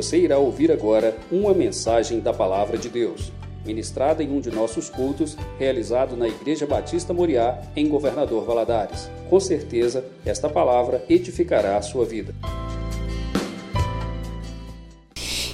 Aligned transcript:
Você 0.00 0.16
irá 0.16 0.38
ouvir 0.38 0.72
agora 0.72 1.14
uma 1.30 1.52
mensagem 1.52 2.20
da 2.20 2.32
Palavra 2.32 2.78
de 2.78 2.88
Deus, 2.88 3.30
ministrada 3.66 4.22
em 4.22 4.30
um 4.30 4.40
de 4.40 4.50
nossos 4.50 4.88
cultos, 4.88 5.36
realizado 5.58 6.16
na 6.16 6.26
Igreja 6.26 6.66
Batista 6.66 7.12
Moriá, 7.12 7.60
em 7.76 7.86
Governador 7.86 8.42
Valadares. 8.46 9.10
Com 9.28 9.38
certeza, 9.38 10.02
esta 10.24 10.48
palavra 10.48 11.04
edificará 11.06 11.76
a 11.76 11.82
sua 11.82 12.06
vida. 12.06 12.34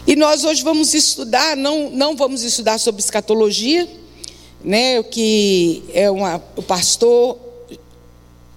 E 0.06 0.14
nós 0.14 0.44
hoje 0.44 0.62
vamos 0.62 0.94
estudar, 0.94 1.56
não, 1.56 1.90
não 1.90 2.14
vamos 2.14 2.44
estudar 2.44 2.78
sobre 2.78 3.02
escatologia, 3.02 3.88
né, 4.62 5.00
o 5.00 5.02
que 5.02 5.82
é 5.92 6.08
uma, 6.08 6.40
o 6.54 6.62
pastor 6.62 7.36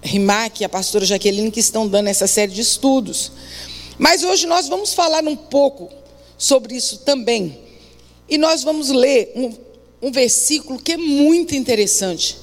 Rimac 0.00 0.62
e 0.62 0.64
a 0.64 0.68
pastora 0.68 1.04
Jaqueline 1.04 1.50
que 1.50 1.58
estão 1.58 1.88
dando 1.88 2.06
essa 2.06 2.28
série 2.28 2.52
de 2.52 2.60
estudos. 2.60 3.32
Mas 4.00 4.24
hoje 4.24 4.46
nós 4.46 4.66
vamos 4.66 4.94
falar 4.94 5.22
um 5.24 5.36
pouco 5.36 5.90
sobre 6.38 6.74
isso 6.74 7.00
também. 7.00 7.58
E 8.26 8.38
nós 8.38 8.64
vamos 8.64 8.88
ler 8.88 9.30
um, 9.36 9.52
um 10.00 10.10
versículo 10.10 10.80
que 10.80 10.92
é 10.92 10.96
muito 10.96 11.54
interessante. 11.54 12.38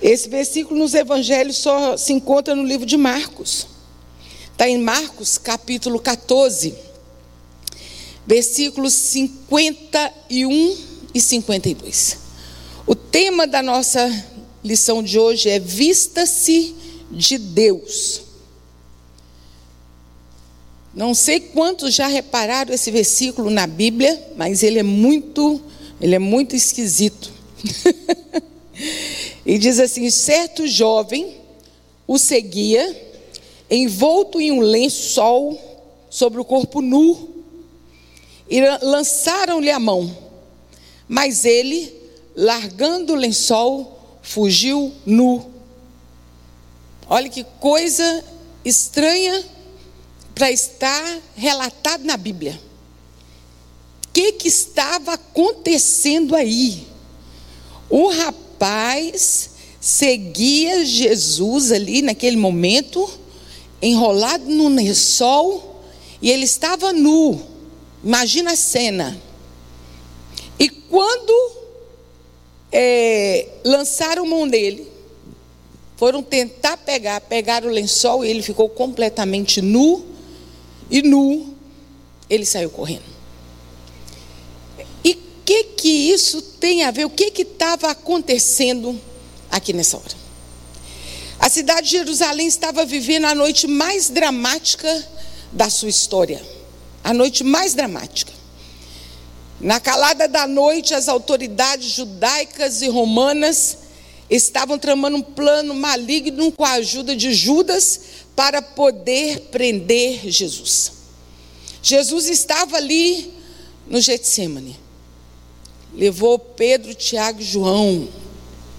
Esse 0.00 0.26
versículo 0.30 0.80
nos 0.80 0.94
evangelhos 0.94 1.58
só 1.58 1.98
se 1.98 2.14
encontra 2.14 2.54
no 2.54 2.64
livro 2.64 2.86
de 2.86 2.96
Marcos. 2.96 3.66
Está 4.52 4.70
em 4.70 4.78
Marcos, 4.78 5.36
capítulo 5.36 6.00
14, 6.00 6.74
versículos 8.26 8.94
51 8.94 10.78
e 11.12 11.20
52. 11.20 12.16
O 12.86 12.94
tema 12.94 13.46
da 13.46 13.62
nossa 13.62 14.10
lição 14.64 15.02
de 15.02 15.18
hoje 15.18 15.50
é 15.50 15.58
Vista-se 15.58 16.74
de 17.10 17.36
Deus. 17.36 18.29
Não 20.92 21.14
sei 21.14 21.38
quantos 21.38 21.94
já 21.94 22.08
repararam 22.08 22.74
esse 22.74 22.90
versículo 22.90 23.48
na 23.48 23.66
Bíblia, 23.66 24.32
mas 24.36 24.62
ele 24.62 24.80
é 24.80 24.82
muito, 24.82 25.60
ele 26.00 26.16
é 26.16 26.18
muito 26.18 26.56
esquisito. 26.56 27.32
e 29.46 29.56
diz 29.56 29.78
assim: 29.78 30.10
certo 30.10 30.66
jovem 30.66 31.36
o 32.08 32.18
seguia, 32.18 33.08
envolto 33.70 34.40
em 34.40 34.50
um 34.50 34.58
lençol 34.58 35.56
sobre 36.10 36.40
o 36.40 36.44
corpo 36.44 36.80
nu, 36.80 37.44
e 38.48 38.60
lançaram-lhe 38.82 39.70
a 39.70 39.78
mão. 39.78 40.16
Mas 41.06 41.44
ele, 41.44 41.94
largando 42.34 43.12
o 43.12 43.16
lençol, 43.16 44.18
fugiu 44.22 44.92
nu. 45.06 45.52
Olha 47.08 47.28
que 47.28 47.44
coisa 47.60 48.24
estranha 48.64 49.44
para 50.40 50.50
estar 50.50 51.20
relatado 51.36 52.02
na 52.02 52.16
Bíblia. 52.16 52.58
O 54.06 54.08
que, 54.10 54.32
que 54.32 54.48
estava 54.48 55.12
acontecendo 55.12 56.34
aí? 56.34 56.86
O 57.90 58.08
rapaz 58.08 59.50
seguia 59.78 60.82
Jesus 60.82 61.70
ali 61.70 62.00
naquele 62.00 62.38
momento, 62.38 63.06
enrolado 63.82 64.46
no 64.46 64.68
lençol, 64.68 65.82
e 66.22 66.30
ele 66.30 66.46
estava 66.46 66.90
nu. 66.90 67.38
Imagina 68.02 68.52
a 68.52 68.56
cena. 68.56 69.20
E 70.58 70.70
quando 70.70 71.52
é, 72.72 73.46
lançaram 73.62 74.24
mão 74.24 74.48
dele, 74.48 74.90
foram 75.98 76.22
tentar 76.22 76.78
pegar, 76.78 77.20
pegaram 77.20 77.68
o 77.68 77.70
lençol 77.70 78.24
e 78.24 78.30
ele 78.30 78.40
ficou 78.40 78.70
completamente 78.70 79.60
nu 79.60 80.08
e 80.90 81.02
nu, 81.02 81.54
ele 82.28 82.44
saiu 82.44 82.70
correndo. 82.70 83.04
E 85.04 85.12
o 85.12 85.44
que 85.44 85.64
que 85.64 85.88
isso 85.88 86.42
tem 86.42 86.82
a 86.82 86.90
ver? 86.90 87.04
O 87.04 87.10
que 87.10 87.30
que 87.30 87.42
estava 87.42 87.90
acontecendo 87.90 89.00
aqui 89.50 89.72
nessa 89.72 89.96
hora? 89.96 90.20
A 91.38 91.48
cidade 91.48 91.88
de 91.88 91.92
Jerusalém 91.92 92.46
estava 92.46 92.84
vivendo 92.84 93.24
a 93.24 93.34
noite 93.34 93.66
mais 93.66 94.10
dramática 94.10 95.08
da 95.52 95.70
sua 95.70 95.88
história. 95.88 96.42
A 97.02 97.14
noite 97.14 97.42
mais 97.42 97.72
dramática. 97.72 98.32
Na 99.60 99.80
calada 99.80 100.26
da 100.26 100.46
noite, 100.46 100.94
as 100.94 101.08
autoridades 101.08 101.90
judaicas 101.90 102.82
e 102.82 102.88
romanas 102.88 103.78
estavam 104.28 104.78
tramando 104.78 105.16
um 105.16 105.22
plano 105.22 105.74
maligno 105.74 106.52
com 106.52 106.64
a 106.64 106.72
ajuda 106.72 107.16
de 107.16 107.32
Judas 107.32 108.00
para 108.34 108.62
poder 108.62 109.48
prender 109.50 110.30
Jesus. 110.30 110.92
Jesus 111.82 112.28
estava 112.28 112.76
ali 112.76 113.32
no 113.86 114.00
Getsemane. 114.00 114.76
Levou 115.94 116.38
Pedro, 116.38 116.94
Tiago 116.94 117.40
e 117.40 117.44
João. 117.44 118.08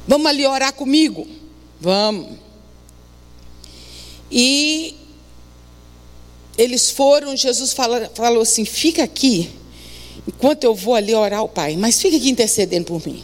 Vamos 0.08 0.28
ali 0.28 0.46
orar 0.46 0.74
comigo? 0.74 1.28
Vamos. 1.80 2.38
E 4.32 4.96
eles 6.58 6.90
foram, 6.90 7.36
Jesus 7.36 7.74
falou, 7.74 8.10
falou 8.14 8.42
assim: 8.42 8.64
fica 8.64 9.04
aqui, 9.04 9.50
enquanto 10.28 10.64
eu 10.64 10.74
vou 10.74 10.96
ali 10.96 11.14
orar 11.14 11.40
ao 11.40 11.50
Pai, 11.50 11.76
mas 11.76 12.02
fica 12.02 12.16
aqui 12.16 12.30
intercedendo 12.30 12.86
por 12.86 13.06
mim. 13.06 13.24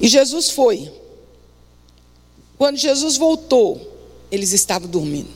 E 0.00 0.08
Jesus 0.08 0.50
foi. 0.50 0.90
Quando 2.58 2.76
Jesus 2.76 3.16
voltou, 3.16 3.91
eles 4.32 4.52
estavam 4.52 4.88
dormindo. 4.88 5.28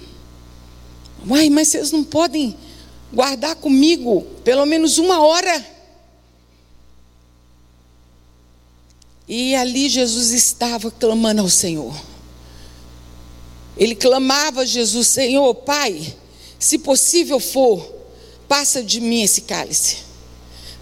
Uai, 1.29 1.51
mas 1.51 1.69
vocês 1.69 1.93
não 1.93 2.03
podem 2.03 2.57
guardar 3.13 3.55
comigo 3.57 4.23
pelo 4.43 4.65
menos 4.65 4.97
uma 4.97 5.21
hora? 5.21 5.77
E 9.29 9.55
ali 9.55 9.91
Jesus 9.91 10.31
estava 10.31 10.91
clamando 10.91 11.43
ao 11.43 11.51
Senhor. 11.51 11.95
Ele 13.77 13.95
clamava 13.95 14.63
a 14.63 14.65
Jesus, 14.65 15.09
Senhor, 15.09 15.55
Pai, 15.55 16.17
se 16.59 16.79
possível 16.79 17.39
for, 17.39 17.95
passa 18.49 18.83
de 18.83 18.99
mim 18.99 19.23
esse 19.23 19.43
cálice. 19.43 19.99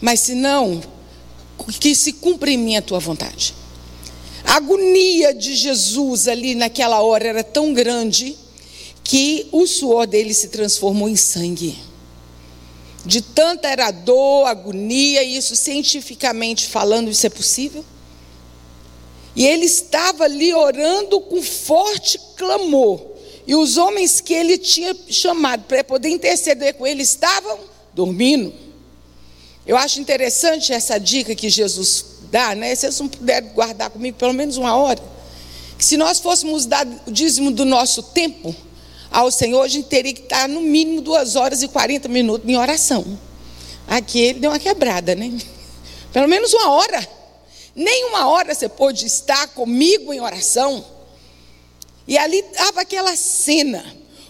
Mas 0.00 0.20
se 0.20 0.34
não, 0.34 0.80
que 1.80 1.96
se 1.96 2.12
cumpra 2.12 2.50
em 2.50 2.58
mim 2.58 2.76
a 2.76 2.82
tua 2.82 3.00
vontade. 3.00 3.54
A 4.44 4.56
agonia 4.56 5.32
de 5.32 5.54
Jesus 5.54 6.28
ali 6.28 6.54
naquela 6.54 7.00
hora 7.00 7.26
era 7.26 7.42
tão 7.42 7.72
grande 7.72 8.36
que 9.02 9.48
o 9.50 9.66
suor 9.66 10.06
dele 10.06 10.34
se 10.34 10.48
transformou 10.48 11.08
em 11.08 11.16
sangue. 11.16 11.78
De 13.04 13.20
tanta 13.20 13.68
era 13.68 13.90
dor, 13.90 14.46
agonia, 14.46 15.22
e 15.22 15.36
isso 15.36 15.56
cientificamente 15.56 16.66
falando, 16.68 17.10
isso 17.10 17.26
é 17.26 17.30
possível? 17.30 17.84
E 19.36 19.46
ele 19.46 19.66
estava 19.66 20.24
ali 20.24 20.54
orando 20.54 21.20
com 21.20 21.42
forte 21.42 22.18
clamor. 22.36 23.00
E 23.46 23.54
os 23.54 23.76
homens 23.76 24.20
que 24.20 24.32
ele 24.32 24.56
tinha 24.56 24.96
chamado 25.08 25.64
para 25.64 25.84
poder 25.84 26.08
interceder 26.08 26.74
com 26.74 26.86
ele 26.86 27.02
estavam 27.02 27.58
dormindo. 27.92 28.54
Eu 29.66 29.76
acho 29.76 30.00
interessante 30.00 30.72
essa 30.72 30.98
dica 30.98 31.34
que 31.34 31.50
Jesus 31.50 32.13
né? 32.56 32.74
Se 32.74 32.82
vocês 32.82 33.00
não 33.00 33.08
puderem 33.08 33.50
guardar 33.50 33.90
comigo 33.90 34.16
pelo 34.18 34.32
menos 34.32 34.56
uma 34.56 34.76
hora. 34.76 35.00
Que 35.78 35.84
se 35.84 35.96
nós 35.96 36.18
fôssemos 36.18 36.66
dar 36.66 36.86
o 37.06 37.10
dízimo 37.10 37.50
do 37.50 37.64
nosso 37.64 38.02
tempo 38.02 38.54
ao 39.10 39.30
Senhor, 39.30 39.62
a 39.62 39.68
gente 39.68 39.86
teria 39.86 40.12
que 40.12 40.22
estar 40.22 40.48
no 40.48 40.60
mínimo 40.60 41.00
duas 41.00 41.36
horas 41.36 41.62
e 41.62 41.68
40 41.68 42.08
minutos 42.08 42.48
em 42.48 42.56
oração. 42.56 43.18
Aqui 43.86 44.18
ele 44.18 44.40
deu 44.40 44.50
uma 44.50 44.58
quebrada, 44.58 45.14
né? 45.14 45.32
Pelo 46.12 46.28
menos 46.28 46.52
uma 46.52 46.70
hora. 46.70 47.08
Nem 47.74 48.06
uma 48.06 48.28
hora 48.28 48.54
você 48.54 48.68
pôde 48.68 49.06
estar 49.06 49.48
comigo 49.48 50.12
em 50.12 50.20
oração. 50.20 50.84
E 52.06 52.18
ali 52.18 52.38
estava 52.38 52.80
aquela 52.80 53.16
cena. 53.16 53.84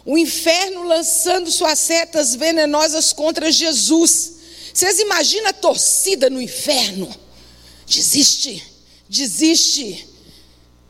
O 0.04 0.19
inferno 0.19 0.82
lançando 0.82 1.50
suas 1.50 1.78
setas 1.78 2.34
venenosas 2.34 3.12
contra 3.12 3.50
Jesus. 3.50 4.34
Vocês 4.72 4.98
imaginam 4.98 5.48
a 5.48 5.53
torcida 5.53 6.28
no 6.28 6.42
inferno? 6.42 7.09
Desiste, 7.86 8.63
desiste. 9.09 10.09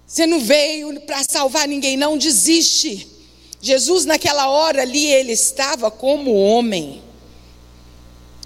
Você 0.06 0.26
não 0.26 0.41
veio 0.41 1.00
para 1.00 1.25
salvar 1.25 1.67
ninguém, 1.67 1.96
não, 1.96 2.17
desiste. 2.17 3.08
Jesus, 3.61 4.05
naquela 4.05 4.49
hora 4.49 4.82
ali, 4.82 5.06
ele 5.06 5.32
estava 5.32 5.91
como 5.91 6.35
homem, 6.35 7.02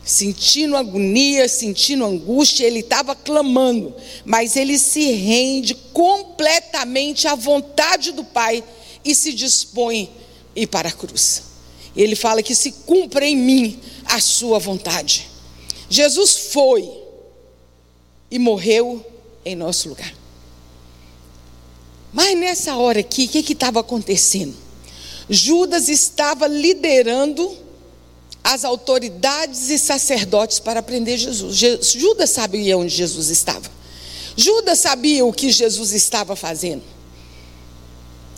sentindo 0.05 0.77
agonia, 0.77 1.49
sentindo 1.49 2.05
angústia, 2.05 2.65
ele 2.65 2.81
estava 2.81 3.15
clamando, 3.15 3.95
mas 4.25 4.57
ele 4.57 4.79
se 4.79 5.11
rende 5.13 5.75
completamente 5.93 7.29
à 7.29 7.35
vontade 7.35 8.13
do 8.13 8.25
Pai 8.25 8.65
e 9.05 9.15
se 9.15 9.33
dispõe 9.33 10.09
a 10.57 10.61
ir 10.61 10.67
para 10.69 10.89
a 10.89 10.93
cruz. 10.93 11.43
Ele 11.97 12.15
fala 12.15 12.43
que 12.43 12.55
se 12.55 12.73
cumpra 12.73 13.27
em 13.27 13.37
mim 13.37 13.81
a 14.05 14.21
sua 14.21 14.59
vontade. 14.59 15.29
Jesus 15.91 16.51
foi 16.53 16.89
e 18.31 18.39
morreu 18.39 19.05
em 19.45 19.55
nosso 19.57 19.89
lugar. 19.89 20.15
Mas 22.13 22.39
nessa 22.39 22.77
hora 22.77 23.01
aqui, 23.01 23.27
o 23.27 23.29
que 23.29 23.53
estava 23.53 23.81
acontecendo? 23.81 24.55
Judas 25.29 25.89
estava 25.89 26.47
liderando 26.47 27.57
as 28.43 28.65
autoridades 28.65 29.69
e 29.69 29.79
sacerdotes 29.79 30.59
para 30.59 30.83
prender 30.83 31.19
Jesus. 31.19 31.57
Judas 31.57 32.31
sabia 32.31 32.79
onde 32.79 32.95
Jesus 32.95 33.29
estava. 33.29 33.71
Judas 34.37 34.79
sabia 34.79 35.25
o 35.25 35.33
que 35.33 35.51
Jesus 35.51 35.93
estava 35.93 36.35
fazendo. 36.35 36.83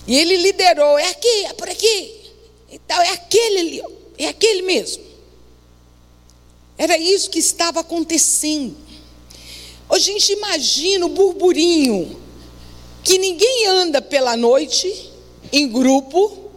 E 0.07 0.17
ele 0.17 0.37
liderou, 0.39 0.99
é 0.99 1.11
aqui, 1.11 1.45
é 1.45 1.53
por 1.53 1.69
aqui. 1.69 2.21
Então, 2.73 3.01
é 3.01 3.11
aquele 3.11 3.59
ali, 3.59 3.83
é 4.19 4.29
aquele 4.29 4.63
mesmo. 4.63 5.05
Era 6.77 6.97
isso 6.97 7.31
que 7.31 7.39
estava 7.39 7.81
acontecendo. 7.81 8.75
A 9.91 9.99
gente 9.99 10.33
imagina 10.33 11.07
o 11.07 11.09
burburinho 11.09 12.21
que 13.03 13.19
ninguém 13.19 13.67
anda 13.67 14.01
pela 14.01 14.37
noite 14.37 15.11
em 15.53 15.69
grupo 15.69 16.51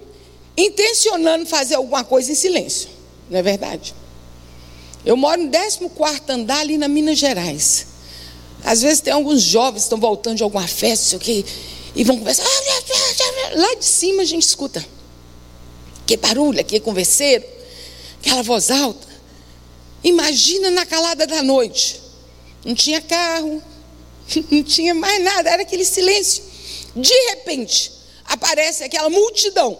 intencionando 0.55 1.45
fazer 1.45 1.75
alguma 1.75 2.03
coisa 2.03 2.31
em 2.31 2.35
silêncio. 2.35 2.89
Não 3.29 3.39
é 3.39 3.41
verdade? 3.41 3.95
Eu 5.05 5.17
moro 5.17 5.41
no 5.41 5.49
14 5.49 6.21
andar 6.29 6.59
ali 6.59 6.77
na 6.77 6.87
Minas 6.87 7.17
Gerais. 7.17 7.87
Às 8.63 8.81
vezes 8.81 9.01
tem 9.01 9.11
alguns 9.11 9.41
jovens 9.41 9.81
que 9.81 9.85
estão 9.85 9.99
voltando 9.99 10.37
de 10.37 10.43
alguma 10.43 10.67
festa, 10.67 11.05
sei 11.05 11.17
o 11.17 11.21
quê, 11.21 11.45
e 11.95 12.03
vão 12.03 12.17
conversar. 12.17 12.43
Lá 13.55 13.75
de 13.75 13.83
cima 13.83 14.21
a 14.21 14.25
gente 14.25 14.43
escuta. 14.43 14.85
Que 16.05 16.15
barulho, 16.17 16.63
que 16.63 16.79
converseiro, 16.79 17.43
aquela 18.19 18.43
voz 18.43 18.71
alta. 18.71 19.07
Imagina 20.03 20.69
na 20.69 20.85
calada 20.85 21.25
da 21.25 21.41
noite. 21.41 22.02
Não 22.63 22.73
tinha 22.73 23.01
carro, 23.01 23.61
não 24.51 24.63
tinha 24.63 24.93
mais 24.93 25.21
nada, 25.23 25.49
era 25.49 25.61
aquele 25.63 25.85
silêncio. 25.85 26.43
De 26.95 27.13
repente, 27.29 27.91
aparece 28.25 28.83
aquela 28.83 29.09
multidão, 29.09 29.79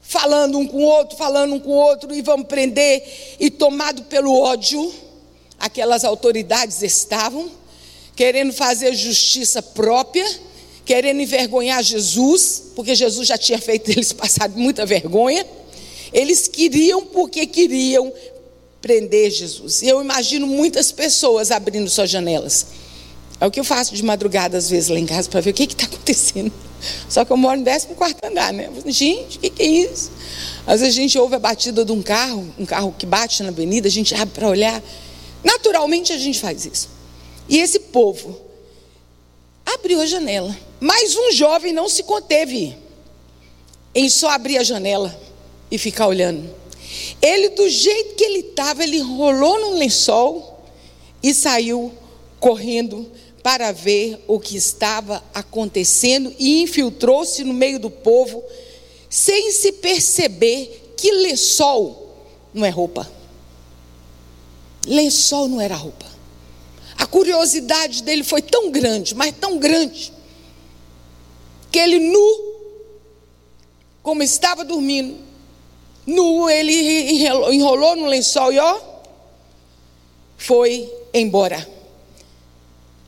falando 0.00 0.58
um 0.58 0.66
com 0.66 0.78
o 0.78 0.86
outro, 0.86 1.16
falando 1.16 1.54
um 1.54 1.60
com 1.60 1.70
o 1.70 1.74
outro, 1.74 2.14
e 2.14 2.22
vão 2.22 2.42
prender, 2.42 3.36
e 3.38 3.50
tomado 3.50 4.04
pelo 4.04 4.32
ódio, 4.32 4.92
aquelas 5.58 6.04
autoridades 6.04 6.82
estavam, 6.82 7.50
querendo 8.16 8.52
fazer 8.52 8.94
justiça 8.94 9.62
própria, 9.62 10.26
querendo 10.84 11.20
envergonhar 11.20 11.82
Jesus, 11.82 12.72
porque 12.74 12.94
Jesus 12.94 13.28
já 13.28 13.38
tinha 13.38 13.58
feito 13.58 13.90
eles 13.90 14.12
passar 14.14 14.48
muita 14.48 14.86
vergonha. 14.86 15.46
Eles 16.12 16.48
queriam 16.48 17.06
porque 17.06 17.46
queriam 17.46 18.12
prender 18.80 19.30
Jesus. 19.30 19.82
E 19.82 19.88
eu 19.88 20.00
imagino 20.00 20.46
muitas 20.46 20.90
pessoas 20.92 21.50
abrindo 21.50 21.88
suas 21.88 22.10
janelas. 22.10 22.66
É 23.40 23.46
o 23.46 23.50
que 23.50 23.58
eu 23.58 23.64
faço 23.64 23.94
de 23.94 24.02
madrugada, 24.02 24.58
às 24.58 24.68
vezes, 24.68 24.88
lá 24.90 24.98
em 24.98 25.06
casa, 25.06 25.28
para 25.28 25.40
ver 25.40 25.50
o 25.50 25.54
que 25.54 25.64
está 25.64 25.84
acontecendo. 25.86 26.52
Só 27.08 27.24
que 27.24 27.32
eu 27.32 27.36
moro 27.36 27.58
no 27.58 27.64
14 27.64 28.16
andar, 28.24 28.52
né? 28.52 28.70
Gente, 28.86 29.36
o 29.36 29.40
que, 29.40 29.50
que 29.50 29.62
é 29.62 29.66
isso? 29.66 30.10
Às 30.66 30.80
vezes 30.80 30.96
a 30.96 31.00
gente 31.00 31.18
ouve 31.18 31.34
a 31.36 31.38
batida 31.38 31.84
de 31.84 31.92
um 31.92 32.02
carro, 32.02 32.54
um 32.58 32.64
carro 32.64 32.94
que 32.98 33.04
bate 33.04 33.42
na 33.42 33.48
avenida, 33.50 33.88
a 33.88 33.90
gente 33.90 34.14
abre 34.14 34.34
para 34.34 34.48
olhar. 34.48 34.82
Naturalmente 35.42 36.12
a 36.12 36.18
gente 36.18 36.38
faz 36.38 36.64
isso. 36.64 36.88
E 37.48 37.58
esse 37.58 37.80
povo 37.80 38.40
abriu 39.66 40.00
a 40.00 40.06
janela. 40.06 40.56
Mas 40.78 41.14
um 41.16 41.32
jovem 41.32 41.72
não 41.72 41.88
se 41.88 42.02
conteve 42.02 42.76
em 43.94 44.08
só 44.08 44.30
abrir 44.30 44.58
a 44.58 44.62
janela 44.62 45.18
e 45.70 45.76
ficar 45.78 46.06
olhando. 46.06 46.59
Ele, 47.22 47.50
do 47.50 47.68
jeito 47.68 48.14
que 48.14 48.24
ele 48.24 48.40
estava, 48.40 48.82
ele 48.82 49.00
rolou 49.00 49.60
num 49.60 49.78
lençol 49.78 50.64
e 51.22 51.34
saiu 51.34 51.92
correndo 52.38 53.10
para 53.42 53.72
ver 53.72 54.22
o 54.26 54.38
que 54.38 54.56
estava 54.56 55.22
acontecendo 55.34 56.34
e 56.38 56.62
infiltrou-se 56.62 57.42
no 57.44 57.52
meio 57.52 57.78
do 57.78 57.90
povo, 57.90 58.42
sem 59.08 59.52
se 59.52 59.72
perceber 59.72 60.94
que 60.96 61.10
lençol 61.10 62.16
não 62.52 62.64
é 62.64 62.70
roupa. 62.70 63.10
Lençol 64.86 65.48
não 65.48 65.60
era 65.60 65.74
roupa. 65.74 66.06
A 66.96 67.06
curiosidade 67.06 68.02
dele 68.02 68.22
foi 68.22 68.42
tão 68.42 68.70
grande, 68.70 69.14
mas 69.14 69.34
tão 69.38 69.58
grande, 69.58 70.12
que 71.70 71.78
ele 71.78 71.98
nu, 71.98 72.54
como 74.02 74.22
estava 74.22 74.64
dormindo, 74.64 75.29
nu, 76.10 76.48
ele 76.48 77.24
enrolou 77.52 77.96
no 77.96 78.06
lençol 78.06 78.52
e 78.52 78.58
ó, 78.58 78.80
foi 80.36 80.90
embora. 81.12 81.66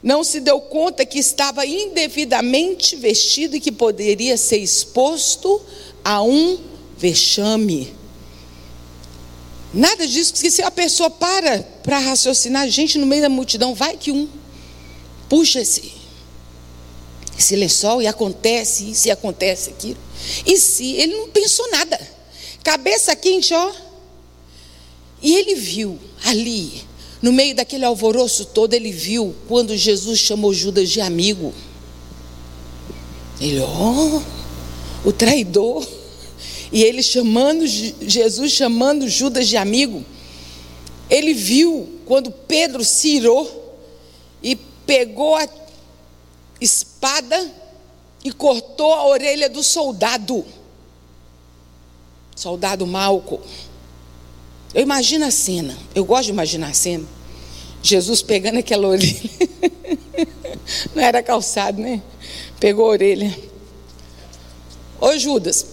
Não 0.02 0.24
se 0.24 0.40
deu 0.40 0.60
conta 0.60 1.06
que 1.06 1.18
estava 1.18 1.64
indevidamente 1.64 2.96
vestido 2.96 3.56
e 3.56 3.60
que 3.60 3.70
poderia 3.70 4.36
ser 4.36 4.58
exposto 4.58 5.60
a 6.04 6.22
um 6.22 6.58
vexame. 6.96 7.94
Nada 9.72 10.06
disso, 10.06 10.34
que 10.34 10.50
se 10.50 10.62
a 10.62 10.70
pessoa 10.70 11.08
para 11.08 11.60
para 11.82 11.98
raciocinar, 11.98 12.68
gente 12.68 12.98
no 12.98 13.06
meio 13.06 13.22
da 13.22 13.28
multidão, 13.28 13.74
vai 13.74 13.96
que 13.96 14.10
um 14.10 14.28
puxa 15.28 15.60
esse, 15.60 15.92
esse 17.38 17.56
lençol 17.56 18.02
e 18.02 18.06
acontece 18.06 18.90
isso 18.90 19.08
e 19.08 19.10
acontece 19.10 19.70
aquilo. 19.70 19.98
E 20.44 20.58
se 20.58 20.94
ele 20.96 21.16
não 21.16 21.28
pensou 21.30 21.70
nada, 21.70 21.98
cabeça 22.62 23.14
quente, 23.16 23.52
ó. 23.52 23.72
E 25.22 25.34
ele 25.34 25.54
viu 25.54 25.98
ali, 26.24 26.82
no 27.20 27.32
meio 27.32 27.54
daquele 27.54 27.84
alvoroço 27.84 28.46
todo, 28.46 28.74
ele 28.74 28.90
viu 28.90 29.34
quando 29.46 29.76
Jesus 29.76 30.18
chamou 30.18 30.52
Judas 30.52 30.90
de 30.90 31.00
amigo. 31.00 31.54
Ele, 33.40 33.60
ó, 33.60 33.66
oh, 33.66 35.08
o 35.08 35.12
traidor. 35.12 35.86
E 36.72 36.82
ele 36.82 37.02
chamando, 37.02 37.66
Jesus 37.66 38.52
chamando 38.52 39.08
Judas 39.08 39.46
de 39.46 39.56
amigo. 39.56 40.04
Ele 41.10 41.34
viu 41.34 42.00
quando 42.06 42.30
Pedro 42.30 42.84
se 42.84 43.16
irou 43.16 43.78
e 44.42 44.56
pegou 44.56 45.36
a 45.36 45.46
espada 46.60 47.52
e 48.24 48.32
cortou 48.32 48.92
a 48.94 49.06
orelha 49.06 49.48
do 49.48 49.62
soldado. 49.62 50.44
Soldado 52.42 52.84
Malco. 52.84 53.40
Eu 54.74 54.82
imagino 54.82 55.24
a 55.24 55.30
cena, 55.30 55.78
eu 55.94 56.04
gosto 56.04 56.24
de 56.24 56.30
imaginar 56.32 56.70
a 56.70 56.74
cena. 56.74 57.04
Jesus 57.80 58.20
pegando 58.20 58.58
aquela 58.58 58.88
orelha. 58.88 59.30
Não 60.92 61.00
era 61.00 61.22
calçado, 61.22 61.80
né? 61.80 62.02
Pegou 62.58 62.86
a 62.86 62.88
orelha. 62.88 63.32
Ô 65.00 65.16
Judas, 65.16 65.66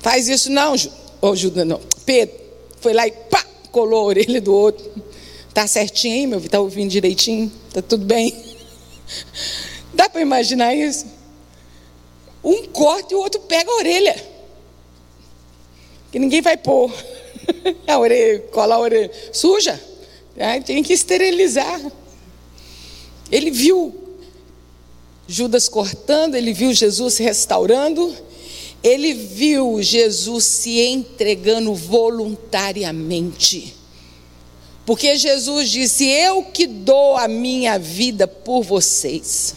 faz 0.00 0.28
isso 0.28 0.50
não, 0.50 0.74
Ô 1.22 1.34
Judas, 1.34 1.66
não. 1.66 1.80
Pedro, 2.04 2.34
foi 2.80 2.92
lá 2.92 3.06
e 3.06 3.10
pá, 3.10 3.42
colou 3.70 4.00
a 4.00 4.04
orelha 4.04 4.40
do 4.40 4.54
outro. 4.54 4.90
Tá 5.54 5.66
certinho 5.66 6.14
aí, 6.14 6.26
meu 6.26 6.38
filho? 6.38 6.50
Tá 6.50 6.60
ouvindo 6.60 6.90
direitinho? 6.90 7.50
Tá 7.72 7.80
tudo 7.80 8.04
bem? 8.04 8.34
Dá 9.92 10.08
para 10.08 10.20
imaginar 10.20 10.74
isso? 10.74 11.06
Um 12.42 12.66
corta 12.66 13.14
e 13.14 13.16
o 13.16 13.20
outro 13.20 13.40
pega 13.42 13.70
a 13.70 13.76
orelha. 13.76 14.33
Que 16.14 16.18
ninguém 16.20 16.40
vai 16.40 16.56
pôr. 16.56 16.94
A 17.88 17.98
orelha, 17.98 18.38
colar 18.52 18.76
a 18.76 18.78
orelha. 18.78 19.10
Suja. 19.32 19.82
Aí 20.38 20.60
tem 20.60 20.80
que 20.80 20.92
esterilizar. 20.92 21.80
Ele 23.32 23.50
viu 23.50 23.92
Judas 25.26 25.68
cortando, 25.68 26.36
ele 26.36 26.52
viu 26.52 26.72
Jesus 26.72 27.18
restaurando, 27.18 28.14
ele 28.80 29.12
viu 29.12 29.82
Jesus 29.82 30.44
se 30.44 30.78
entregando 30.78 31.74
voluntariamente. 31.74 33.74
Porque 34.86 35.16
Jesus 35.16 35.68
disse: 35.68 36.04
Eu 36.04 36.44
que 36.44 36.64
dou 36.64 37.16
a 37.16 37.26
minha 37.26 37.76
vida 37.76 38.28
por 38.28 38.62
vocês. 38.62 39.56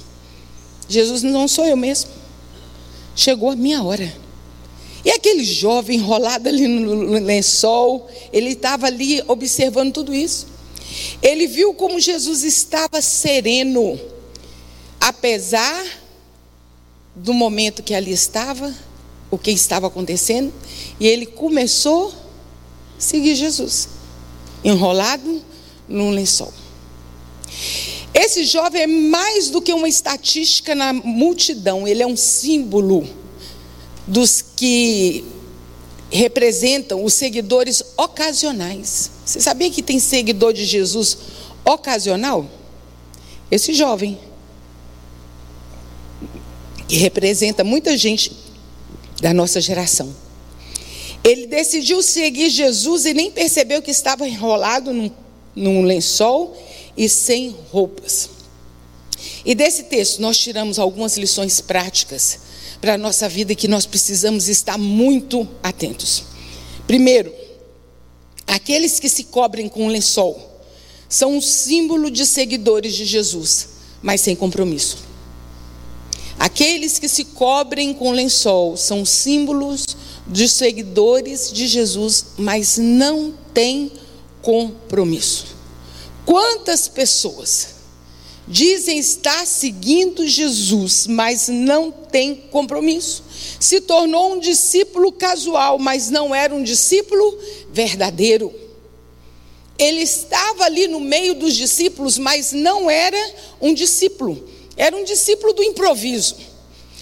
Jesus 0.89 1.21
não 1.21 1.47
sou 1.47 1.67
eu 1.67 1.77
mesmo. 1.77 2.09
Chegou 3.15 3.51
a 3.51 3.55
minha 3.55 3.83
hora. 3.83 4.11
E 5.05 5.11
aquele 5.11 5.43
jovem 5.43 5.97
enrolado 5.97 6.49
ali 6.49 6.67
no 6.67 7.19
lençol, 7.19 8.09
ele 8.33 8.49
estava 8.49 8.87
ali 8.87 9.21
observando 9.27 9.93
tudo 9.93 10.13
isso. 10.13 10.47
Ele 11.21 11.47
viu 11.47 11.73
como 11.73 11.99
Jesus 11.99 12.43
estava 12.43 13.01
sereno, 13.01 13.99
apesar 14.99 15.85
do 17.15 17.33
momento 17.33 17.83
que 17.83 17.93
ali 17.93 18.11
estava, 18.11 18.73
o 19.29 19.37
que 19.37 19.51
estava 19.51 19.87
acontecendo, 19.87 20.53
e 20.99 21.07
ele 21.07 21.25
começou 21.25 22.09
a 22.09 22.13
seguir 22.99 23.35
Jesus, 23.35 23.89
enrolado 24.63 25.41
num 25.87 26.11
lençol. 26.11 26.53
Esse 28.13 28.45
jovem 28.45 28.81
é 28.81 28.87
mais 28.87 29.49
do 29.49 29.61
que 29.61 29.73
uma 29.73 29.87
estatística 29.87 30.73
na 30.73 30.91
multidão, 30.93 31.87
ele 31.87 32.01
é 32.01 32.07
um 32.07 32.17
símbolo 32.17 33.07
dos 34.07 34.41
que 34.41 35.25
representam 36.09 37.03
os 37.03 37.13
seguidores 37.13 37.83
ocasionais. 37.97 39.11
Você 39.25 39.41
sabia 39.41 39.69
que 39.69 39.83
tem 39.83 39.99
seguidor 39.99 40.53
de 40.53 40.63
Jesus 40.63 41.17
ocasional? 41.65 42.49
Esse 43.51 43.73
jovem, 43.73 44.17
que 46.87 46.97
representa 46.97 47.63
muita 47.63 47.97
gente 47.97 48.31
da 49.21 49.33
nossa 49.33 49.59
geração. 49.59 50.15
Ele 51.23 51.47
decidiu 51.47 52.01
seguir 52.01 52.49
Jesus 52.49 53.05
e 53.05 53.13
nem 53.13 53.29
percebeu 53.29 53.81
que 53.81 53.91
estava 53.91 54.27
enrolado 54.27 54.93
num, 54.93 55.11
num 55.53 55.81
lençol 55.83 56.55
e 56.95 57.09
sem 57.09 57.53
roupas. 57.71 58.29
E 59.43 59.53
desse 59.53 59.83
texto 59.83 60.21
nós 60.21 60.37
tiramos 60.37 60.79
algumas 60.79 61.17
lições 61.17 61.59
práticas 61.59 62.46
para 62.81 62.93
a 62.93 62.97
nossa 62.97 63.27
vida 63.27 63.55
que 63.55 63.67
nós 63.67 63.85
precisamos 63.85 64.47
estar 64.47 64.77
muito 64.77 65.47
atentos. 65.63 66.23
Primeiro, 66.85 67.33
aqueles 68.45 68.99
que 68.99 69.09
se 69.09 69.25
cobrem 69.25 69.67
com 69.67 69.87
lençol 69.87 70.61
são 71.09 71.37
um 71.37 71.41
símbolo 71.41 72.11
de 72.11 72.25
seguidores 72.25 72.93
de 72.93 73.05
Jesus, 73.05 73.69
mas 74.01 74.21
sem 74.21 74.35
compromisso. 74.35 74.97
Aqueles 76.39 76.99
que 76.99 77.09
se 77.09 77.25
cobrem 77.25 77.93
com 77.93 78.11
lençol 78.11 78.77
são 78.77 79.03
símbolos 79.03 79.85
de 80.27 80.47
seguidores 80.47 81.51
de 81.51 81.67
Jesus, 81.67 82.25
mas 82.37 82.77
não 82.77 83.33
têm 83.53 83.91
compromisso. 84.41 85.47
Quantas 86.25 86.87
pessoas 86.87 87.76
dizem 88.47 88.97
estar 88.97 89.45
seguindo 89.45 90.25
Jesus, 90.27 91.05
mas 91.07 91.47
não 91.49 91.91
têm 91.91 92.35
compromisso? 92.35 93.23
Se 93.59 93.81
tornou 93.81 94.33
um 94.33 94.39
discípulo 94.39 95.11
casual, 95.11 95.77
mas 95.77 96.09
não 96.09 96.33
era 96.33 96.53
um 96.55 96.63
discípulo 96.63 97.37
verdadeiro. 97.71 98.53
Ele 99.77 100.01
estava 100.01 100.63
ali 100.63 100.87
no 100.87 100.99
meio 100.99 101.35
dos 101.35 101.55
discípulos, 101.55 102.17
mas 102.17 102.51
não 102.51 102.89
era 102.89 103.17
um 103.61 103.73
discípulo, 103.73 104.47
era 104.75 104.95
um 104.95 105.03
discípulo 105.03 105.53
do 105.53 105.63
improviso. 105.63 106.35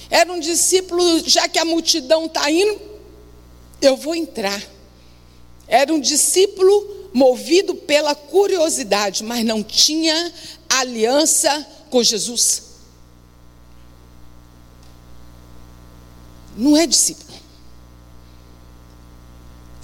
Era 0.09 0.31
um 0.31 0.39
discípulo, 0.39 1.03
já 1.27 1.47
que 1.47 1.57
a 1.57 1.65
multidão 1.65 2.25
está 2.25 2.49
indo, 2.49 2.79
eu 3.81 3.95
vou 3.97 4.15
entrar. 4.15 4.61
Era 5.67 5.93
um 5.93 5.99
discípulo 5.99 7.04
movido 7.15 7.73
pela 7.75 8.13
curiosidade, 8.13 9.23
mas 9.23 9.45
não 9.45 9.63
tinha 9.63 10.33
aliança 10.67 11.65
com 11.89 12.03
Jesus. 12.03 12.63
Não 16.57 16.75
é 16.75 16.85
discípulo. 16.85 17.39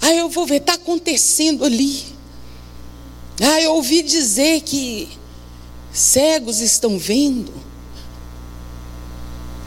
Ah, 0.02 0.12
eu 0.12 0.28
vou 0.28 0.44
ver, 0.44 0.56
está 0.56 0.74
acontecendo 0.74 1.64
ali. 1.64 2.04
Ah, 3.40 3.62
eu 3.62 3.76
ouvi 3.76 4.02
dizer 4.02 4.60
que 4.60 5.08
cegos 5.90 6.60
estão 6.60 6.98
vendo, 6.98 7.54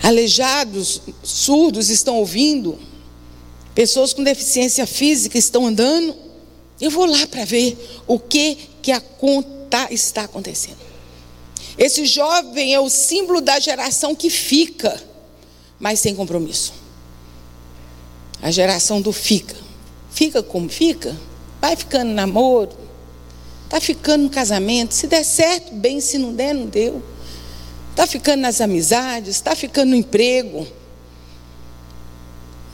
aleijados, 0.04 1.02
surdos 1.24 1.90
estão 1.90 2.18
ouvindo, 2.18 2.78
pessoas 3.74 4.14
com 4.14 4.24
deficiência 4.24 4.86
física 4.86 5.36
estão 5.36 5.66
andando. 5.66 6.25
Eu 6.80 6.92
vou 6.92 7.06
lá 7.06 7.26
para 7.28 7.46
ver 7.46 7.78
o 8.06 8.20
que, 8.20 8.58
que 8.82 8.92
a 8.92 9.00
conta 9.00 9.88
está 9.92 10.24
acontecendo. 10.24 10.78
Esse 11.78 12.06
jovem 12.06 12.74
é 12.74 12.80
o 12.80 12.90
símbolo 12.90 13.42
da 13.42 13.60
geração 13.60 14.16
que 14.16 14.30
fica, 14.30 15.02
mas 15.80 16.00
sem 16.00 16.16
compromisso. 16.16 16.74
A 18.42 18.52
geração 18.52 19.02
do 19.02 19.12
fica. 19.12 19.56
Fica 20.12 20.42
como 20.42 20.70
fica, 20.70 21.16
vai 21.60 21.76
ficando 21.76 22.12
namoro, 22.12 22.86
Está 23.66 23.82
ficando 23.82 24.24
no 24.24 24.30
casamento. 24.30 24.94
Se 24.94 25.08
der 25.08 25.24
certo, 25.24 25.74
bem. 25.74 26.00
Se 26.00 26.18
não 26.18 26.34
der, 26.34 26.54
não 26.54 26.68
deu. 26.68 27.04
Está 27.92 28.08
ficando 28.08 28.42
nas 28.42 28.62
amizades. 28.62 29.36
Está 29.36 29.56
ficando 29.56 29.90
no 29.90 29.96
emprego. 29.96 30.68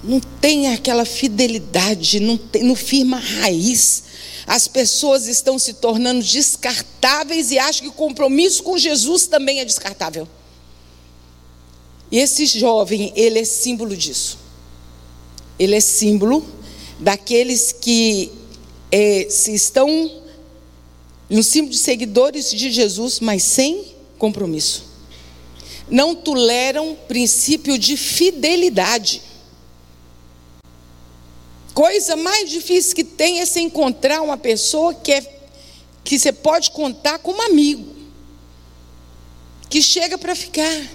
Não 0.04 0.20
tem 0.20 0.74
aquela 0.74 1.06
fidelidade. 1.06 2.20
Não, 2.20 2.38
tem, 2.38 2.64
não 2.64 2.76
firma 2.76 3.18
raiz. 3.18 4.04
As 4.48 4.68
pessoas 4.68 5.28
estão 5.28 5.60
se 5.60 5.74
tornando 5.74 6.24
descartáveis 6.24 7.52
e 7.52 7.60
acham 7.60 7.84
que 7.84 7.90
o 7.90 7.94
compromisso 7.94 8.64
com 8.64 8.78
Jesus 8.78 9.28
também 9.28 9.60
é 9.60 9.66
descartável. 9.66 10.28
E 12.12 12.18
esse 12.18 12.46
jovem, 12.46 13.14
ele 13.16 13.40
é 13.40 13.46
símbolo 13.46 13.96
disso. 13.96 14.38
Ele 15.58 15.76
é 15.76 15.80
símbolo 15.80 16.46
daqueles 17.00 17.72
que 17.72 18.32
é, 18.92 19.28
se 19.30 19.54
estão 19.54 20.22
um 21.30 21.42
símbolo 21.42 21.72
de 21.72 21.80
seguidores 21.80 22.52
de 22.52 22.70
Jesus, 22.70 23.22
mas 23.22 23.42
sem 23.44 23.96
compromisso. 24.18 24.84
Não 25.90 26.14
toleram 26.14 26.98
princípio 27.08 27.78
de 27.78 27.96
fidelidade. 27.96 29.22
Coisa 31.74 32.16
mais 32.16 32.50
difícil 32.50 32.96
que 32.96 33.04
tem 33.04 33.40
é 33.40 33.46
se 33.46 33.62
encontrar 33.62 34.22
uma 34.22 34.38
pessoa 34.38 34.94
que, 34.94 35.12
é, 35.12 35.22
que 36.04 36.20
você 36.20 36.32
pode 36.32 36.72
contar 36.72 37.20
como 37.20 37.42
amigo, 37.42 37.96
que 39.70 39.82
chega 39.82 40.18
para 40.18 40.36
ficar. 40.36 40.90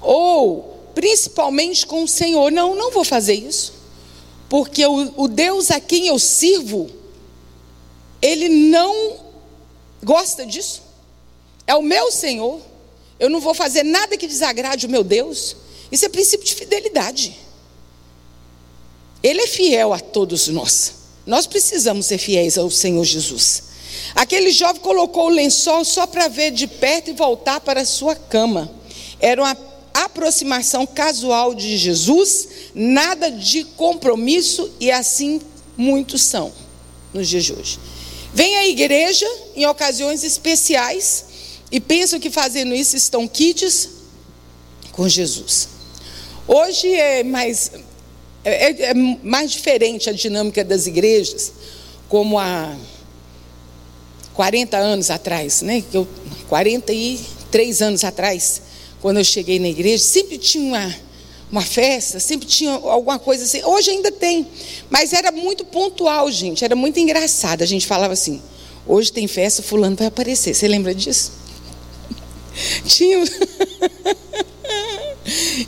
Ou, 0.00 0.90
principalmente 0.94 1.86
com 1.86 2.02
o 2.02 2.08
Senhor, 2.08 2.50
não, 2.50 2.74
não 2.74 2.90
vou 2.90 3.04
fazer 3.04 3.34
isso, 3.34 3.74
porque 4.48 4.84
o, 4.86 5.22
o 5.22 5.28
Deus 5.28 5.70
a 5.70 5.78
quem 5.78 6.06
eu 6.06 6.18
sirvo, 6.18 6.90
ele 8.22 8.48
não 8.48 9.20
gosta 10.02 10.46
disso. 10.46 10.82
É 11.66 11.74
o 11.74 11.82
meu 11.82 12.10
Senhor. 12.10 12.60
Eu 13.20 13.30
não 13.30 13.40
vou 13.40 13.54
fazer 13.54 13.82
nada 13.82 14.16
que 14.16 14.26
desagrade 14.26 14.86
o 14.86 14.90
meu 14.90 15.04
Deus. 15.04 15.56
Isso 15.90 16.04
é 16.04 16.08
princípio 16.08 16.46
de 16.46 16.54
fidelidade. 16.54 17.38
Ele 19.22 19.42
é 19.42 19.46
fiel 19.46 19.92
a 19.92 20.00
todos 20.00 20.48
nós. 20.48 20.94
Nós 21.26 21.46
precisamos 21.46 22.06
ser 22.06 22.18
fiéis 22.18 22.58
ao 22.58 22.70
Senhor 22.70 23.04
Jesus. 23.04 23.62
Aquele 24.14 24.50
jovem 24.50 24.82
colocou 24.82 25.26
o 25.26 25.30
lençol 25.30 25.84
só 25.84 26.06
para 26.06 26.28
ver 26.28 26.50
de 26.50 26.66
perto 26.66 27.10
e 27.10 27.14
voltar 27.14 27.60
para 27.60 27.82
a 27.82 27.86
sua 27.86 28.14
cama. 28.14 28.70
Era 29.20 29.40
uma 29.40 29.56
aproximação 29.94 30.86
casual 30.86 31.54
de 31.54 31.76
Jesus, 31.76 32.48
nada 32.74 33.30
de 33.30 33.64
compromisso, 33.64 34.70
e 34.80 34.90
assim 34.90 35.40
muitos 35.76 36.22
são 36.22 36.52
nos 37.12 37.28
dias 37.28 37.44
de 37.44 37.52
hoje. 37.52 37.78
Vem 38.34 38.56
à 38.56 38.66
igreja 38.66 39.28
em 39.54 39.66
ocasiões 39.66 40.24
especiais 40.24 41.26
e 41.70 41.78
pensam 41.80 42.18
que 42.18 42.30
fazendo 42.30 42.74
isso 42.74 42.96
estão 42.96 43.28
quites 43.28 43.88
com 44.92 45.08
Jesus. 45.08 45.68
Hoje 46.46 46.92
é 46.92 47.22
mais, 47.22 47.70
é, 48.44 48.90
é 48.90 48.94
mais 48.94 49.52
diferente 49.52 50.10
a 50.10 50.12
dinâmica 50.12 50.64
das 50.64 50.86
igrejas, 50.86 51.52
como 52.08 52.38
há 52.38 52.74
40 54.34 54.76
anos 54.76 55.10
atrás, 55.10 55.62
né? 55.62 55.84
Eu, 55.92 56.06
43 56.48 57.82
anos 57.82 58.04
atrás, 58.04 58.62
quando 59.00 59.18
eu 59.18 59.24
cheguei 59.24 59.58
na 59.58 59.68
igreja, 59.68 60.02
sempre 60.02 60.38
tinha 60.38 60.64
uma 60.64 61.12
uma 61.52 61.60
festa, 61.60 62.18
sempre 62.18 62.48
tinha 62.48 62.72
alguma 62.72 63.18
coisa 63.18 63.44
assim. 63.44 63.62
Hoje 63.62 63.90
ainda 63.90 64.10
tem, 64.10 64.48
mas 64.88 65.12
era 65.12 65.30
muito 65.30 65.66
pontual, 65.66 66.30
gente. 66.32 66.64
Era 66.64 66.74
muito 66.74 66.98
engraçado. 66.98 67.60
A 67.60 67.66
gente 67.66 67.86
falava 67.86 68.14
assim: 68.14 68.40
hoje 68.86 69.12
tem 69.12 69.28
festa, 69.28 69.62
fulano 69.62 69.94
vai 69.94 70.06
aparecer. 70.06 70.54
Você 70.54 70.66
lembra 70.66 70.94
disso? 70.94 71.32
Tinha. 72.88 73.18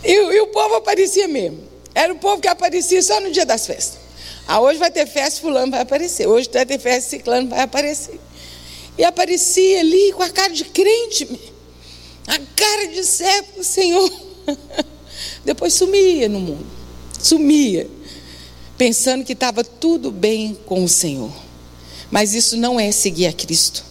e, 0.02 0.12
e, 0.12 0.40
o 0.40 0.46
povo 0.46 0.76
aparecia 0.76 1.28
mesmo. 1.28 1.73
Era 1.94 2.12
o 2.12 2.16
povo 2.16 2.40
que 2.40 2.48
aparecia 2.48 3.02
só 3.02 3.20
no 3.20 3.30
dia 3.30 3.46
das 3.46 3.66
festas. 3.66 4.00
Ah, 4.46 4.60
hoje 4.60 4.78
vai 4.78 4.90
ter 4.90 5.06
festa, 5.06 5.40
fulano 5.40 5.70
vai 5.70 5.80
aparecer. 5.80 6.26
Hoje 6.26 6.50
vai 6.52 6.66
ter 6.66 6.78
festa, 6.78 7.10
ciclano 7.10 7.48
vai 7.48 7.60
aparecer. 7.60 8.20
E 8.98 9.04
aparecia 9.04 9.80
ali 9.80 10.12
com 10.12 10.22
a 10.22 10.30
cara 10.30 10.52
de 10.52 10.64
crente, 10.64 11.28
a 12.26 12.38
cara 12.54 12.88
de 12.88 13.02
servo 13.04 13.58
do 13.58 13.64
Senhor. 13.64 14.10
Depois 15.44 15.72
sumia 15.74 16.28
no 16.28 16.40
mundo. 16.40 16.66
Sumia. 17.18 17.88
Pensando 18.76 19.24
que 19.24 19.32
estava 19.32 19.64
tudo 19.64 20.10
bem 20.10 20.58
com 20.66 20.84
o 20.84 20.88
Senhor. 20.88 21.32
Mas 22.10 22.34
isso 22.34 22.56
não 22.56 22.78
é 22.78 22.92
seguir 22.92 23.26
a 23.26 23.32
Cristo. 23.32 23.84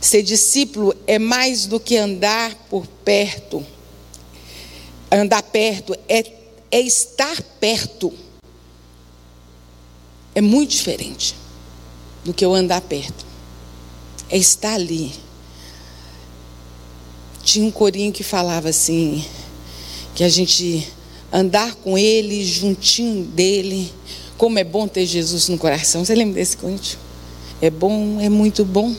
Ser 0.00 0.22
discípulo 0.22 0.94
é 1.06 1.18
mais 1.18 1.66
do 1.66 1.78
que 1.78 1.96
andar 1.96 2.54
por 2.70 2.86
perto. 3.04 3.64
Andar 5.10 5.42
perto 5.42 5.96
é, 6.08 6.22
é 6.70 6.80
estar 6.80 7.40
perto. 7.60 8.12
É 10.34 10.40
muito 10.40 10.70
diferente 10.70 11.34
do 12.24 12.32
que 12.32 12.44
eu 12.44 12.54
andar 12.54 12.80
perto. 12.82 13.26
É 14.30 14.36
estar 14.36 14.74
ali. 14.74 15.12
Tinha 17.42 17.66
um 17.66 17.70
corinho 17.70 18.12
que 18.12 18.22
falava 18.22 18.68
assim: 18.68 19.24
que 20.14 20.22
a 20.22 20.28
gente 20.28 20.86
andar 21.32 21.74
com 21.76 21.96
Ele, 21.96 22.44
juntinho 22.44 23.24
dele. 23.24 23.92
Como 24.36 24.58
é 24.58 24.64
bom 24.64 24.86
ter 24.86 25.06
Jesus 25.06 25.48
no 25.48 25.58
coração. 25.58 26.04
Você 26.04 26.14
lembra 26.14 26.34
desse 26.34 26.56
cântico? 26.56 27.02
É 27.60 27.70
bom, 27.70 28.20
é 28.20 28.28
muito 28.28 28.64
bom. 28.64 28.94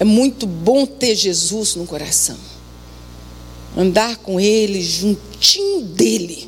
É 0.00 0.04
muito 0.04 0.46
bom 0.46 0.86
ter 0.86 1.14
Jesus 1.14 1.74
no 1.74 1.86
coração. 1.86 2.38
Andar 3.76 4.16
com 4.18 4.40
Ele, 4.40 4.82
juntinho 4.82 5.82
dele. 5.82 6.47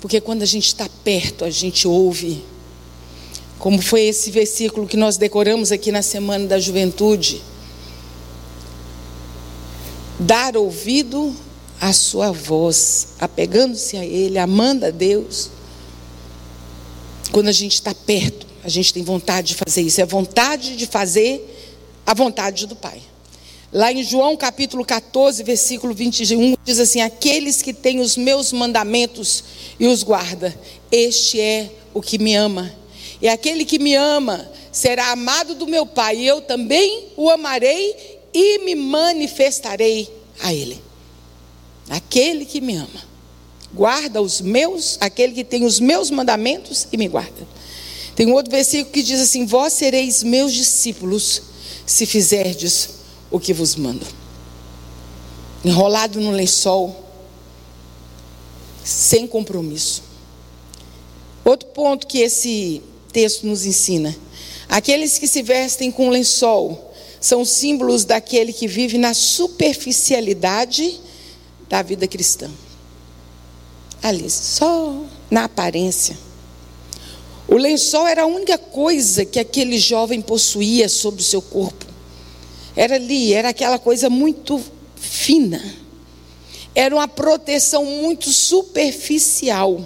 Porque 0.00 0.20
quando 0.20 0.42
a 0.42 0.46
gente 0.46 0.66
está 0.66 0.88
perto, 1.02 1.44
a 1.44 1.50
gente 1.50 1.88
ouve. 1.88 2.44
Como 3.58 3.80
foi 3.80 4.02
esse 4.02 4.30
versículo 4.30 4.86
que 4.86 4.96
nós 4.96 5.16
decoramos 5.16 5.72
aqui 5.72 5.90
na 5.90 6.02
Semana 6.02 6.46
da 6.46 6.58
Juventude. 6.58 7.42
Dar 10.18 10.56
ouvido 10.56 11.34
à 11.80 11.92
sua 11.92 12.30
voz, 12.32 13.08
apegando-se 13.18 13.96
a 13.96 14.04
Ele, 14.04 14.38
amando 14.38 14.86
a 14.86 14.90
Deus. 14.90 15.50
Quando 17.32 17.48
a 17.48 17.52
gente 17.52 17.74
está 17.74 17.94
perto, 17.94 18.46
a 18.62 18.68
gente 18.68 18.92
tem 18.92 19.02
vontade 19.02 19.48
de 19.48 19.54
fazer 19.54 19.82
isso. 19.82 20.00
É 20.00 20.06
vontade 20.06 20.76
de 20.76 20.86
fazer 20.86 21.54
a 22.06 22.14
vontade 22.14 22.66
do 22.66 22.76
Pai. 22.76 23.00
Lá 23.76 23.92
em 23.92 24.02
João 24.02 24.38
capítulo 24.38 24.86
14, 24.86 25.42
versículo 25.42 25.92
21, 25.92 26.56
diz 26.64 26.78
assim: 26.78 27.02
Aqueles 27.02 27.60
que 27.60 27.74
têm 27.74 28.00
os 28.00 28.16
meus 28.16 28.50
mandamentos 28.50 29.44
e 29.78 29.86
os 29.86 30.02
guarda, 30.02 30.58
este 30.90 31.38
é 31.38 31.70
o 31.92 32.00
que 32.00 32.16
me 32.16 32.34
ama. 32.34 32.74
E 33.20 33.28
aquele 33.28 33.66
que 33.66 33.78
me 33.78 33.94
ama 33.94 34.50
será 34.72 35.10
amado 35.10 35.54
do 35.54 35.66
meu 35.66 35.84
Pai, 35.84 36.16
e 36.16 36.26
eu 36.26 36.40
também 36.40 37.08
o 37.18 37.28
amarei 37.28 38.18
e 38.32 38.60
me 38.60 38.74
manifestarei 38.74 40.08
a 40.40 40.54
ele. 40.54 40.82
Aquele 41.90 42.46
que 42.46 42.62
me 42.62 42.76
ama, 42.76 43.04
guarda 43.74 44.22
os 44.22 44.40
meus, 44.40 44.96
aquele 45.02 45.34
que 45.34 45.44
tem 45.44 45.66
os 45.66 45.78
meus 45.78 46.10
mandamentos 46.10 46.88
e 46.90 46.96
me 46.96 47.08
guarda. 47.08 47.46
Tem 48.14 48.26
um 48.26 48.32
outro 48.32 48.50
versículo 48.50 48.90
que 48.90 49.02
diz 49.02 49.20
assim: 49.20 49.44
Vós 49.44 49.74
sereis 49.74 50.22
meus 50.22 50.54
discípulos 50.54 51.42
se 51.84 52.06
fizerdes 52.06 52.95
o 53.36 53.40
que 53.40 53.52
vos 53.52 53.76
mando. 53.76 54.06
Enrolado 55.64 56.20
no 56.20 56.30
lençol, 56.30 57.04
sem 58.84 59.26
compromisso. 59.26 60.02
Outro 61.44 61.68
ponto 61.68 62.06
que 62.06 62.18
esse 62.18 62.82
texto 63.12 63.46
nos 63.46 63.64
ensina: 63.64 64.16
aqueles 64.68 65.18
que 65.18 65.28
se 65.28 65.42
vestem 65.42 65.90
com 65.90 66.08
lençol 66.08 66.92
são 67.20 67.44
símbolos 67.44 68.04
daquele 68.04 68.52
que 68.52 68.68
vive 68.68 68.98
na 68.98 69.14
superficialidade 69.14 71.00
da 71.68 71.82
vida 71.82 72.06
cristã. 72.06 72.50
Ali, 74.02 74.30
só 74.30 75.02
na 75.30 75.44
aparência. 75.44 76.16
O 77.48 77.56
lençol 77.56 78.06
era 78.06 78.22
a 78.22 78.26
única 78.26 78.58
coisa 78.58 79.24
que 79.24 79.38
aquele 79.38 79.78
jovem 79.78 80.20
possuía 80.20 80.88
sobre 80.88 81.20
o 81.20 81.24
seu 81.24 81.40
corpo. 81.40 81.85
Era 82.76 82.96
ali, 82.96 83.32
era 83.32 83.48
aquela 83.48 83.78
coisa 83.78 84.10
muito 84.10 84.62
fina. 84.94 85.64
Era 86.74 86.94
uma 86.94 87.08
proteção 87.08 87.86
muito 87.86 88.30
superficial. 88.30 89.82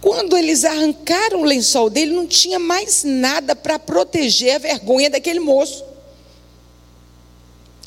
Quando 0.00 0.36
eles 0.36 0.64
arrancaram 0.64 1.40
o 1.40 1.44
lençol 1.44 1.88
dele, 1.88 2.12
não 2.12 2.26
tinha 2.26 2.58
mais 2.58 3.02
nada 3.04 3.56
para 3.56 3.78
proteger 3.78 4.56
a 4.56 4.58
vergonha 4.58 5.08
daquele 5.08 5.40
moço. 5.40 5.82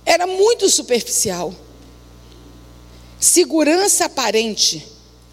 Era 0.04 0.26
muito 0.26 0.68
superficial. 0.68 1.54
Segurança 3.20 4.06
aparente, 4.06 4.86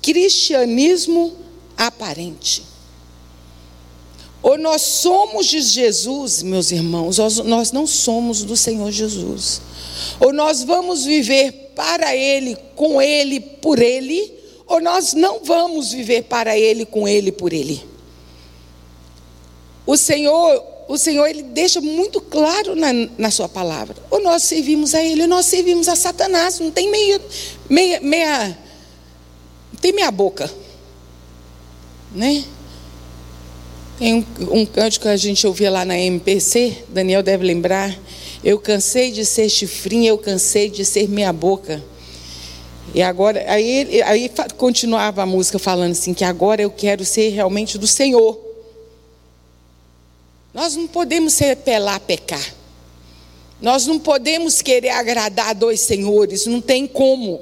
cristianismo 0.03 1.35
aparente. 1.75 2.68
Ou 4.43 4.57
nós 4.57 4.83
somos 4.83 5.47
de 5.47 5.61
Jesus, 5.61 6.43
meus 6.43 6.71
irmãos, 6.71 7.19
nós 7.45 7.73
não 7.73 7.87
somos 7.87 8.45
do 8.45 8.57
Senhor 8.57 8.91
Jesus. 8.91 9.61
Ou 10.21 10.33
nós 10.33 10.63
vamos 10.63 11.05
viver 11.05 11.73
para 11.75 12.15
Ele, 12.15 12.57
com 12.77 13.03
Ele, 13.03 13.41
por 13.41 13.81
Ele, 13.81 14.33
ou 14.67 14.81
nós 14.81 15.15
não 15.15 15.43
vamos 15.43 15.93
viver 15.93 16.25
para 16.25 16.57
Ele, 16.57 16.85
com 16.85 17.09
Ele, 17.09 17.33
por 17.33 17.53
Ele. 17.53 17.83
O 19.87 19.97
Senhor, 19.97 20.63
o 20.87 20.99
Senhor, 20.99 21.27
Ele 21.27 21.43
deixa 21.43 21.81
muito 21.81 22.21
claro 22.21 22.77
na, 22.77 22.93
na 23.17 23.31
Sua 23.31 23.49
palavra. 23.49 23.97
Ou 24.11 24.21
nós 24.23 24.43
servimos 24.43 24.95
a 24.95 25.03
Ele, 25.03 25.23
ou 25.23 25.29
nós 25.29 25.47
servimos 25.47 25.89
a 25.89 25.97
Satanás. 25.97 26.61
Não 26.61 26.71
tem 26.71 26.91
meia, 26.91 27.21
meia, 27.69 28.01
meia 28.01 28.59
não 29.73 29.81
tem 29.81 29.93
meia 29.93 30.11
boca, 30.11 30.51
né? 32.13 32.45
Tem 33.99 34.15
um, 34.15 34.61
um 34.61 34.65
cântico 34.65 35.05
que 35.05 35.09
a 35.09 35.17
gente 35.17 35.45
ouvia 35.45 35.71
lá 35.71 35.85
na 35.85 35.99
MPC, 35.99 36.85
Daniel 36.89 37.23
deve 37.23 37.45
lembrar. 37.45 37.99
Eu 38.45 38.61
cansei 38.61 39.11
de 39.11 39.25
ser 39.25 39.49
chifrinha, 39.49 40.11
eu 40.11 40.19
cansei 40.19 40.71
de 40.71 40.85
ser 40.85 41.09
meia 41.09 41.33
boca. 41.33 41.83
E 42.95 43.03
agora, 43.03 43.45
aí, 43.49 44.01
aí 44.03 44.31
continuava 44.57 45.23
a 45.23 45.27
música 45.27 45.59
falando 45.59 45.93
assim, 45.93 46.15
que 46.15 46.25
agora 46.25 46.63
eu 46.63 46.71
quero 46.71 47.05
ser 47.05 47.31
realmente 47.31 47.77
do 47.77 47.87
Senhor. 47.89 48.39
Nós 50.55 50.77
não 50.77 50.87
podemos 50.87 51.33
ser 51.33 51.57
pelar 51.57 51.99
pecar. 51.99 52.55
Nós 53.61 53.85
não 53.87 53.99
podemos 53.99 54.63
querer 54.63 54.91
agradar 54.91 55.49
a 55.49 55.53
dois 55.53 55.81
senhores, 55.81 56.47
não 56.47 56.61
tem 56.61 56.87
como. 56.87 57.41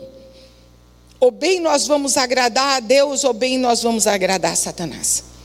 Ou 1.20 1.30
bem 1.30 1.60
nós 1.60 1.86
vamos 1.86 2.16
agradar 2.16 2.78
a 2.78 2.80
Deus, 2.80 3.24
ou 3.24 3.34
bem 3.34 3.58
nós 3.58 3.82
vamos 3.82 4.06
agradar 4.06 4.52
a 4.52 4.56
Satanás. 4.56 5.35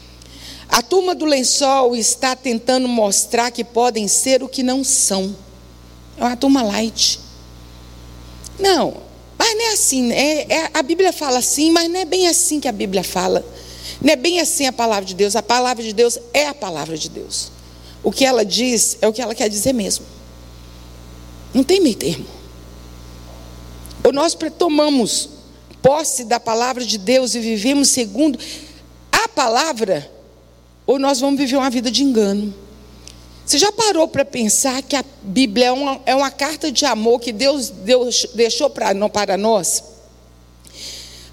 A 0.71 0.81
turma 0.81 1.13
do 1.13 1.25
lençol 1.25 1.97
está 1.97 2.33
tentando 2.33 2.87
mostrar 2.87 3.51
que 3.51 3.61
podem 3.61 4.07
ser 4.07 4.41
o 4.41 4.47
que 4.47 4.63
não 4.63 4.85
são. 4.85 5.35
É 6.17 6.23
uma 6.23 6.37
turma 6.37 6.63
light. 6.63 7.19
Não, 8.57 8.95
mas 9.37 9.53
não 9.53 9.61
é 9.65 9.73
assim. 9.73 10.13
É, 10.13 10.53
é, 10.53 10.69
a 10.73 10.81
Bíblia 10.81 11.11
fala 11.11 11.39
assim, 11.39 11.71
mas 11.71 11.89
não 11.89 11.99
é 11.99 12.05
bem 12.05 12.25
assim 12.29 12.61
que 12.61 12.69
a 12.69 12.71
Bíblia 12.71 13.03
fala. 13.03 13.45
Não 14.01 14.13
é 14.13 14.15
bem 14.15 14.39
assim 14.39 14.65
a 14.65 14.71
palavra 14.71 15.03
de 15.03 15.13
Deus. 15.13 15.35
A 15.35 15.43
palavra 15.43 15.83
de 15.83 15.91
Deus 15.91 16.17
é 16.33 16.47
a 16.47 16.53
palavra 16.53 16.97
de 16.97 17.09
Deus. 17.09 17.51
O 18.01 18.09
que 18.09 18.23
ela 18.23 18.45
diz 18.45 18.97
é 19.01 19.07
o 19.09 19.11
que 19.11 19.21
ela 19.21 19.35
quer 19.35 19.49
dizer 19.49 19.73
mesmo. 19.73 20.05
Não 21.53 21.65
tem 21.65 21.81
meio 21.81 21.95
termo. 21.95 22.25
Ou 24.05 24.13
nós 24.13 24.37
tomamos 24.57 25.29
posse 25.81 26.23
da 26.23 26.39
palavra 26.39 26.85
de 26.85 26.97
Deus 26.97 27.35
e 27.35 27.41
vivemos 27.41 27.89
segundo 27.89 28.39
a 29.11 29.27
palavra 29.27 30.20
ou 30.85 30.99
nós 30.99 31.19
vamos 31.19 31.39
viver 31.39 31.57
uma 31.57 31.69
vida 31.69 31.89
de 31.89 32.03
engano. 32.03 32.53
Você 33.45 33.57
já 33.57 33.71
parou 33.71 34.07
para 34.07 34.23
pensar 34.23 34.81
que 34.81 34.95
a 34.95 35.03
Bíblia 35.23 35.67
é 35.67 35.71
uma, 35.71 36.01
é 36.05 36.15
uma 36.15 36.31
carta 36.31 36.71
de 36.71 36.85
amor 36.85 37.19
que 37.19 37.31
Deus, 37.31 37.69
Deus 37.69 38.27
deixou 38.33 38.69
pra, 38.69 38.93
para 39.09 39.35
nós? 39.35 39.83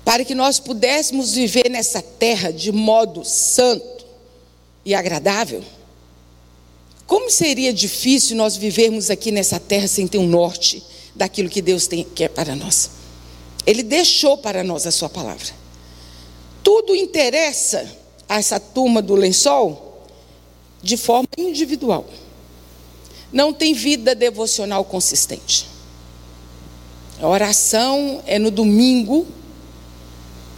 Para 0.05 0.25
que 0.25 0.35
nós 0.35 0.59
pudéssemos 0.59 1.35
viver 1.35 1.69
nessa 1.71 2.03
terra 2.03 2.51
de 2.51 2.73
modo 2.73 3.25
santo 3.25 4.07
e 4.85 4.95
agradável? 4.95 5.63
Como 7.07 7.31
seria 7.31 7.73
difícil 7.73 8.37
nós 8.37 8.57
vivermos 8.57 9.11
aqui 9.11 9.31
nessa 9.31 9.61
terra 9.61 9.87
sem 9.87 10.07
ter 10.07 10.19
um 10.19 10.27
norte 10.27 10.83
daquilo 11.15 11.49
que 11.49 11.63
Deus 11.63 11.87
tem, 11.87 12.05
quer 12.05 12.29
para 12.29 12.57
nós? 12.57 12.91
Ele 13.67 13.83
deixou 13.83 14.39
para 14.39 14.65
nós 14.65 14.87
a 14.87 14.91
sua 14.91 15.09
palavra. 15.09 15.55
Tudo 16.63 16.95
interessa 16.95 17.91
a 18.29 18.37
essa 18.39 18.61
turma 18.61 19.01
do 19.01 19.15
lençol 19.15 20.07
de 20.83 20.97
forma 20.97 21.29
individual. 21.37 22.05
Não 23.33 23.53
tem 23.53 23.75
vida 23.75 24.15
devocional 24.15 24.85
consistente. 24.85 25.67
A 27.21 27.27
oração 27.27 28.23
é 28.27 28.39
no 28.39 28.51
domingo, 28.51 29.27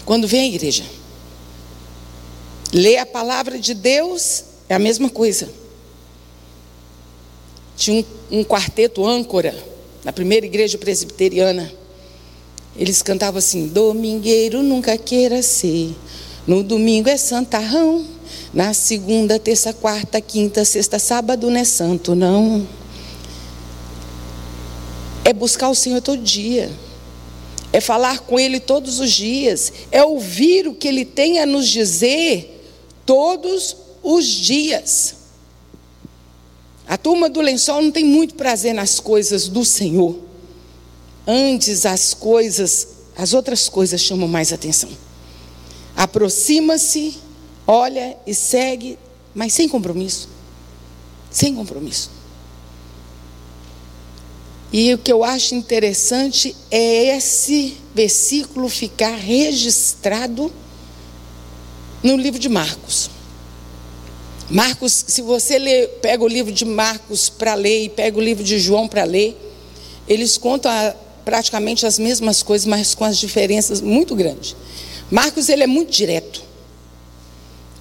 quando 0.05 0.29
vem 0.29 0.43
à 0.43 0.47
igreja. 0.47 0.85
Ler 2.73 2.99
a 2.99 3.07
palavra 3.07 3.59
de 3.59 3.75
Deus 3.75 4.45
é 4.69 4.75
a 4.75 4.79
mesma 4.79 5.09
coisa. 5.09 5.51
Tinha 7.77 8.05
um, 8.31 8.41
um 8.41 8.45
quarteto 8.45 9.07
âncora 9.07 9.57
na 10.05 10.13
primeira 10.13 10.47
igreja 10.47 10.77
presbiteriana. 10.79 11.73
Eles 12.77 13.03
cantavam 13.03 13.39
assim: 13.39 13.67
Domingueiro 13.67 14.63
nunca 14.63 14.97
queira 14.99 15.43
ser 15.43 15.95
no 16.47 16.63
domingo 16.63 17.09
é 17.09 17.17
santarrão. 17.17 18.05
Na 18.53 18.75
segunda, 18.75 19.39
terça, 19.39 19.73
quarta, 19.73 20.21
quinta, 20.21 20.65
sexta, 20.65 20.99
sábado 20.99 21.51
não 21.51 21.61
é 21.61 21.65
santo, 21.65 22.15
não. 22.15 22.67
É 25.25 25.33
buscar 25.33 25.69
o 25.69 25.75
Senhor 25.75 26.01
todo 26.01 26.23
dia. 26.23 26.71
É 27.73 27.81
falar 27.81 28.21
com 28.21 28.39
Ele 28.39 28.59
todos 28.59 28.99
os 28.99 29.13
dias. 29.13 29.73
É 29.93 30.03
ouvir 30.03 30.67
o 30.67 30.75
que 30.75 30.89
Ele 30.89 31.05
tem 31.05 31.39
a 31.39 31.47
nos 31.47 31.69
dizer 31.69 32.69
todos 33.07 33.77
os 34.03 34.25
dias. 34.25 35.15
A 36.89 36.97
turma 36.97 37.29
do 37.29 37.41
lençol 37.41 37.81
não 37.81 37.93
tem 37.93 38.05
muito 38.05 38.35
prazer 38.35 38.75
nas 38.75 38.99
coisas 38.99 39.47
do 39.47 39.65
Senhor. 39.65 40.19
Antes 41.25 41.87
as 41.87 42.13
coisas, 42.13 42.89
as 43.17 43.33
outras 43.33 43.69
coisas 43.69 44.01
chamam 44.01 44.27
mais 44.27 44.53
atenção 44.53 44.91
aproxima-se, 45.97 47.19
olha 47.67 48.17
e 48.27 48.35
segue, 48.35 48.99
mas 49.35 49.53
sem 49.53 49.69
compromisso. 49.69 50.29
Sem 51.31 51.55
compromisso. 51.55 52.11
E 54.73 54.95
o 54.95 54.99
que 54.99 55.13
eu 55.13 55.25
acho 55.25 55.55
interessante 55.55 56.55
é 56.71 57.17
esse 57.17 57.77
versículo 57.95 58.69
ficar 58.69 59.17
registrado 59.17 60.53
no 62.03 62.17
livro 62.17 62.39
de 62.39 62.49
Marcos. 62.49 63.11
Marcos, 64.49 65.05
se 65.07 65.23
você 65.23 65.59
lê, 65.59 65.87
pega 65.87 66.25
o 66.25 66.29
livro 66.29 66.53
de 66.53 66.65
Marcos 66.65 67.29
para 67.29 67.55
ler 67.55 67.85
e 67.85 67.89
pega 67.89 68.19
o 68.19 68.21
livro 68.21 68.43
de 68.43 68.59
João 68.59 68.89
para 68.89 69.05
ler, 69.05 69.37
eles 70.09 70.37
contam 70.37 70.71
a, 70.71 70.95
praticamente 71.25 71.87
as 71.87 71.99
mesmas 71.99 72.43
coisas, 72.43 72.67
mas 72.67 72.95
com 72.95 73.05
as 73.05 73.19
diferenças 73.19 73.81
muito 73.81 74.15
grandes. 74.17 74.57
Marcos 75.11 75.49
ele 75.49 75.63
é 75.63 75.67
muito 75.67 75.91
direto. 75.91 76.43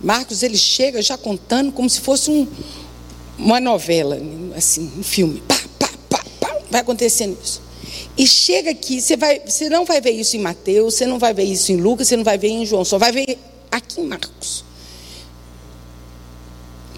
Marcos 0.02 0.42
ele 0.42 0.58
chega 0.58 1.02
já 1.02 1.18
contando 1.18 1.72
como 1.72 1.90
se 1.90 2.00
fosse 2.00 2.32
um, 2.32 2.48
uma 3.38 3.60
novela, 3.60 4.18
assim, 4.56 4.92
um 4.98 5.04
filme. 5.04 5.42
Pá, 5.48 5.62
pá, 5.78 5.90
pá, 6.10 6.26
pá, 6.40 6.58
vai 6.72 6.82
acontecendo 6.82 7.38
isso. 7.44 7.62
E 8.18 8.26
chega 8.26 8.72
aqui, 8.72 9.02
você, 9.02 9.16
vai, 9.16 9.40
você 9.40 9.70
não 9.70 9.86
vai 9.86 10.02
ver 10.02 10.12
isso 10.12 10.36
em 10.36 10.40
Mateus, 10.40 10.96
você 10.96 11.06
não 11.06 11.20
vai 11.20 11.34
ver 11.34 11.44
isso 11.44 11.72
em 11.72 11.78
Lucas, 11.78 12.08
você 12.08 12.18
não 12.18 12.24
vai 12.24 12.38
ver 12.38 12.50
em 12.50 12.66
João, 12.66 12.84
só 12.84 12.98
vai 12.98 13.12
ver 13.12 13.38
aqui 13.72 14.02
em 14.02 14.06
Marcos. 14.06 14.64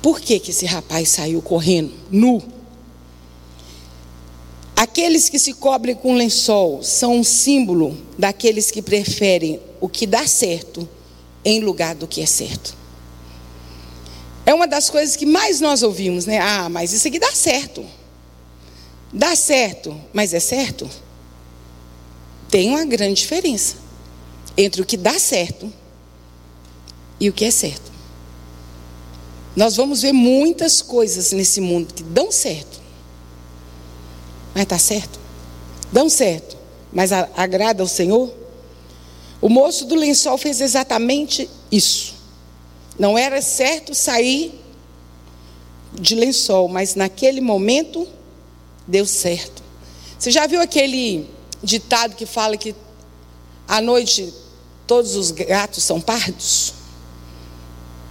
Por 0.02 0.20
que, 0.20 0.39
que 0.39 0.52
esse 0.52 0.65
rapaz 0.65 1.10
saiu 1.10 1.41
correndo, 1.41 1.94
nu? 2.10 2.41
Aqueles 4.76 5.30
que 5.30 5.38
se 5.38 5.54
cobrem 5.54 5.94
com 5.94 6.15
lençol 6.15 6.82
são 6.82 7.17
um 7.17 7.24
símbolo 7.24 7.96
daqueles 8.17 8.72
que 8.72 8.82
preferem 8.82 9.60
o 9.82 9.89
que 9.89 10.06
dá 10.08 10.26
certo 10.28 10.88
em 11.44 11.60
lugar 11.60 11.96
do 11.96 12.08
que 12.08 12.22
é 12.22 12.26
certo. 12.26 12.78
É 14.46 14.54
uma 14.54 14.67
das 14.67 14.89
coisas 14.89 15.15
que 15.15 15.26
mais 15.26 15.60
nós 15.60 15.84
ouvimos, 15.84 16.26
né? 16.26 16.39
Ah, 16.39 16.70
mas 16.70 16.94
isso 16.94 17.08
aqui 17.08 17.20
dá 17.20 17.32
certo. 17.32 17.84
Dá 19.12 19.36
certo, 19.36 20.00
mas 20.13 20.34
é 20.34 20.39
certo? 20.39 20.89
Tem 22.50 22.70
uma 22.70 22.86
grande 22.86 23.22
diferença 23.22 23.76
entre 24.56 24.82
o 24.82 24.86
que 24.86 24.98
dá 24.98 25.17
certo 25.20 25.72
e 27.20 27.30
o 27.30 27.34
que 27.34 27.46
é 27.46 27.52
certo. 27.52 27.91
Nós 29.56 29.76
vamos 29.76 30.02
ver 30.02 30.13
muitas 30.13 30.82
coisas 30.82 31.32
nesse 31.32 31.60
mundo 31.60 31.94
que 31.94 32.04
dão 32.04 32.32
certo, 32.32 32.80
mas 34.54 34.63
está 34.63 34.78
certo. 34.78 35.20
Dão 35.91 36.10
certo, 36.10 36.58
mas 36.91 37.12
agrada 37.12 37.84
ao 37.84 37.88
Senhor. 37.88 38.41
O 39.42 39.50
moço 39.50 39.86
do 39.86 39.96
lençol 39.96 40.38
fez 40.38 40.62
exatamente 40.62 41.50
isso. 41.72 42.14
Não 42.98 43.18
era 43.18 43.42
certo 43.42 43.96
sair 43.96 44.54
de 45.94 46.16
lençol, 46.16 46.68
mas 46.68 46.94
naquele 46.94 47.42
momento 47.42 48.08
deu 48.88 49.06
certo. 49.06 49.64
Você 50.18 50.30
já 50.30 50.46
viu 50.46 50.62
aquele 50.62 51.28
ditado 51.64 52.16
que 52.16 52.26
fala 52.26 52.56
que 52.56 52.76
à 53.68 53.82
noite 53.82 54.32
todos 54.86 55.16
os 55.16 55.32
gatos 55.32 55.84
são 55.84 56.00
pardos? 56.00 56.74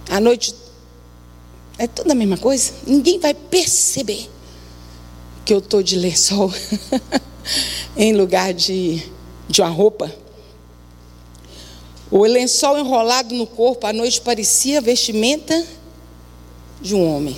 À 0.09 0.19
noite 0.19 0.53
é 1.77 1.87
tudo 1.87 2.11
a 2.11 2.15
mesma 2.15 2.37
coisa. 2.37 2.73
Ninguém 2.85 3.17
vai 3.17 3.33
perceber 3.33 4.29
que 5.45 5.53
eu 5.53 5.59
estou 5.59 5.81
de 5.81 5.95
lençol 5.95 6.53
em 7.95 8.13
lugar 8.13 8.53
de, 8.53 9.01
de 9.47 9.61
uma 9.61 9.69
roupa. 9.69 10.13
O 12.11 12.25
lençol 12.25 12.77
enrolado 12.77 13.33
no 13.33 13.47
corpo 13.47 13.87
à 13.87 13.93
noite 13.93 14.19
parecia 14.19 14.79
a 14.79 14.81
vestimenta 14.81 15.65
de 16.81 16.93
um 16.93 17.07
homem. 17.07 17.37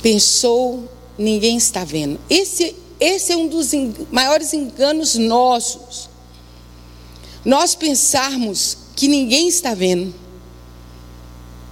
Pensou, 0.00 0.88
ninguém 1.18 1.58
está 1.58 1.84
vendo. 1.84 2.18
Esse, 2.30 2.74
esse 2.98 3.32
é 3.32 3.36
um 3.36 3.46
dos 3.46 3.72
maiores 4.10 4.54
enganos 4.54 5.16
nossos. 5.16 6.08
Nós 7.44 7.74
pensarmos 7.74 8.78
que 8.96 9.06
ninguém 9.06 9.48
está 9.48 9.74
vendo. 9.74 10.14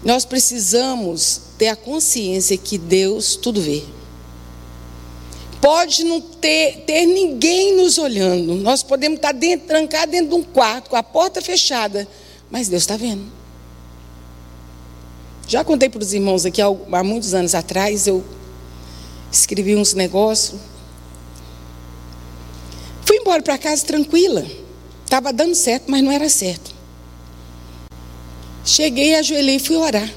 Nós 0.04 0.26
precisamos 0.26 1.40
ter 1.56 1.68
a 1.68 1.76
consciência 1.76 2.58
que 2.58 2.76
Deus 2.76 3.36
tudo 3.36 3.62
vê. 3.62 3.82
Pode 5.62 6.02
não 6.02 6.20
ter, 6.20 6.82
ter 6.84 7.06
ninguém 7.06 7.76
nos 7.76 7.96
olhando. 7.96 8.56
Nós 8.56 8.82
podemos 8.82 9.16
estar 9.16 9.30
dentro, 9.30 9.68
trancados 9.68 10.10
dentro 10.10 10.30
de 10.30 10.34
um 10.34 10.42
quarto, 10.42 10.90
com 10.90 10.96
a 10.96 11.04
porta 11.04 11.40
fechada, 11.40 12.06
mas 12.50 12.68
Deus 12.68 12.82
está 12.82 12.96
vendo. 12.96 13.22
Já 15.46 15.62
contei 15.62 15.88
para 15.88 16.02
os 16.02 16.12
irmãos 16.12 16.44
aqui 16.44 16.60
há 16.60 17.04
muitos 17.04 17.32
anos 17.32 17.54
atrás, 17.54 18.08
eu 18.08 18.24
escrevi 19.30 19.76
uns 19.76 19.94
negócios. 19.94 20.60
Fui 23.04 23.18
embora 23.18 23.40
para 23.40 23.56
casa 23.56 23.86
tranquila. 23.86 24.44
Estava 25.04 25.32
dando 25.32 25.54
certo, 25.54 25.84
mas 25.88 26.02
não 26.02 26.10
era 26.10 26.28
certo. 26.28 26.74
Cheguei, 28.64 29.14
ajoelhei 29.14 29.56
e 29.56 29.60
fui 29.60 29.76
orar. 29.76 30.12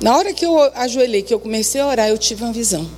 Na 0.00 0.16
hora 0.16 0.32
que 0.32 0.46
eu 0.46 0.60
ajoelhei, 0.76 1.22
que 1.22 1.34
eu 1.34 1.40
comecei 1.40 1.80
a 1.80 1.86
orar, 1.88 2.08
eu 2.08 2.18
tive 2.18 2.44
uma 2.44 2.52
visão. 2.52 2.88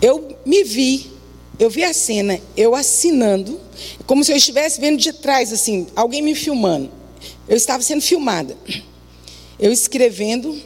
Eu 0.00 0.36
me 0.46 0.64
vi, 0.64 1.10
eu 1.58 1.68
vi 1.68 1.84
a 1.84 1.92
cena, 1.92 2.40
eu 2.56 2.74
assinando, 2.74 3.60
como 4.06 4.24
se 4.24 4.32
eu 4.32 4.36
estivesse 4.36 4.80
vendo 4.80 4.98
de 4.98 5.12
trás, 5.12 5.52
assim, 5.52 5.86
alguém 5.94 6.22
me 6.22 6.34
filmando. 6.34 6.90
Eu 7.46 7.56
estava 7.56 7.82
sendo 7.82 8.00
filmada. 8.00 8.56
Eu 9.58 9.70
escrevendo, 9.70 10.58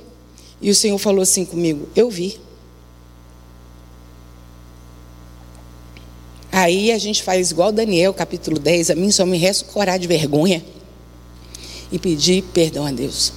e 0.60 0.70
o 0.70 0.74
Senhor 0.74 0.98
falou 0.98 1.22
assim 1.22 1.44
comigo: 1.44 1.88
Eu 1.96 2.08
vi. 2.08 2.38
Aí 6.52 6.92
a 6.92 6.98
gente 6.98 7.24
faz 7.24 7.50
igual 7.50 7.72
Daniel, 7.72 8.14
capítulo 8.14 8.60
10, 8.60 8.90
a 8.90 8.94
mim 8.94 9.10
só 9.10 9.26
me 9.26 9.36
resta 9.36 9.64
corar 9.64 9.98
de 9.98 10.06
vergonha 10.06 10.64
e 11.90 11.98
pedir 11.98 12.42
perdão 12.54 12.86
a 12.86 12.92
Deus. 12.92 13.32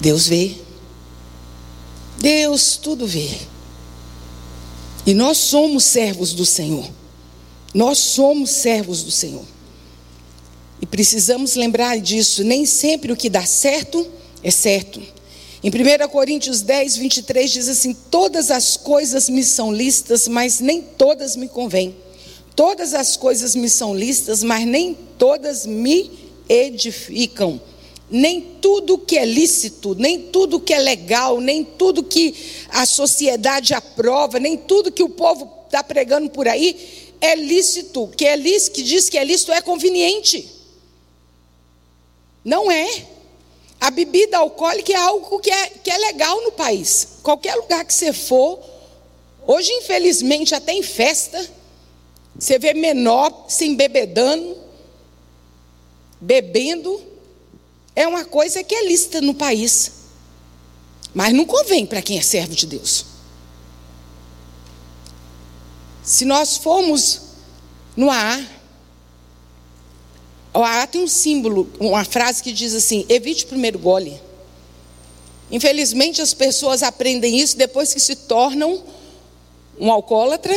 Deus 0.00 0.28
vê. 0.28 0.54
Deus 2.20 2.76
tudo 2.76 3.04
vê. 3.04 3.28
E 5.08 5.14
nós 5.14 5.38
somos 5.38 5.84
servos 5.84 6.34
do 6.34 6.44
Senhor. 6.44 6.86
Nós 7.72 7.96
somos 7.96 8.50
servos 8.50 9.02
do 9.02 9.10
Senhor. 9.10 9.44
E 10.82 10.86
precisamos 10.86 11.54
lembrar 11.54 11.98
disso. 11.98 12.44
Nem 12.44 12.66
sempre 12.66 13.10
o 13.10 13.16
que 13.16 13.30
dá 13.30 13.46
certo 13.46 14.06
é 14.42 14.50
certo. 14.50 15.00
Em 15.64 15.70
1 15.70 16.08
Coríntios 16.10 16.60
10, 16.60 16.98
23 16.98 17.50
diz 17.50 17.68
assim: 17.70 17.94
Todas 18.10 18.50
as 18.50 18.76
coisas 18.76 19.30
me 19.30 19.42
são 19.42 19.72
listas, 19.72 20.28
mas 20.28 20.60
nem 20.60 20.82
todas 20.82 21.36
me 21.36 21.48
convêm. 21.48 21.96
Todas 22.54 22.92
as 22.92 23.16
coisas 23.16 23.54
me 23.54 23.70
são 23.70 23.96
listas, 23.96 24.42
mas 24.42 24.66
nem 24.66 24.94
todas 25.16 25.64
me 25.64 26.10
edificam. 26.46 27.58
Nem 28.10 28.40
tudo 28.40 28.98
que 28.98 29.18
é 29.18 29.24
lícito, 29.24 29.94
nem 29.94 30.18
tudo 30.18 30.60
que 30.60 30.72
é 30.72 30.78
legal, 30.78 31.40
nem 31.40 31.62
tudo 31.62 32.02
que 32.02 32.34
a 32.70 32.86
sociedade 32.86 33.74
aprova, 33.74 34.38
nem 34.38 34.56
tudo 34.56 34.90
que 34.90 35.02
o 35.02 35.10
povo 35.10 35.66
está 35.66 35.84
pregando 35.84 36.30
por 36.30 36.48
aí 36.48 37.08
é 37.20 37.34
lícito. 37.34 38.08
Que 38.08 38.26
é 38.26 38.36
lícito, 38.36 38.76
que 38.76 38.82
diz 38.82 39.08
que 39.08 39.18
é 39.18 39.24
lícito 39.24 39.52
é 39.52 39.60
conveniente. 39.60 40.48
Não 42.44 42.70
é. 42.70 43.06
A 43.80 43.90
bebida 43.90 44.38
alcoólica 44.38 44.92
é 44.92 44.96
algo 44.96 45.38
que 45.38 45.50
é, 45.50 45.66
que 45.68 45.90
é 45.90 45.98
legal 45.98 46.42
no 46.42 46.52
país. 46.52 47.18
Qualquer 47.22 47.54
lugar 47.54 47.84
que 47.84 47.94
você 47.94 48.12
for, 48.12 48.58
hoje, 49.46 49.70
infelizmente, 49.72 50.54
até 50.54 50.72
em 50.72 50.82
festa, 50.82 51.48
você 52.36 52.58
vê 52.58 52.74
menor 52.74 53.46
se 53.48 53.66
embebedando, 53.66 54.56
bebendo, 56.20 57.00
é 57.98 58.06
uma 58.06 58.24
coisa 58.24 58.62
que 58.62 58.72
é 58.72 58.86
lícita 58.86 59.20
no 59.20 59.34
país. 59.34 59.90
Mas 61.12 61.34
não 61.34 61.44
convém 61.44 61.84
para 61.84 62.00
quem 62.00 62.16
é 62.16 62.22
servo 62.22 62.54
de 62.54 62.64
Deus. 62.64 63.04
Se 66.04 66.24
nós 66.24 66.56
formos 66.56 67.22
no 67.96 68.08
AA, 68.08 68.46
o 70.54 70.62
AA 70.62 70.86
tem 70.86 71.02
um 71.02 71.08
símbolo, 71.08 71.68
uma 71.80 72.04
frase 72.04 72.40
que 72.40 72.52
diz 72.52 72.72
assim: 72.72 73.04
evite 73.08 73.44
o 73.44 73.48
primeiro 73.48 73.80
gole. 73.80 74.20
Infelizmente 75.50 76.22
as 76.22 76.32
pessoas 76.32 76.84
aprendem 76.84 77.36
isso 77.36 77.56
depois 77.56 77.92
que 77.92 77.98
se 77.98 78.14
tornam 78.14 78.80
um 79.76 79.90
alcoólatra 79.90 80.56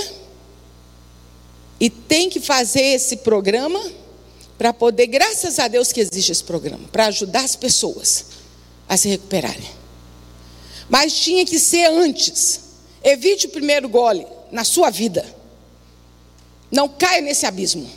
e 1.80 1.90
tem 1.90 2.30
que 2.30 2.40
fazer 2.40 2.84
esse 2.84 3.18
programa 3.18 3.82
para 4.62 4.72
poder, 4.72 5.08
graças 5.08 5.58
a 5.58 5.68
Deus 5.68 5.92
que 5.92 6.00
existe 6.00 6.32
esse 6.32 6.44
programa, 6.44 6.88
para 6.92 7.08
ajudar 7.08 7.44
as 7.44 7.56
pessoas 7.56 8.26
a 8.88 8.96
se 8.96 9.10
recuperarem. 9.10 9.68
Mas 10.88 11.16
tinha 11.16 11.44
que 11.44 11.58
ser 11.58 11.86
antes. 11.86 12.60
Evite 13.04 13.48
o 13.48 13.50
primeiro 13.50 13.90
gole 13.90 14.28
na 14.52 14.64
sua 14.64 14.92
vida. 14.92 15.26
Não 16.70 16.88
caia 16.88 17.22
nesse 17.22 17.48
abismo. 17.48 17.90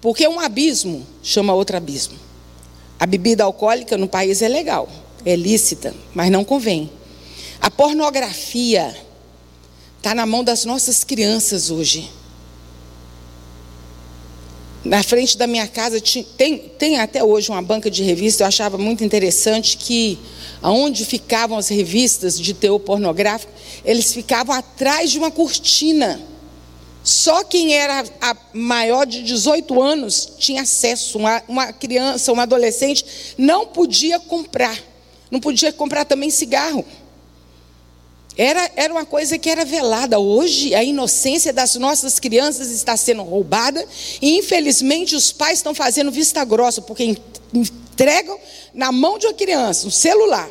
Porque 0.00 0.26
um 0.26 0.40
abismo 0.40 1.06
chama 1.22 1.52
outro 1.52 1.76
abismo. 1.76 2.18
A 2.98 3.04
bebida 3.04 3.44
alcoólica 3.44 3.98
no 3.98 4.08
país 4.08 4.40
é 4.40 4.48
legal, 4.48 4.88
é 5.26 5.36
lícita, 5.36 5.94
mas 6.14 6.30
não 6.30 6.42
convém. 6.42 6.90
A 7.60 7.70
pornografia 7.70 8.96
está 9.98 10.14
na 10.14 10.24
mão 10.24 10.42
das 10.42 10.64
nossas 10.64 11.04
crianças 11.04 11.70
hoje. 11.70 12.10
Na 14.86 15.02
frente 15.02 15.36
da 15.36 15.48
minha 15.48 15.66
casa 15.66 16.00
tem, 16.36 16.58
tem 16.58 17.00
até 17.00 17.22
hoje 17.22 17.50
uma 17.50 17.60
banca 17.60 17.90
de 17.90 18.04
revistas. 18.04 18.40
Eu 18.40 18.46
achava 18.46 18.78
muito 18.78 19.02
interessante 19.02 19.76
que 19.76 20.16
aonde 20.62 21.04
ficavam 21.04 21.58
as 21.58 21.68
revistas 21.68 22.38
de 22.38 22.54
teor 22.54 22.78
pornográfico, 22.78 23.52
eles 23.84 24.12
ficavam 24.12 24.54
atrás 24.54 25.10
de 25.10 25.18
uma 25.18 25.30
cortina. 25.30 26.20
Só 27.02 27.42
quem 27.42 27.74
era 27.74 28.04
maior 28.52 29.06
de 29.06 29.24
18 29.24 29.82
anos 29.82 30.34
tinha 30.38 30.62
acesso. 30.62 31.18
Uma, 31.18 31.42
uma 31.48 31.72
criança, 31.72 32.32
um 32.32 32.38
adolescente, 32.38 33.34
não 33.36 33.66
podia 33.66 34.20
comprar. 34.20 34.78
Não 35.28 35.40
podia 35.40 35.72
comprar 35.72 36.04
também 36.04 36.30
cigarro. 36.30 36.84
Era, 38.36 38.70
era 38.76 38.92
uma 38.92 39.06
coisa 39.06 39.38
que 39.38 39.48
era 39.48 39.64
velada. 39.64 40.18
Hoje, 40.18 40.74
a 40.74 40.84
inocência 40.84 41.52
das 41.52 41.74
nossas 41.76 42.18
crianças 42.20 42.70
está 42.70 42.96
sendo 42.96 43.22
roubada. 43.22 43.86
E, 44.20 44.36
infelizmente, 44.36 45.16
os 45.16 45.32
pais 45.32 45.58
estão 45.58 45.74
fazendo 45.74 46.10
vista 46.10 46.44
grossa, 46.44 46.82
porque 46.82 47.16
entregam 47.54 48.38
na 48.74 48.92
mão 48.92 49.18
de 49.18 49.26
uma 49.26 49.32
criança 49.32 49.86
um 49.86 49.90
celular. 49.90 50.50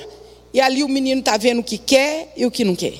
E 0.51 0.59
ali 0.59 0.83
o 0.83 0.87
menino 0.87 1.19
está 1.19 1.37
vendo 1.37 1.59
o 1.59 1.63
que 1.63 1.77
quer 1.77 2.33
e 2.35 2.45
o 2.45 2.51
que 2.51 2.63
não 2.63 2.75
quer. 2.75 2.97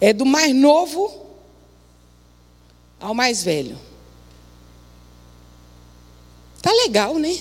É 0.00 0.12
do 0.12 0.26
mais 0.26 0.54
novo 0.54 1.26
ao 2.98 3.14
mais 3.14 3.42
velho. 3.42 3.78
Tá 6.60 6.72
legal, 6.72 7.18
né? 7.18 7.38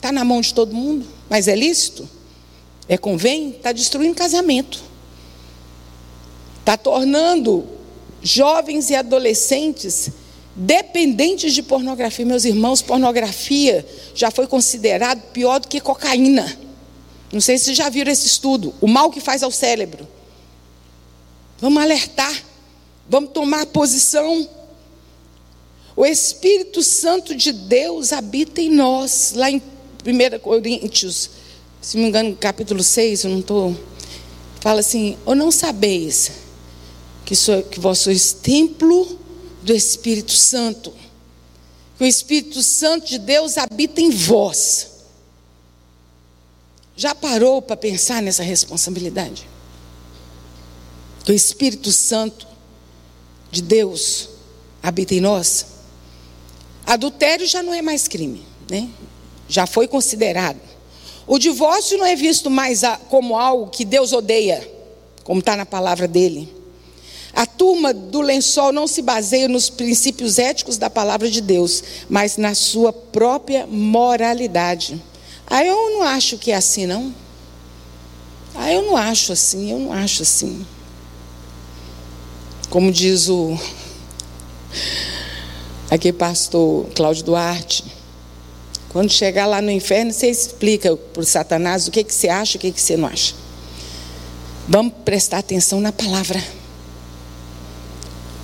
Tá 0.00 0.10
na 0.10 0.24
mão 0.24 0.40
de 0.40 0.52
todo 0.52 0.74
mundo, 0.74 1.06
mas 1.28 1.46
é 1.46 1.54
lícito? 1.54 2.08
É 2.90 2.98
convém? 2.98 3.50
Está 3.50 3.70
destruindo 3.70 4.16
casamento. 4.16 4.82
Está 6.58 6.76
tornando 6.76 7.64
jovens 8.20 8.90
e 8.90 8.96
adolescentes 8.96 10.10
dependentes 10.56 11.54
de 11.54 11.62
pornografia. 11.62 12.26
Meus 12.26 12.44
irmãos, 12.44 12.82
pornografia 12.82 13.86
já 14.12 14.32
foi 14.32 14.48
considerado 14.48 15.22
pior 15.30 15.60
do 15.60 15.68
que 15.68 15.80
cocaína. 15.80 16.58
Não 17.32 17.40
sei 17.40 17.58
se 17.58 17.66
vocês 17.66 17.76
já 17.76 17.88
viram 17.88 18.10
esse 18.10 18.26
estudo. 18.26 18.74
O 18.80 18.88
mal 18.88 19.08
que 19.08 19.20
faz 19.20 19.44
ao 19.44 19.52
cérebro. 19.52 20.08
Vamos 21.60 21.80
alertar. 21.80 22.42
Vamos 23.08 23.30
tomar 23.30 23.66
posição. 23.66 24.48
O 25.94 26.04
Espírito 26.04 26.82
Santo 26.82 27.36
de 27.36 27.52
Deus 27.52 28.12
habita 28.12 28.60
em 28.60 28.68
nós. 28.68 29.32
Lá 29.36 29.48
em 29.48 29.62
1 30.04 30.40
Coríntios, 30.40 31.30
se 31.80 31.96
não 31.96 32.04
me 32.04 32.08
engano, 32.08 32.36
capítulo 32.36 32.82
6, 32.82 33.24
eu 33.24 33.30
não 33.30 33.40
estou. 33.40 33.76
Fala 34.60 34.80
assim: 34.80 35.16
ou 35.24 35.34
não 35.34 35.50
sabeis 35.50 36.32
que, 37.24 37.34
que 37.70 37.80
vós 37.80 37.98
sois 37.98 38.32
templo 38.32 39.18
do 39.62 39.72
Espírito 39.72 40.32
Santo. 40.32 40.92
Que 41.96 42.04
o 42.04 42.06
Espírito 42.06 42.62
Santo 42.62 43.06
de 43.06 43.18
Deus 43.18 43.56
habita 43.56 44.00
em 44.00 44.10
vós. 44.10 44.88
Já 46.96 47.14
parou 47.14 47.62
para 47.62 47.76
pensar 47.76 48.22
nessa 48.22 48.42
responsabilidade? 48.42 49.48
Que 51.24 51.32
o 51.32 51.34
Espírito 51.34 51.90
Santo 51.92 52.46
de 53.50 53.62
Deus 53.62 54.28
habita 54.82 55.14
em 55.14 55.20
nós. 55.20 55.66
Adultério 56.84 57.46
já 57.46 57.62
não 57.62 57.72
é 57.72 57.80
mais 57.80 58.06
crime, 58.06 58.44
né? 58.68 58.90
Já 59.48 59.66
foi 59.66 59.88
considerado. 59.88 60.69
O 61.26 61.38
divórcio 61.38 61.98
não 61.98 62.06
é 62.06 62.16
visto 62.16 62.50
mais 62.50 62.82
como 63.08 63.36
algo 63.36 63.70
que 63.70 63.84
Deus 63.84 64.12
odeia, 64.12 64.68
como 65.22 65.40
está 65.40 65.56
na 65.56 65.66
palavra 65.66 66.08
dele. 66.08 66.60
A 67.32 67.46
turma 67.46 67.94
do 67.94 68.20
lençol 68.20 68.72
não 68.72 68.86
se 68.86 69.02
baseia 69.02 69.48
nos 69.48 69.70
princípios 69.70 70.38
éticos 70.38 70.76
da 70.76 70.90
palavra 70.90 71.30
de 71.30 71.40
Deus, 71.40 71.82
mas 72.08 72.36
na 72.36 72.54
sua 72.54 72.92
própria 72.92 73.66
moralidade. 73.66 75.00
Aí 75.46 75.68
eu 75.68 75.90
não 75.90 76.02
acho 76.02 76.38
que 76.38 76.50
é 76.50 76.56
assim, 76.56 76.86
não. 76.86 77.14
Aí 78.54 78.74
eu 78.74 78.82
não 78.82 78.96
acho 78.96 79.32
assim, 79.32 79.70
eu 79.70 79.78
não 79.78 79.92
acho 79.92 80.22
assim. 80.22 80.66
Como 82.68 82.90
diz 82.90 83.28
o 83.28 83.56
aqui 85.90 86.12
pastor 86.12 86.86
Cláudio 86.94 87.24
Duarte, 87.24 87.84
quando 88.90 89.08
chegar 89.08 89.46
lá 89.46 89.62
no 89.62 89.70
inferno, 89.70 90.12
você 90.12 90.28
explica 90.28 90.96
para 90.96 91.20
o 91.20 91.24
Satanás 91.24 91.86
o 91.86 91.92
que, 91.92 92.02
que 92.02 92.12
você 92.12 92.28
acha 92.28 92.56
e 92.56 92.58
o 92.58 92.60
que, 92.60 92.72
que 92.72 92.80
você 92.80 92.96
não 92.96 93.06
acha. 93.08 93.34
Vamos 94.68 94.94
prestar 95.04 95.38
atenção 95.38 95.80
na 95.80 95.92
palavra. 95.92 96.42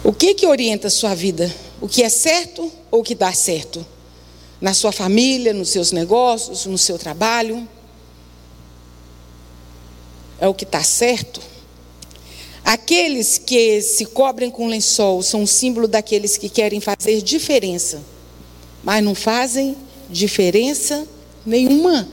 O 0.05 0.13
que 0.13 0.35
que 0.35 0.47
orienta 0.47 0.87
a 0.87 0.91
sua 0.91 1.17
vida? 1.17 1.53
O 1.81 1.89
que 1.89 2.01
é 2.01 2.09
certo 2.09 2.71
ou 2.93 3.01
o 3.01 3.03
que 3.03 3.15
dá 3.15 3.33
certo? 3.33 3.85
Na 4.61 4.73
sua 4.73 4.93
família, 4.93 5.53
nos 5.53 5.71
seus 5.71 5.91
negócios, 5.91 6.65
no 6.65 6.79
seu 6.79 6.97
trabalho? 6.97 7.69
É 10.39 10.47
o 10.47 10.55
que 10.55 10.65
está 10.65 10.83
certo? 10.85 11.41
Aqueles 12.65 13.37
que 13.37 13.83
se 13.83 14.07
cobrem 14.07 14.51
com 14.51 14.69
lençol 14.69 15.25
são 15.25 15.43
um 15.43 15.47
símbolo 15.47 15.89
daqueles 15.89 16.37
que 16.37 16.49
querem 16.49 16.81
fazer 16.81 17.21
diferença, 17.21 18.01
mas 18.85 19.03
não 19.03 19.15
fazem 19.15 19.77
diferença 20.09 21.07
nenhuma. 21.45 22.09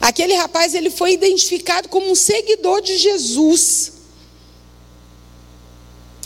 Aquele 0.00 0.34
rapaz 0.34 0.74
ele 0.74 0.90
foi 0.90 1.12
identificado 1.12 1.88
como 1.88 2.10
um 2.10 2.14
seguidor 2.14 2.80
de 2.80 2.96
Jesus. 2.96 3.92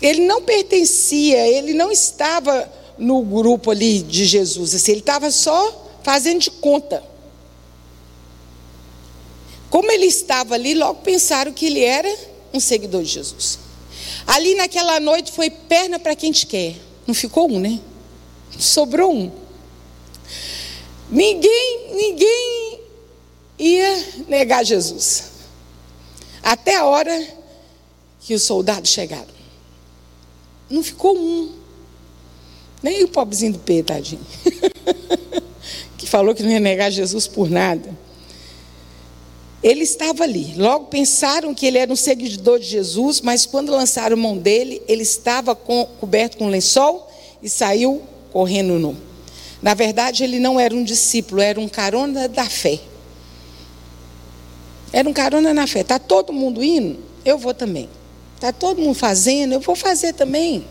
Ele 0.01 0.27
não 0.27 0.43
pertencia, 0.43 1.47
ele 1.47 1.73
não 1.73 1.91
estava 1.91 2.71
no 2.99 3.23
grupo 3.23 3.71
ali 3.71 4.01
de 4.01 4.25
Jesus, 4.25 4.75
assim, 4.75 4.93
ele 4.93 5.01
estava 5.01 5.31
só 5.31 5.91
fazendo 6.03 6.41
de 6.41 6.51
conta. 6.51 7.03
Como 9.71 9.91
ele 9.91 10.07
estava 10.07 10.55
ali, 10.55 10.75
logo 10.75 11.01
pensaram 11.01 11.53
que 11.53 11.67
ele 11.67 11.83
era 11.83 12.15
um 12.53 12.61
seguidor 12.61 13.03
de 13.03 13.09
Jesus. 13.09 13.59
Ali 14.27 14.55
naquela 14.55 15.01
noite 15.01 15.33
foi 15.33 15.49
perna 15.49 15.99
para 15.99 16.15
quem 16.15 16.31
te 16.31 16.47
quer. 16.47 16.77
Não 17.07 17.15
ficou 17.15 17.51
um, 17.51 17.59
né? 17.59 17.81
Sobrou 18.59 19.12
um. 19.12 19.42
Ninguém, 21.12 21.94
ninguém 21.94 22.81
ia 23.59 24.07
negar 24.27 24.64
Jesus. 24.64 25.25
Até 26.42 26.77
a 26.77 26.87
hora 26.87 27.29
que 28.22 28.35
os 28.35 28.42
soldados 28.42 28.90
chegaram. 28.90 29.29
Não 30.70 30.83
ficou 30.83 31.14
um. 31.18 31.53
Nem 32.83 33.05
o 33.05 33.09
pobrezinho 33.09 33.53
do 33.53 33.59
P, 33.59 33.83
tadinho. 33.83 34.27
que 35.98 36.07
falou 36.07 36.35
que 36.35 36.42
não 36.42 36.51
ia 36.51 36.59
negar 36.59 36.90
Jesus 36.90 37.29
por 37.29 37.51
nada. 37.51 37.94
Ele 39.62 39.83
estava 39.83 40.25
ali. 40.25 40.55
Logo 40.57 40.87
pensaram 40.87 41.55
que 41.55 41.66
ele 41.66 41.77
era 41.77 41.92
um 41.92 41.96
seguidor 41.96 42.59
de 42.59 42.64
Jesus, 42.64 43.20
mas 43.20 43.44
quando 43.44 43.70
lançaram 43.70 44.16
mão 44.16 44.38
dele, 44.38 44.83
ele 44.88 45.03
estava 45.03 45.55
com, 45.55 45.85
coberto 46.01 46.38
com 46.38 46.48
lençol 46.48 47.07
e 47.42 47.51
saiu 47.51 48.03
correndo 48.33 48.79
nu. 48.79 49.12
Na 49.62 49.75
verdade, 49.75 50.25
ele 50.25 50.40
não 50.40 50.59
era 50.59 50.75
um 50.75 50.83
discípulo, 50.83 51.40
era 51.40 51.61
um 51.61 51.68
carona 51.68 52.29
da 52.29 52.44
fé. 52.44 52.81
Era 54.92 55.09
um 55.09 55.12
carona 55.12 55.55
na 55.55 55.66
fé. 55.68 55.81
Está 55.81 55.98
todo 56.01 56.33
mundo 56.33 56.62
indo? 56.62 56.98
Eu 57.25 57.38
vou 57.38 57.55
também. 57.55 57.88
Está 58.35 58.53
todo 58.53 58.81
mundo 58.83 58.94
fazendo, 58.94 59.53
eu 59.53 59.61
vou 59.61 59.77
fazer 59.77 60.14
também. 60.14 60.66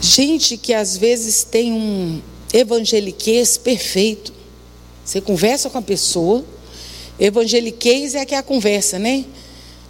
Gente 0.00 0.56
que 0.56 0.74
às 0.74 0.96
vezes 0.96 1.44
tem 1.44 1.72
um 1.72 2.20
evangeliquez 2.52 3.56
perfeito. 3.56 4.32
Você 5.04 5.20
conversa 5.20 5.70
com 5.70 5.78
a 5.78 5.82
pessoa, 5.82 6.44
evangeliquez 7.20 8.16
é 8.16 8.26
que 8.26 8.34
a 8.34 8.42
conversa, 8.42 8.98
né? 8.98 9.24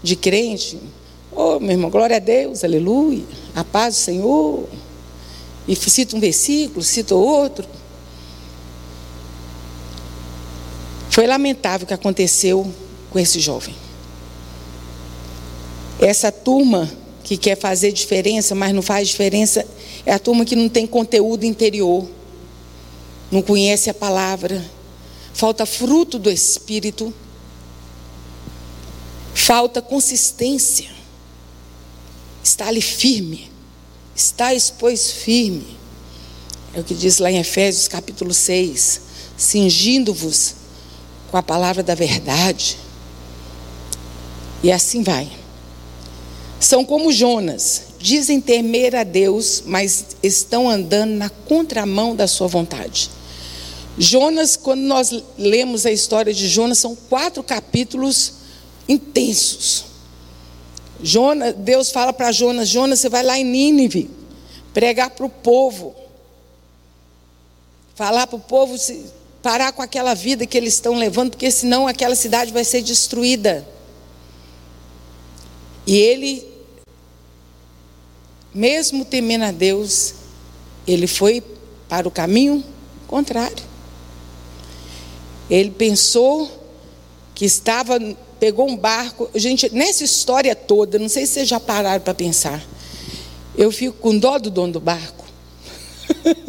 De 0.02 0.14
crente. 0.14 0.78
Meu 1.62 1.70
irmão, 1.70 1.90
glória 1.90 2.16
a 2.16 2.18
Deus, 2.18 2.64
aleluia, 2.64 3.22
a 3.54 3.62
paz 3.62 3.94
do 3.94 4.00
Senhor. 4.00 4.68
E 5.68 5.76
cita 5.76 6.16
um 6.16 6.18
versículo, 6.18 6.82
cita 6.82 7.14
outro. 7.14 7.64
Foi 11.08 11.24
lamentável 11.24 11.84
o 11.84 11.86
que 11.86 11.94
aconteceu 11.94 12.68
com 13.10 13.18
esse 13.20 13.38
jovem. 13.38 13.76
Essa 16.00 16.32
turma 16.32 16.90
que 17.22 17.36
quer 17.36 17.56
fazer 17.56 17.92
diferença, 17.92 18.56
mas 18.56 18.74
não 18.74 18.82
faz 18.82 19.06
diferença, 19.06 19.64
é 20.04 20.12
a 20.12 20.18
turma 20.18 20.44
que 20.44 20.56
não 20.56 20.68
tem 20.68 20.84
conteúdo 20.84 21.44
interior, 21.44 22.08
não 23.30 23.40
conhece 23.40 23.88
a 23.88 23.94
palavra, 23.94 24.68
falta 25.32 25.64
fruto 25.64 26.18
do 26.18 26.28
Espírito, 26.28 27.14
falta 29.32 29.80
consistência, 29.80 31.01
está 32.42 32.68
ali 32.68 32.82
firme, 32.82 33.50
está 34.14 34.48
pois 34.78 35.10
firme. 35.10 35.76
É 36.74 36.80
o 36.80 36.84
que 36.84 36.94
diz 36.94 37.18
lá 37.18 37.30
em 37.30 37.38
Efésios 37.38 37.86
capítulo 37.86 38.32
6, 38.32 39.00
cingindo-vos 39.36 40.54
com 41.30 41.36
a 41.36 41.42
palavra 41.42 41.82
da 41.82 41.94
verdade. 41.94 42.78
E 44.62 44.70
assim 44.70 45.02
vai. 45.02 45.30
são 46.60 46.84
como 46.84 47.12
Jonas, 47.12 47.82
dizem 47.98 48.40
temer 48.40 48.94
a 48.94 49.02
Deus, 49.02 49.64
mas 49.66 50.06
estão 50.22 50.70
andando 50.70 51.12
na 51.12 51.28
contramão 51.28 52.14
da 52.14 52.28
sua 52.28 52.46
vontade. 52.46 53.10
Jonas, 53.98 54.56
quando 54.56 54.80
nós 54.80 55.12
lemos 55.36 55.84
a 55.84 55.90
história 55.90 56.32
de 56.32 56.48
Jonas, 56.48 56.78
são 56.78 56.96
quatro 56.96 57.42
capítulos 57.42 58.34
intensos. 58.88 59.91
Jonas, 61.02 61.54
Deus 61.54 61.90
fala 61.90 62.12
para 62.12 62.30
Jonas: 62.32 62.68
Jonas, 62.68 63.00
você 63.00 63.08
vai 63.08 63.22
lá 63.22 63.38
em 63.38 63.44
Nínive, 63.44 64.10
pregar 64.72 65.10
para 65.10 65.26
o 65.26 65.28
povo, 65.28 65.94
falar 67.94 68.26
para 68.26 68.36
o 68.36 68.40
povo 68.40 68.78
se, 68.78 69.06
parar 69.42 69.72
com 69.72 69.82
aquela 69.82 70.14
vida 70.14 70.46
que 70.46 70.56
eles 70.56 70.74
estão 70.74 70.94
levando, 70.94 71.30
porque 71.30 71.50
senão 71.50 71.88
aquela 71.88 72.14
cidade 72.14 72.52
vai 72.52 72.64
ser 72.64 72.80
destruída. 72.80 73.66
E 75.84 75.96
ele, 75.96 76.46
mesmo 78.54 79.04
temendo 79.04 79.44
a 79.44 79.50
Deus, 79.50 80.14
ele 80.86 81.08
foi 81.08 81.42
para 81.88 82.06
o 82.06 82.10
caminho 82.10 82.64
contrário. 83.08 83.64
Ele 85.50 85.70
pensou 85.70 86.50
que 87.34 87.44
estava, 87.44 87.98
pegou 88.42 88.68
um 88.68 88.76
barco. 88.76 89.30
Gente, 89.36 89.72
nessa 89.72 90.02
história 90.02 90.56
toda, 90.56 90.98
não 90.98 91.08
sei 91.08 91.26
se 91.26 91.34
vocês 91.34 91.48
já 91.48 91.60
pararam 91.60 92.00
para 92.00 92.12
pensar. 92.12 92.60
Eu 93.56 93.70
fico 93.70 93.96
com 93.98 94.18
dó 94.18 94.36
do 94.36 94.50
dono 94.50 94.72
do 94.72 94.80
barco. 94.80 95.24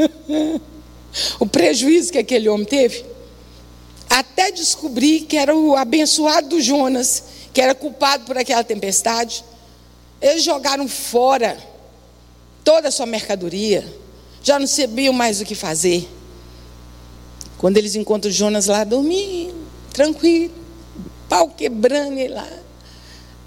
o 1.40 1.46
prejuízo 1.46 2.12
que 2.12 2.18
aquele 2.18 2.50
homem 2.50 2.66
teve. 2.66 3.06
Até 4.10 4.50
descobrir 4.50 5.26
que 5.26 5.38
era 5.38 5.56
o 5.56 5.76
abençoado 5.76 6.50
do 6.50 6.62
Jonas, 6.62 7.26
que 7.54 7.62
era 7.62 7.76
culpado 7.76 8.26
por 8.26 8.40
aquela 8.40 8.64
tempestade. 8.64 9.46
Eles 10.20 10.44
jogaram 10.44 10.88
fora 10.88 11.56
toda 12.64 12.88
a 12.88 12.92
sua 12.92 13.06
mercadoria, 13.06 13.86
já 14.42 14.58
não 14.58 14.66
sabiam 14.66 15.14
mais 15.14 15.42
o 15.42 15.46
que 15.46 15.54
fazer. 15.54 16.10
Quando 17.60 17.78
eles 17.78 17.94
encontram 17.94 18.32
Jonas 18.32 18.66
lá 18.66 18.84
dormindo, 18.84 19.54
tranquilo, 19.94 20.63
pau 21.34 21.50
quebrando 21.50 22.20
ele 22.20 22.36
lá. 22.36 22.48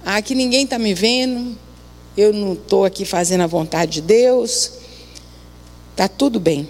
Aqui 0.04 0.34
ninguém 0.34 0.64
está 0.64 0.76
me 0.76 0.92
vendo, 0.92 1.56
eu 2.16 2.32
não 2.32 2.54
estou 2.54 2.84
aqui 2.84 3.04
fazendo 3.04 3.42
a 3.42 3.46
vontade 3.46 3.92
de 3.92 4.00
Deus, 4.00 4.72
está 5.92 6.08
tudo 6.08 6.40
bem. 6.40 6.68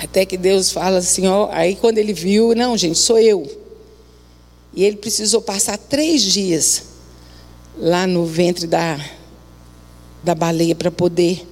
Até 0.00 0.26
que 0.26 0.36
Deus 0.36 0.72
fala 0.72 0.98
assim, 0.98 1.28
ó, 1.28 1.48
aí 1.52 1.76
quando 1.76 1.98
ele 1.98 2.12
viu, 2.12 2.56
não, 2.56 2.76
gente, 2.76 2.98
sou 2.98 3.20
eu. 3.20 3.48
E 4.74 4.82
ele 4.82 4.96
precisou 4.96 5.40
passar 5.40 5.78
três 5.78 6.22
dias 6.22 6.82
lá 7.78 8.04
no 8.04 8.26
ventre 8.26 8.66
da, 8.66 8.98
da 10.24 10.34
baleia 10.34 10.74
para 10.74 10.90
poder 10.90 11.46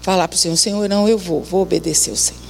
falar 0.00 0.26
para 0.26 0.34
o 0.34 0.38
Senhor, 0.38 0.56
Senhor, 0.56 0.88
não, 0.88 1.08
eu 1.08 1.16
vou, 1.16 1.42
vou 1.42 1.62
obedecer 1.62 2.10
o 2.10 2.16
Senhor. 2.16 2.43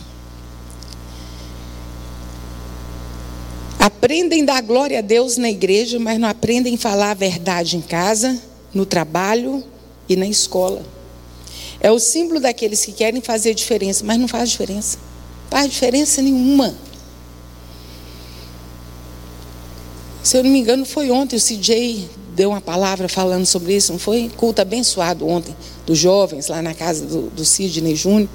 Aprendem 3.84 4.46
dar 4.46 4.62
glória 4.62 5.00
a 5.00 5.02
Deus 5.02 5.36
na 5.36 5.50
igreja, 5.50 5.98
mas 5.98 6.18
não 6.18 6.26
aprendem 6.26 6.74
falar 6.74 7.10
a 7.10 7.14
verdade 7.14 7.76
em 7.76 7.82
casa, 7.82 8.40
no 8.72 8.86
trabalho 8.86 9.62
e 10.08 10.16
na 10.16 10.26
escola. 10.26 10.82
É 11.80 11.92
o 11.92 11.98
símbolo 11.98 12.40
daqueles 12.40 12.82
que 12.82 12.92
querem 12.92 13.20
fazer 13.20 13.52
diferença, 13.52 14.02
mas 14.02 14.18
não 14.18 14.26
faz 14.26 14.48
diferença. 14.48 14.96
Faz 15.50 15.70
diferença 15.70 16.22
nenhuma. 16.22 16.74
Se 20.22 20.38
eu 20.38 20.42
não 20.42 20.50
me 20.50 20.60
engano, 20.60 20.86
foi 20.86 21.10
ontem 21.10 21.36
o 21.36 21.38
CJ 21.38 22.08
deu 22.34 22.48
uma 22.48 22.62
palavra 22.62 23.06
falando 23.06 23.44
sobre 23.44 23.76
isso, 23.76 23.92
não 23.92 23.98
foi? 23.98 24.30
Culto 24.34 24.62
abençoado 24.62 25.28
ontem, 25.28 25.54
dos 25.84 25.98
jovens, 25.98 26.48
lá 26.48 26.62
na 26.62 26.72
casa 26.72 27.04
do, 27.04 27.28
do 27.28 27.44
Sidney 27.44 27.94
Júnior. 27.94 28.30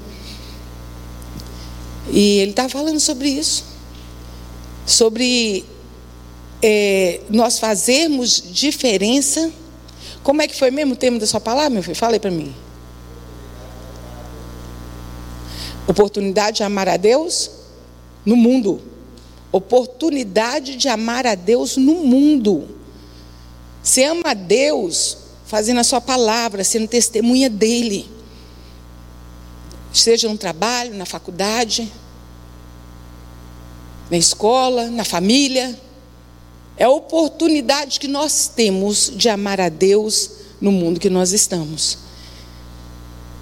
E 2.08 2.38
ele 2.38 2.52
estava 2.52 2.68
falando 2.68 3.00
sobre 3.00 3.28
isso. 3.30 3.69
Sobre 4.86 5.64
é, 6.62 7.20
nós 7.30 7.58
fazermos 7.58 8.42
diferença. 8.52 9.50
Como 10.22 10.42
é 10.42 10.48
que 10.48 10.56
foi 10.56 10.70
mesmo 10.70 10.94
o 10.94 10.96
termo 10.96 11.18
da 11.18 11.26
sua 11.26 11.40
palavra, 11.40 11.70
meu 11.70 11.82
filho? 11.82 11.96
Fala 11.96 12.14
aí 12.14 12.20
para 12.20 12.30
mim. 12.30 12.54
Oportunidade 15.86 16.58
de 16.58 16.62
amar 16.62 16.88
a 16.88 16.96
Deus 16.96 17.50
no 18.24 18.36
mundo. 18.36 18.80
Oportunidade 19.50 20.76
de 20.76 20.88
amar 20.88 21.26
a 21.26 21.34
Deus 21.34 21.76
no 21.76 21.94
mundo. 21.96 22.68
Você 23.82 24.04
ama 24.04 24.30
a 24.30 24.34
Deus 24.34 25.18
fazendo 25.46 25.80
a 25.80 25.84
sua 25.84 26.00
palavra, 26.00 26.62
sendo 26.62 26.86
testemunha 26.86 27.50
dele. 27.50 28.08
Seja 29.92 30.28
no 30.28 30.38
trabalho, 30.38 30.94
na 30.94 31.04
faculdade, 31.04 31.90
na 34.10 34.18
escola, 34.18 34.90
na 34.90 35.04
família. 35.04 35.78
É 36.76 36.84
a 36.84 36.90
oportunidade 36.90 38.00
que 38.00 38.08
nós 38.08 38.50
temos 38.54 39.12
de 39.14 39.28
amar 39.28 39.60
a 39.60 39.68
Deus 39.68 40.30
no 40.60 40.72
mundo 40.72 40.98
que 40.98 41.10
nós 41.10 41.32
estamos. 41.32 41.98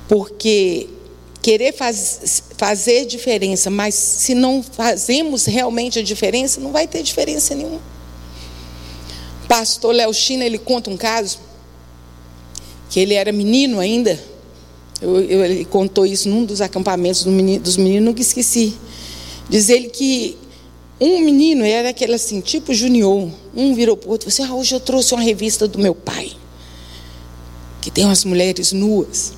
Porque 0.09 0.89
querer 1.41 1.73
faz, 1.73 2.43
fazer 2.57 3.07
diferença, 3.07 3.71
mas 3.71 3.95
se 3.95 4.35
não 4.35 4.63
fazemos 4.63 5.47
realmente 5.47 5.99
a 5.99 6.03
diferença, 6.03 6.61
não 6.61 6.73
vai 6.73 6.87
ter 6.87 7.03
diferença 7.03 7.55
nenhuma. 7.55 7.81
Pastor 9.47 9.95
Léo 9.95 10.13
China, 10.13 10.45
ele 10.45 10.59
conta 10.59 10.91
um 10.91 10.97
caso, 10.97 11.39
que 12.91 13.01
ele 13.01 13.15
era 13.15 13.33
menino 13.33 13.81
ainda, 13.81 14.19
eu, 15.01 15.21
eu, 15.21 15.45
ele 15.45 15.65
contou 15.65 16.05
isso 16.05 16.29
num 16.29 16.45
dos 16.45 16.61
acampamentos 16.61 17.25
do 17.25 17.31
menino, 17.31 17.63
dos 17.63 17.77
meninos, 17.77 18.05
nunca 18.05 18.21
esqueci. 18.21 18.75
Diz 19.49 19.69
ele 19.69 19.89
que 19.89 20.37
um 21.01 21.21
menino 21.21 21.65
era 21.65 21.91
aquele 21.91 22.15
assim, 22.15 22.41
tipo 22.41 22.75
junior, 22.75 23.31
um 23.55 23.75
virou 23.75 23.97
para 23.97 24.09
o 24.09 24.13
outro 24.13 24.29
e 24.29 24.33
falou 24.33 24.47
assim, 24.47 24.53
ah, 24.53 24.61
hoje 24.61 24.75
eu 24.75 24.81
trouxe 24.81 25.15
uma 25.15 25.23
revista 25.23 25.69
do 25.69 25.79
meu 25.79 25.95
pai, 25.95 26.33
que 27.81 27.91
tem 27.91 28.05
umas 28.05 28.25
mulheres 28.25 28.73
nuas. 28.73 29.33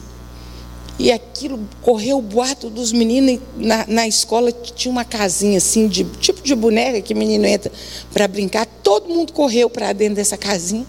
E 0.98 1.10
aquilo 1.10 1.58
correu 1.80 2.18
o 2.18 2.22
boato 2.22 2.68
dos 2.68 2.92
meninos 2.92 3.40
na, 3.56 3.86
na 3.86 4.06
escola 4.06 4.52
tinha 4.52 4.92
uma 4.92 5.04
casinha 5.04 5.56
assim, 5.56 5.88
de 5.88 6.04
tipo 6.04 6.42
de 6.42 6.54
boneca 6.54 7.00
que 7.00 7.14
menino 7.14 7.46
entra 7.46 7.72
para 8.12 8.28
brincar. 8.28 8.66
Todo 8.66 9.08
mundo 9.08 9.32
correu 9.32 9.70
para 9.70 9.94
dentro 9.94 10.16
dessa 10.16 10.36
casinha. 10.36 10.86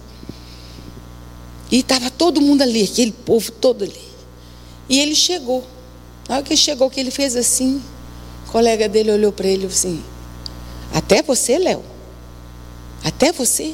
E 1.71 1.79
estava 1.79 2.11
todo 2.11 2.41
mundo 2.41 2.61
ali, 2.61 2.83
aquele 2.83 3.13
povo 3.13 3.53
todo 3.53 3.85
ali. 3.85 4.01
E 4.89 4.99
ele 4.99 5.15
chegou. 5.15 5.63
Na 6.27 6.35
hora 6.35 6.43
que 6.43 6.51
ele 6.51 6.57
chegou, 6.57 6.89
que 6.89 6.99
ele 6.99 7.11
fez 7.11 7.33
assim, 7.37 7.81
o 8.45 8.51
colega 8.51 8.89
dele 8.89 9.13
olhou 9.13 9.31
para 9.31 9.47
ele 9.47 9.65
assim: 9.65 10.03
Até 10.93 11.21
você, 11.21 11.57
Léo? 11.57 11.83
Até 13.03 13.31
você? 13.31 13.73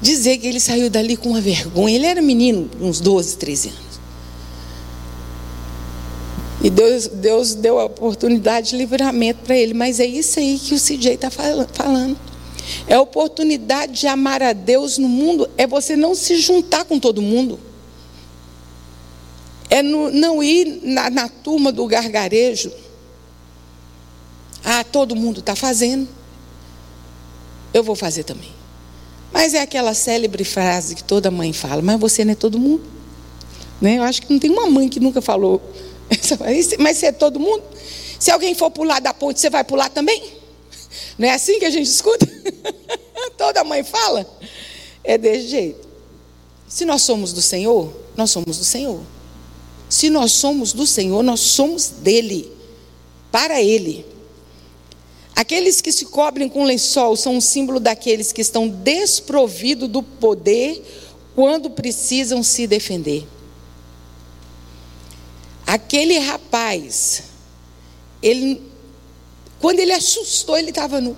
Dizer 0.00 0.38
que 0.38 0.46
ele 0.46 0.60
saiu 0.60 0.88
dali 0.88 1.16
com 1.16 1.30
uma 1.30 1.40
vergonha. 1.40 1.96
Ele 1.96 2.06
era 2.06 2.22
menino, 2.22 2.70
uns 2.80 3.00
12, 3.00 3.36
13 3.36 3.68
anos. 3.68 3.88
E 6.62 6.70
Deus, 6.70 7.06
Deus 7.06 7.54
deu 7.54 7.78
a 7.78 7.84
oportunidade 7.84 8.70
de 8.70 8.76
livramento 8.76 9.40
para 9.44 9.56
ele. 9.56 9.74
Mas 9.74 10.00
é 10.00 10.06
isso 10.06 10.38
aí 10.38 10.58
que 10.58 10.74
o 10.74 10.80
CJ 10.80 11.14
está 11.14 11.30
falando. 11.30 12.16
É 12.86 12.94
a 12.94 13.00
oportunidade 13.00 14.00
de 14.00 14.06
amar 14.06 14.42
a 14.42 14.52
Deus 14.52 14.98
no 14.98 15.08
mundo, 15.08 15.48
é 15.56 15.66
você 15.66 15.96
não 15.96 16.14
se 16.14 16.36
juntar 16.36 16.84
com 16.84 16.98
todo 16.98 17.22
mundo. 17.22 17.58
É 19.70 19.82
no, 19.82 20.10
não 20.10 20.42
ir 20.42 20.80
na, 20.82 21.10
na 21.10 21.28
turma 21.28 21.70
do 21.70 21.86
gargarejo. 21.86 22.72
Ah, 24.78 24.84
todo 24.84 25.16
mundo 25.16 25.40
está 25.40 25.56
fazendo. 25.56 26.08
Eu 27.74 27.82
vou 27.82 27.96
fazer 27.96 28.22
também. 28.22 28.52
Mas 29.32 29.54
é 29.54 29.60
aquela 29.60 29.92
célebre 29.92 30.44
frase 30.44 30.94
que 30.94 31.02
toda 31.02 31.30
mãe 31.30 31.52
fala, 31.52 31.82
mas 31.82 31.98
você 31.98 32.24
não 32.24 32.32
é 32.32 32.34
todo 32.36 32.58
mundo. 32.58 32.84
Né? 33.80 33.98
Eu 33.98 34.02
acho 34.04 34.22
que 34.22 34.32
não 34.32 34.38
tem 34.38 34.50
uma 34.50 34.70
mãe 34.70 34.88
que 34.88 35.00
nunca 35.00 35.20
falou 35.20 35.60
mas 36.78 36.96
se 36.96 37.06
é 37.06 37.12
todo 37.12 37.38
mundo? 37.38 37.62
Se 38.18 38.30
alguém 38.30 38.54
for 38.54 38.70
pular 38.70 39.00
da 39.00 39.12
ponte, 39.12 39.40
você 39.40 39.50
vai 39.50 39.62
pular 39.62 39.88
também? 39.90 40.22
Não 41.18 41.28
é 41.28 41.32
assim 41.32 41.58
que 41.58 41.64
a 41.64 41.70
gente 41.70 41.86
escuta? 41.86 42.26
Toda 43.36 43.62
mãe 43.62 43.84
fala? 43.84 44.26
É 45.04 45.18
desse 45.18 45.48
jeito. 45.48 45.86
Se 46.66 46.84
nós 46.84 47.02
somos 47.02 47.32
do 47.32 47.42
Senhor, 47.42 47.92
nós 48.16 48.30
somos 48.30 48.58
do 48.58 48.64
Senhor. 48.64 49.00
Se 49.88 50.10
nós 50.10 50.32
somos 50.32 50.72
do 50.72 50.86
Senhor, 50.86 51.22
nós 51.22 51.40
somos 51.40 51.88
dele, 51.88 52.50
para 53.30 53.62
ele. 53.62 54.04
Aqueles 55.38 55.80
que 55.80 55.92
se 55.92 56.06
cobrem 56.06 56.48
com 56.48 56.64
lençol 56.64 57.14
são 57.14 57.36
um 57.36 57.40
símbolo 57.40 57.78
daqueles 57.78 58.32
que 58.32 58.40
estão 58.40 58.66
desprovidos 58.66 59.88
do 59.88 60.02
poder 60.02 60.82
quando 61.32 61.70
precisam 61.70 62.42
se 62.42 62.66
defender. 62.66 63.24
Aquele 65.64 66.18
rapaz, 66.18 67.22
ele, 68.20 68.60
quando 69.60 69.78
ele 69.78 69.92
assustou, 69.92 70.58
ele 70.58 70.70
estava 70.70 71.00
nu. 71.00 71.16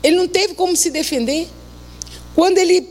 Ele 0.00 0.14
não 0.14 0.28
teve 0.28 0.54
como 0.54 0.76
se 0.76 0.88
defender. 0.88 1.48
Quando 2.36 2.58
ele 2.58 2.88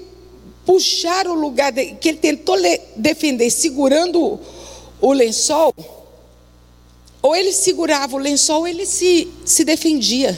puxar 0.65 1.25
o 1.25 1.35
lugar 1.35 1.71
de, 1.71 1.95
que 1.95 2.09
ele 2.09 2.17
tentou 2.17 2.57
defender 2.97 3.49
segurando 3.49 4.37
o 4.99 5.13
lençol, 5.13 5.73
ou 7.21 7.33
ele 7.33 7.53
segurava 7.53 8.17
o 8.17 8.19
lençol, 8.19 8.59
ou 8.59 8.67
ele 8.67 8.85
se, 8.85 9.31
se 9.45 9.63
defendia. 9.63 10.37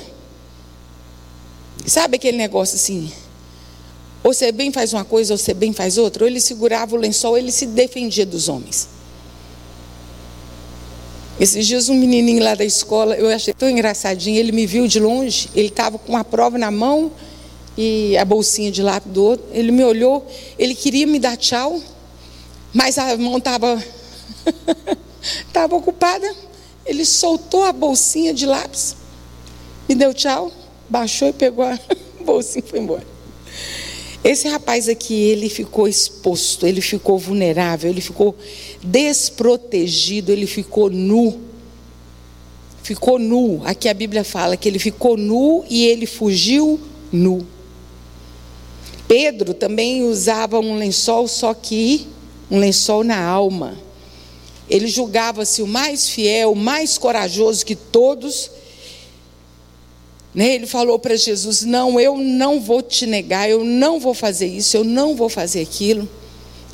Sabe 1.88 2.18
aquele 2.18 2.38
negócio 2.38 2.76
assim? 2.76 3.10
Ou 4.22 4.34
você 4.34 4.52
bem 4.52 4.74
faz 4.74 4.92
uma 4.92 5.06
coisa, 5.06 5.34
ou 5.34 5.38
você 5.38 5.54
bem 5.54 5.72
faz 5.72 5.98
outra. 5.98 6.26
Ou 6.26 6.28
ele 6.30 6.42
segurava 6.42 6.96
o 6.96 7.00
lençol, 7.00 7.32
ou 7.32 7.38
ele 7.38 7.52
se 7.52 7.66
defendia 7.66 8.26
dos 8.26 8.50
homens. 8.50 8.90
Esses 11.40 11.66
dias 11.66 11.88
um 11.88 11.94
menininho 11.94 12.44
lá 12.44 12.56
da 12.56 12.66
escola, 12.66 13.16
eu 13.16 13.30
achei 13.30 13.54
tão 13.54 13.70
engraçadinho, 13.70 14.38
ele 14.38 14.52
me 14.52 14.66
viu 14.66 14.88
de 14.88 15.00
longe, 15.00 15.50
ele 15.56 15.68
estava 15.68 15.98
com 15.98 16.12
uma 16.12 16.26
prova 16.26 16.58
na 16.58 16.72
mão 16.72 17.12
e 17.78 18.18
a 18.18 18.26
bolsinha 18.26 18.70
de 18.70 18.82
lápis 18.82 19.14
do 19.14 19.24
outro. 19.24 19.46
Ele 19.52 19.72
me 19.72 19.84
olhou, 19.84 20.28
ele 20.60 20.76
queria 20.76 21.08
me 21.08 21.20
dar 21.20 21.38
tchau, 21.38 21.82
mas 22.74 22.98
a 22.98 23.16
mão 23.16 23.38
estava 23.38 23.82
estava 25.48 25.74
ocupada. 25.78 26.30
Ele 26.86 27.06
soltou 27.06 27.64
a 27.64 27.72
bolsinha 27.72 28.34
de 28.34 28.46
lápis, 28.46 28.96
me 29.88 29.96
deu 29.96 30.14
tchau, 30.14 30.52
baixou 30.90 31.28
e 31.28 31.34
pegou 31.34 31.66
a 31.66 31.80
bolsinha 32.24 32.64
e 32.66 32.70
foi 32.70 32.80
embora. 32.80 33.06
Esse 34.24 34.48
rapaz 34.48 34.90
aqui, 34.90 35.14
ele 35.14 35.48
ficou 35.48 35.88
exposto, 35.88 36.68
ele 36.68 36.82
ficou 36.82 37.18
vulnerável, 37.18 37.90
ele 37.90 38.02
ficou 38.02 38.36
desprotegido, 38.84 40.32
ele 40.32 40.46
ficou 40.46 40.90
nu. 40.90 41.40
Ficou 42.84 43.20
nu. 43.20 43.62
Aqui 43.64 43.88
a 43.88 43.94
Bíblia 43.94 44.24
fala 44.24 44.58
que 44.58 44.68
ele 44.68 44.80
ficou 44.80 45.16
nu 45.16 45.64
e 45.70 45.86
ele 45.86 46.06
fugiu 46.06 46.80
nu. 47.12 47.46
Pedro 49.08 49.54
também 49.54 50.04
usava 50.04 50.60
um 50.60 50.76
lençol, 50.76 51.28
só 51.28 51.54
que 51.54 52.08
um 52.52 52.60
lençol 52.60 53.04
na 53.04 53.22
alma. 53.24 53.78
Ele 54.70 54.88
julgava-se 54.88 55.62
o 55.62 55.68
mais 55.68 56.10
fiel, 56.10 56.52
o 56.52 56.56
mais 56.56 56.98
corajoso 56.98 57.66
que 57.66 57.76
todos. 57.76 58.52
Né? 60.38 60.54
Ele 60.54 60.68
falou 60.68 61.00
para 61.00 61.16
Jesus: 61.16 61.64
Não, 61.64 62.00
eu 62.00 62.16
não 62.16 62.62
vou 62.62 62.84
te 62.84 63.08
negar, 63.08 63.50
eu 63.50 63.64
não 63.64 64.00
vou 64.00 64.14
fazer 64.14 64.46
isso, 64.46 64.78
eu 64.78 64.84
não 64.84 65.16
vou 65.16 65.30
fazer 65.30 65.62
aquilo. 65.62 66.08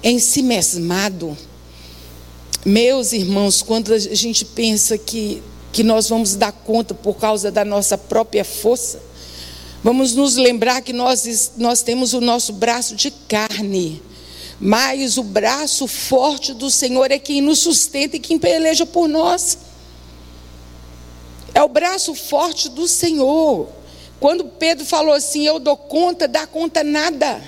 Em 0.04 0.20
si 0.20 0.42
mesmado. 0.42 1.38
Meus 2.66 3.14
irmãos, 3.14 3.62
quando 3.62 3.94
a 3.94 3.98
gente 3.98 4.44
pensa 4.44 4.98
que, 4.98 5.42
que 5.72 5.82
nós 5.82 6.10
vamos 6.10 6.36
dar 6.36 6.52
conta 6.52 6.94
por 6.94 7.16
causa 7.16 7.50
da 7.50 7.64
nossa 7.64 7.98
própria 7.98 8.44
força, 8.44 9.02
vamos 9.82 10.14
nos 10.14 10.36
lembrar 10.36 10.82
que 10.82 10.92
nós, 10.92 11.54
nós 11.56 11.82
temos 11.82 12.14
o 12.14 12.20
nosso 12.20 12.52
braço 12.52 12.96
de 12.96 13.12
carne, 13.30 14.02
mas 14.60 15.18
o 15.18 15.24
braço 15.24 15.88
forte 15.88 16.54
do 16.54 16.70
Senhor 16.70 17.12
é 17.12 17.20
quem 17.20 17.42
nos 17.42 17.60
sustenta 17.60 18.18
e 18.18 18.20
quem 18.20 18.38
peleja 18.38 18.86
por 18.86 19.08
nós. 19.08 19.58
É 21.54 21.62
o 21.62 21.68
braço 21.68 22.16
forte 22.16 22.70
do 22.70 22.88
Senhor. 22.88 23.70
Quando 24.20 24.46
Pedro 24.46 24.86
falou 24.86 25.14
assim: 25.14 25.46
Eu 25.46 25.60
dou 25.60 25.78
conta, 25.78 26.28
dá 26.28 26.48
conta 26.48 26.84
nada. 26.84 27.42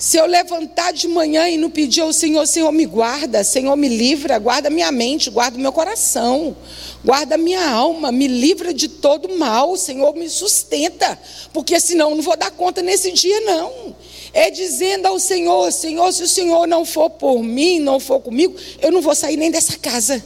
Se 0.00 0.16
eu 0.16 0.24
levantar 0.24 0.94
de 0.94 1.06
manhã 1.06 1.46
e 1.46 1.58
não 1.58 1.68
pedir 1.68 2.00
ao 2.00 2.10
Senhor, 2.10 2.46
Senhor 2.46 2.72
me 2.72 2.86
guarda, 2.86 3.44
Senhor 3.44 3.76
me 3.76 3.86
livra, 3.86 4.38
guarda 4.38 4.70
minha 4.70 4.90
mente, 4.90 5.28
guarda 5.28 5.58
meu 5.58 5.70
coração, 5.74 6.56
guarda 7.04 7.36
minha 7.36 7.68
alma, 7.68 8.10
me 8.10 8.26
livra 8.26 8.72
de 8.72 8.88
todo 8.88 9.36
mal, 9.36 9.76
Senhor 9.76 10.14
me 10.14 10.26
sustenta, 10.30 11.18
porque 11.52 11.78
senão 11.78 12.08
eu 12.08 12.16
não 12.16 12.22
vou 12.22 12.34
dar 12.34 12.50
conta 12.50 12.80
nesse 12.80 13.12
dia 13.12 13.40
não. 13.42 13.94
É 14.32 14.50
dizendo 14.50 15.04
ao 15.04 15.18
Senhor, 15.18 15.70
Senhor, 15.70 16.10
se 16.14 16.22
o 16.22 16.28
Senhor 16.28 16.66
não 16.66 16.86
for 16.86 17.10
por 17.10 17.42
mim, 17.42 17.78
não 17.78 18.00
for 18.00 18.20
comigo, 18.20 18.56
eu 18.80 18.90
não 18.90 19.02
vou 19.02 19.14
sair 19.14 19.36
nem 19.36 19.50
dessa 19.50 19.76
casa. 19.76 20.24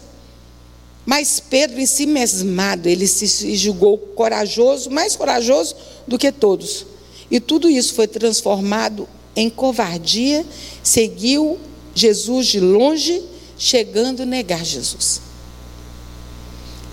Mas 1.07 1.39
Pedro, 1.39 1.81
em 1.81 1.87
si 1.87 2.07
mesmado, 2.07 2.89
ele 2.89 3.07
se 3.07 3.55
julgou 3.57 3.99
corajoso, 3.99 4.91
mais 4.91 5.15
corajoso 5.15 5.77
do 6.07 6.19
que 6.19 6.33
todos. 6.33 6.87
E 7.31 7.39
tudo 7.41 7.69
isso 7.69 7.95
foi 7.95 8.07
transformado 8.07 9.07
em 9.37 9.51
covardia, 9.51 10.45
seguiu 10.83 11.59
Jesus 11.95 12.47
de 12.47 12.61
longe, 12.61 13.23
chegando 13.59 14.23
a 14.23 14.27
negar 14.27 14.65
Jesus. 14.65 15.21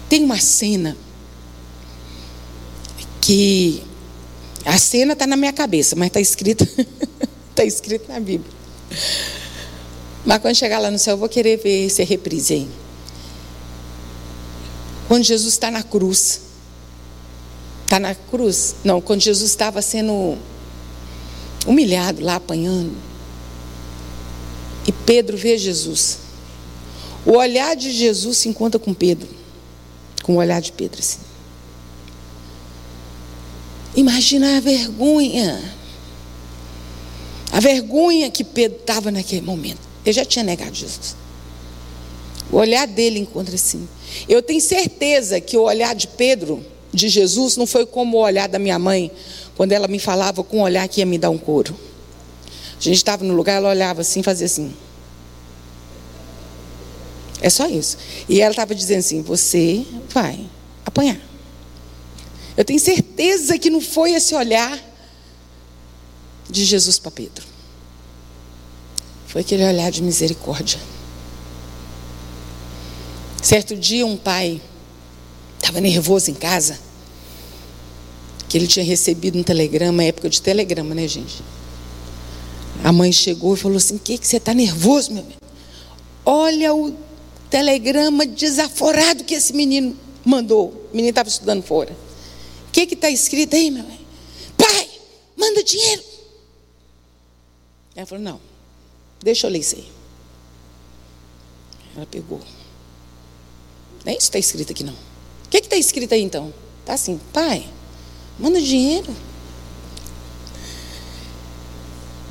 Tem 0.09 0.23
uma 0.23 0.39
cena 0.39 0.97
que 3.21 3.81
a 4.65 4.77
cena 4.77 5.13
está 5.13 5.25
na 5.25 5.37
minha 5.37 5.53
cabeça, 5.53 5.95
mas 5.95 6.07
está 6.07 6.19
escrita 6.19 6.67
está 7.49 7.63
escrito 7.63 8.11
na 8.11 8.19
Bíblia. 8.19 8.51
Mas 10.25 10.39
quando 10.39 10.55
chegar 10.55 10.79
lá 10.79 10.91
no 10.91 10.99
céu, 10.99 11.13
eu 11.13 11.17
vou 11.17 11.29
querer 11.29 11.57
ver 11.57 11.85
esse 11.85 12.03
reprise 12.03 12.53
aí. 12.53 12.80
Quando 15.11 15.25
Jesus 15.25 15.55
está 15.55 15.69
na 15.69 15.83
cruz. 15.83 16.39
Está 17.83 17.99
na 17.99 18.15
cruz? 18.15 18.75
Não, 18.81 19.01
quando 19.01 19.19
Jesus 19.19 19.49
estava 19.49 19.81
sendo 19.81 20.37
humilhado 21.67 22.23
lá, 22.23 22.35
apanhando. 22.35 22.95
E 24.87 24.91
Pedro 24.93 25.35
vê 25.35 25.57
Jesus. 25.57 26.19
O 27.25 27.31
olhar 27.31 27.75
de 27.75 27.91
Jesus 27.91 28.37
se 28.37 28.47
encontra 28.47 28.79
com 28.79 28.93
Pedro. 28.93 29.27
Com 30.23 30.35
o 30.35 30.37
olhar 30.37 30.61
de 30.61 30.71
Pedro, 30.71 31.01
assim. 31.01 31.19
Imagina 33.93 34.55
a 34.55 34.59
vergonha. 34.61 35.61
A 37.51 37.59
vergonha 37.59 38.31
que 38.31 38.45
Pedro 38.45 38.77
estava 38.79 39.11
naquele 39.11 39.41
momento. 39.41 39.81
Ele 40.05 40.13
já 40.13 40.23
tinha 40.23 40.45
negado 40.45 40.73
Jesus. 40.73 41.17
O 42.51 42.57
olhar 42.57 42.85
dele 42.85 43.19
encontra 43.19 43.55
assim. 43.55 43.87
Eu 44.27 44.41
tenho 44.41 44.59
certeza 44.59 45.39
que 45.39 45.55
o 45.55 45.63
olhar 45.63 45.95
de 45.95 46.07
Pedro, 46.07 46.65
de 46.93 47.07
Jesus, 47.07 47.55
não 47.55 47.65
foi 47.65 47.85
como 47.85 48.17
o 48.17 48.21
olhar 48.21 48.47
da 48.47 48.59
minha 48.59 48.77
mãe, 48.77 49.09
quando 49.55 49.71
ela 49.71 49.87
me 49.87 49.99
falava 49.99 50.43
com 50.43 50.57
um 50.57 50.61
olhar 50.61 50.87
que 50.87 50.99
ia 50.99 51.05
me 51.05 51.17
dar 51.17 51.29
um 51.29 51.37
couro. 51.37 51.75
A 52.77 52.83
gente 52.83 52.97
estava 52.97 53.23
no 53.23 53.33
lugar, 53.33 53.57
ela 53.57 53.69
olhava 53.69 54.01
assim, 54.01 54.21
fazia 54.21 54.47
assim. 54.47 54.73
É 57.41 57.49
só 57.49 57.67
isso. 57.67 57.97
E 58.27 58.41
ela 58.41 58.51
estava 58.51 58.75
dizendo 58.75 58.99
assim: 58.99 59.21
você 59.21 59.85
vai 60.09 60.45
apanhar. 60.85 61.19
Eu 62.57 62.65
tenho 62.65 62.79
certeza 62.79 63.57
que 63.57 63.69
não 63.69 63.79
foi 63.79 64.11
esse 64.11 64.35
olhar 64.35 64.77
de 66.49 66.65
Jesus 66.65 66.99
para 66.99 67.11
Pedro. 67.11 67.45
Foi 69.25 69.41
aquele 69.41 69.63
olhar 69.63 69.89
de 69.89 70.03
misericórdia. 70.03 70.79
Certo 73.41 73.75
dia, 73.75 74.05
um 74.05 74.15
pai 74.15 74.61
estava 75.57 75.81
nervoso 75.81 76.29
em 76.29 76.33
casa 76.35 76.79
que 78.47 78.57
ele 78.57 78.67
tinha 78.67 78.83
recebido 78.83 79.39
um 79.39 79.43
telegrama, 79.43 80.03
época 80.03 80.29
de 80.29 80.41
telegrama, 80.41 80.93
né, 80.93 81.07
gente? 81.07 81.41
A 82.83 82.91
mãe 82.91 83.11
chegou 83.11 83.53
e 83.53 83.57
falou 83.57 83.77
assim: 83.77 83.95
O 83.95 83.99
que, 83.99 84.17
que 84.17 84.27
você 84.27 84.37
está 84.37 84.53
nervoso, 84.53 85.13
meu? 85.13 85.25
Olha 86.25 86.73
o 86.73 86.93
telegrama 87.49 88.25
desaforado 88.25 89.23
que 89.23 89.33
esse 89.33 89.53
menino 89.53 89.97
mandou. 90.25 90.67
O 90.91 90.95
menino 90.95 91.09
estava 91.09 91.29
estudando 91.29 91.63
fora. 91.63 91.95
O 92.67 92.71
que 92.71 92.81
está 92.81 93.09
escrito 93.09 93.55
aí, 93.55 93.71
meu? 93.71 93.85
Pai, 94.57 94.89
manda 95.37 95.63
dinheiro. 95.63 96.03
Ela 97.95 98.05
falou: 98.05 98.23
Não, 98.23 98.41
deixa 99.23 99.47
eu 99.47 99.51
ler 99.51 99.59
isso 99.59 99.75
aí. 99.75 99.87
Ela 101.95 102.05
pegou. 102.05 102.41
Nem 104.05 104.17
isso 104.17 104.27
está 104.27 104.39
escrito 104.39 104.71
aqui, 104.71 104.83
não. 104.83 104.93
O 104.93 105.49
que 105.49 105.57
está 105.57 105.75
escrito 105.75 106.13
aí 106.13 106.21
então? 106.21 106.53
Está 106.81 106.93
assim: 106.93 107.19
Pai, 107.31 107.67
Manda 108.41 108.59
dinheiro. 108.59 109.15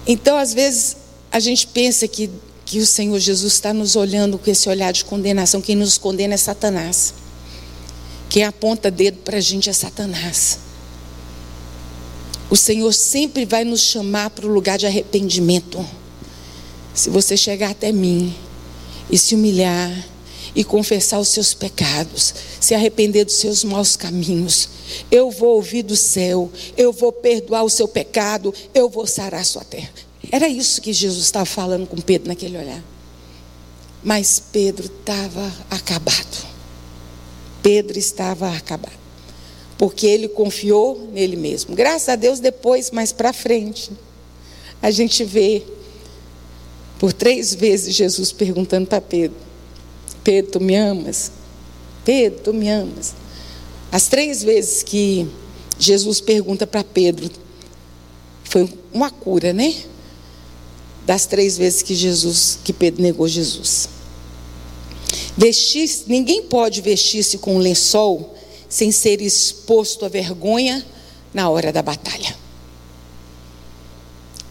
Então, 0.05 0.37
às 0.37 0.53
vezes, 0.53 0.97
a 1.31 1.39
gente 1.39 1.69
pensa 1.69 2.09
que, 2.09 2.29
que 2.65 2.81
o 2.81 2.87
Senhor 2.87 3.17
Jesus 3.21 3.53
está 3.53 3.73
nos 3.73 3.95
olhando 3.95 4.37
com 4.37 4.51
esse 4.51 4.69
olhar 4.69 4.93
de 4.93 5.05
condenação. 5.05 5.63
Quem 5.63 5.77
nos 5.77 5.97
condena 5.97 6.35
é 6.35 6.37
Satanás. 6.37 7.15
Quem 8.29 8.43
aponta 8.43 8.91
dedo 8.91 9.19
para 9.19 9.37
a 9.37 9.41
gente 9.41 9.71
é 9.71 9.73
Satanás. 9.73 10.59
O 12.51 12.57
Senhor 12.57 12.93
sempre 12.93 13.45
vai 13.45 13.63
nos 13.63 13.83
chamar 13.83 14.31
para 14.31 14.47
o 14.47 14.53
lugar 14.53 14.79
de 14.79 14.87
arrependimento. 14.87 15.87
Se 16.93 17.09
você 17.09 17.37
chegar 17.37 17.71
até 17.71 17.93
mim 17.93 18.35
e 19.09 19.17
se 19.17 19.37
humilhar 19.37 20.09
e 20.55 20.65
confessar 20.65 21.19
os 21.19 21.29
seus 21.29 21.55
pecados, 21.55 22.35
se 22.61 22.75
arrepender 22.75 23.25
dos 23.25 23.35
seus 23.35 23.63
maus 23.65 23.97
caminhos, 23.97 24.69
eu 25.11 25.31
vou 25.31 25.57
ouvir 25.57 25.83
do 25.83 25.97
céu, 25.97 26.51
eu 26.77 26.93
vou 26.93 27.13
perdoar 27.13 27.65
o 27.65 27.71
seu 27.71 27.87
pecado, 27.87 28.53
eu 28.75 28.89
vou 28.89 29.07
sarar 29.07 29.41
a 29.41 29.45
sua 29.45 29.65
terra. 29.65 29.91
Era 30.31 30.49
isso 30.49 30.81
que 30.81 30.93
Jesus 30.93 31.25
estava 31.25 31.47
falando 31.47 31.87
com 31.87 31.97
Pedro 31.97 32.29
naquele 32.29 32.59
olhar. 32.59 32.83
Mas 34.03 34.43
Pedro 34.53 34.87
estava 34.87 35.53
acabado. 35.71 36.47
Pedro 37.63 37.99
estava 37.99 38.55
acabado. 38.57 38.99
Porque 39.77 40.07
ele 40.07 40.29
confiou 40.29 41.09
nele 41.13 41.37
mesmo. 41.37 41.75
Graças 41.75 42.09
a 42.09 42.17
Deus, 42.17 42.39
depois, 42.39 42.91
mais 42.91 43.13
para 43.13 43.33
frente, 43.33 43.91
a 44.81 44.91
gente 44.91 45.25
vê 45.25 45.63
por 46.99 47.13
três 47.13 47.55
vezes 47.55 47.95
Jesus 47.95 48.31
perguntando 48.31 48.87
para 48.87 49.01
Pedro: 49.01 49.37
Pedro, 50.23 50.53
tu 50.53 50.61
me 50.61 50.77
amas? 50.77 51.33
Pedro, 52.05 52.41
tu 52.45 52.53
me 52.53 52.69
amas? 52.69 53.15
As 53.93 54.09
três 54.09 54.43
vezes 54.43 54.83
que 54.83 55.29
Jesus 55.79 56.21
pergunta 56.21 56.67
para 56.67 56.85
Pedro, 56.85 57.31
foi 58.45 58.73
uma 58.93 59.11
cura, 59.11 59.53
né? 59.53 59.75
Das 61.07 61.27
três 61.27 61.57
vezes 61.57 61.83
que 61.83 61.95
Jesus, 61.95 62.59
que 62.63 62.73
Pedro 62.73 63.03
negou 63.03 63.27
Jesus. 63.27 63.89
Vestir, 65.37 65.89
ninguém 66.07 66.43
pode 66.43 66.81
vestir-se 66.81 67.39
com 67.39 67.57
um 67.57 67.59
lençol 67.59 68.37
sem 68.69 68.93
ser 68.93 69.21
exposto 69.21 70.05
à 70.05 70.09
vergonha 70.09 70.85
na 71.33 71.49
hora 71.49 71.73
da 71.73 71.83
batalha. 71.83 72.37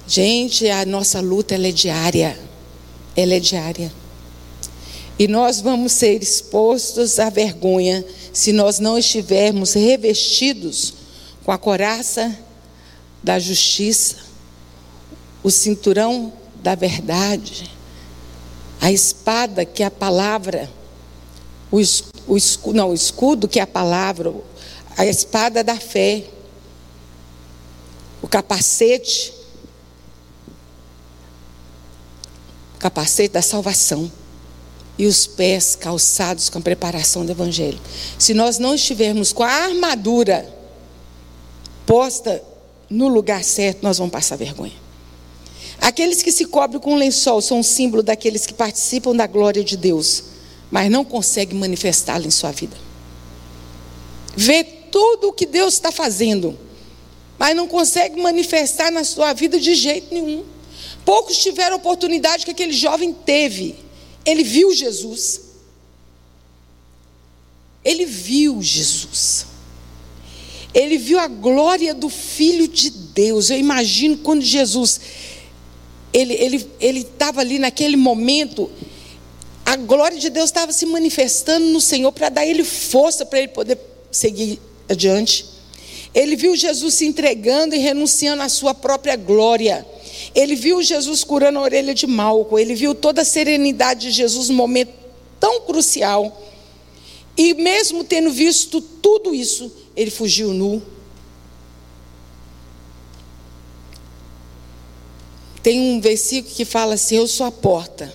Gente, 0.07 0.67
a 0.67 0.85
nossa 0.85 1.21
luta 1.21 1.55
é 1.55 1.71
diária. 1.71 2.37
Ela 3.15 3.35
é 3.35 3.39
diária. 3.39 3.98
E 5.19 5.27
nós 5.27 5.59
vamos 5.59 5.91
ser 5.91 6.23
expostos 6.23 7.19
à 7.19 7.29
vergonha 7.29 8.05
se 8.31 8.53
nós 8.53 8.79
não 8.79 8.97
estivermos 8.97 9.73
revestidos 9.73 10.93
com 11.43 11.51
a 11.51 11.57
coraça 11.57 12.33
da 13.21 13.37
justiça, 13.37 14.15
o 15.43 15.51
cinturão 15.51 16.31
da 16.55 16.73
verdade, 16.73 17.69
a 18.79 18.93
espada 18.93 19.65
que 19.65 19.83
é 19.83 19.87
a 19.87 19.91
palavra, 19.91 20.71
o, 21.69 21.81
escudo, 21.81 22.77
não, 22.77 22.91
o 22.91 22.93
escudo 22.93 23.45
que 23.45 23.59
é 23.59 23.63
a 23.63 23.67
palavra, 23.67 24.33
a 24.95 25.05
espada 25.05 25.61
da 25.65 25.75
fé, 25.75 26.23
o 28.21 28.27
capacete, 28.27 29.33
o 32.77 32.79
capacete 32.79 33.33
da 33.33 33.41
salvação 33.41 34.09
e 34.99 35.07
os 35.07 35.25
pés 35.25 35.77
calçados 35.77 36.49
com 36.49 36.59
a 36.59 36.61
preparação 36.61 37.25
do 37.25 37.31
Evangelho. 37.31 37.79
Se 38.19 38.33
nós 38.33 38.59
não 38.59 38.75
estivermos 38.75 39.31
com 39.31 39.43
a 39.43 39.49
armadura 39.49 40.53
posta 41.85 42.43
no 42.89 43.07
lugar 43.07 43.41
certo, 43.41 43.81
nós 43.81 43.97
vamos 43.97 44.11
passar 44.11 44.35
vergonha. 44.35 44.73
Aqueles 45.79 46.21
que 46.21 46.33
se 46.33 46.43
cobrem 46.43 46.81
com 46.81 46.95
lençol 46.95 47.41
são 47.41 47.59
um 47.59 47.63
símbolo 47.63 48.03
daqueles 48.03 48.45
que 48.45 48.53
participam 48.53 49.15
da 49.15 49.25
glória 49.25 49.63
de 49.63 49.77
Deus, 49.77 50.23
mas 50.69 50.91
não 50.91 51.05
conseguem 51.05 51.57
manifestá-la 51.57 52.25
em 52.25 52.31
sua 52.31 52.51
vida. 52.51 52.75
Vê 54.35 54.65
tudo 54.65 55.29
o 55.29 55.33
que 55.33 55.45
Deus 55.45 55.75
está 55.75 55.93
fazendo, 55.93 56.59
mas 57.37 57.55
não 57.55 57.69
consegue 57.69 58.21
manifestar 58.21 58.91
na 58.91 59.05
sua 59.05 59.31
vida 59.31 59.57
de 59.57 59.73
jeito 59.75 60.13
nenhum. 60.13 60.43
Poucos 61.05 61.37
tiveram 61.37 61.75
a 61.75 61.77
oportunidade 61.77 62.43
que 62.43 62.51
aquele 62.51 62.73
jovem 62.73 63.13
teve. 63.13 63.87
Ele 64.29 64.43
viu 64.43 64.73
Jesus. 64.73 65.41
Ele 67.83 68.05
viu 68.05 68.61
Jesus. 68.61 69.47
Ele 70.73 70.97
viu 70.97 71.19
a 71.19 71.27
glória 71.27 71.93
do 71.93 72.09
Filho 72.09 72.67
de 72.67 72.91
Deus. 72.91 73.49
Eu 73.49 73.57
imagino 73.57 74.17
quando 74.17 74.43
Jesus 74.43 75.01
ele 76.11 76.33
ele 76.33 76.69
ele 76.79 76.99
estava 77.01 77.41
ali 77.41 77.59
naquele 77.59 77.95
momento, 77.95 78.69
a 79.65 79.75
glória 79.75 80.17
de 80.17 80.29
Deus 80.29 80.49
estava 80.49 80.71
se 80.71 80.85
manifestando 80.85 81.65
no 81.67 81.81
Senhor 81.81 82.11
para 82.11 82.29
dar 82.29 82.45
ele 82.45 82.63
força 82.63 83.25
para 83.25 83.39
ele 83.39 83.47
poder 83.49 83.79
seguir 84.11 84.59
adiante. 84.87 85.45
Ele 86.13 86.35
viu 86.35 86.55
Jesus 86.55 86.95
se 86.95 87.05
entregando 87.05 87.75
e 87.75 87.79
renunciando 87.79 88.41
à 88.41 88.49
sua 88.49 88.73
própria 88.73 89.15
glória. 89.15 89.85
Ele 90.35 90.55
viu 90.55 90.81
Jesus 90.81 91.23
curando 91.23 91.59
a 91.59 91.61
orelha 91.61 91.93
de 91.93 92.05
Malco. 92.05 92.57
Ele 92.57 92.75
viu 92.75 92.93
toda 92.93 93.21
a 93.21 93.25
serenidade 93.25 94.07
de 94.07 94.11
Jesus 94.11 94.49
no 94.49 94.55
momento 94.55 94.93
tão 95.39 95.61
crucial. 95.61 96.41
E 97.37 97.53
mesmo 97.53 98.03
tendo 98.03 98.31
visto 98.31 98.81
tudo 98.81 99.33
isso, 99.33 99.71
ele 99.95 100.11
fugiu 100.11 100.53
nu. 100.53 100.81
Tem 105.63 105.79
um 105.79 105.99
versículo 105.99 106.53
que 106.53 106.65
fala 106.65 106.93
assim: 106.93 107.15
Eu 107.15 107.27
sou 107.27 107.45
a 107.45 107.51
porta. 107.51 108.13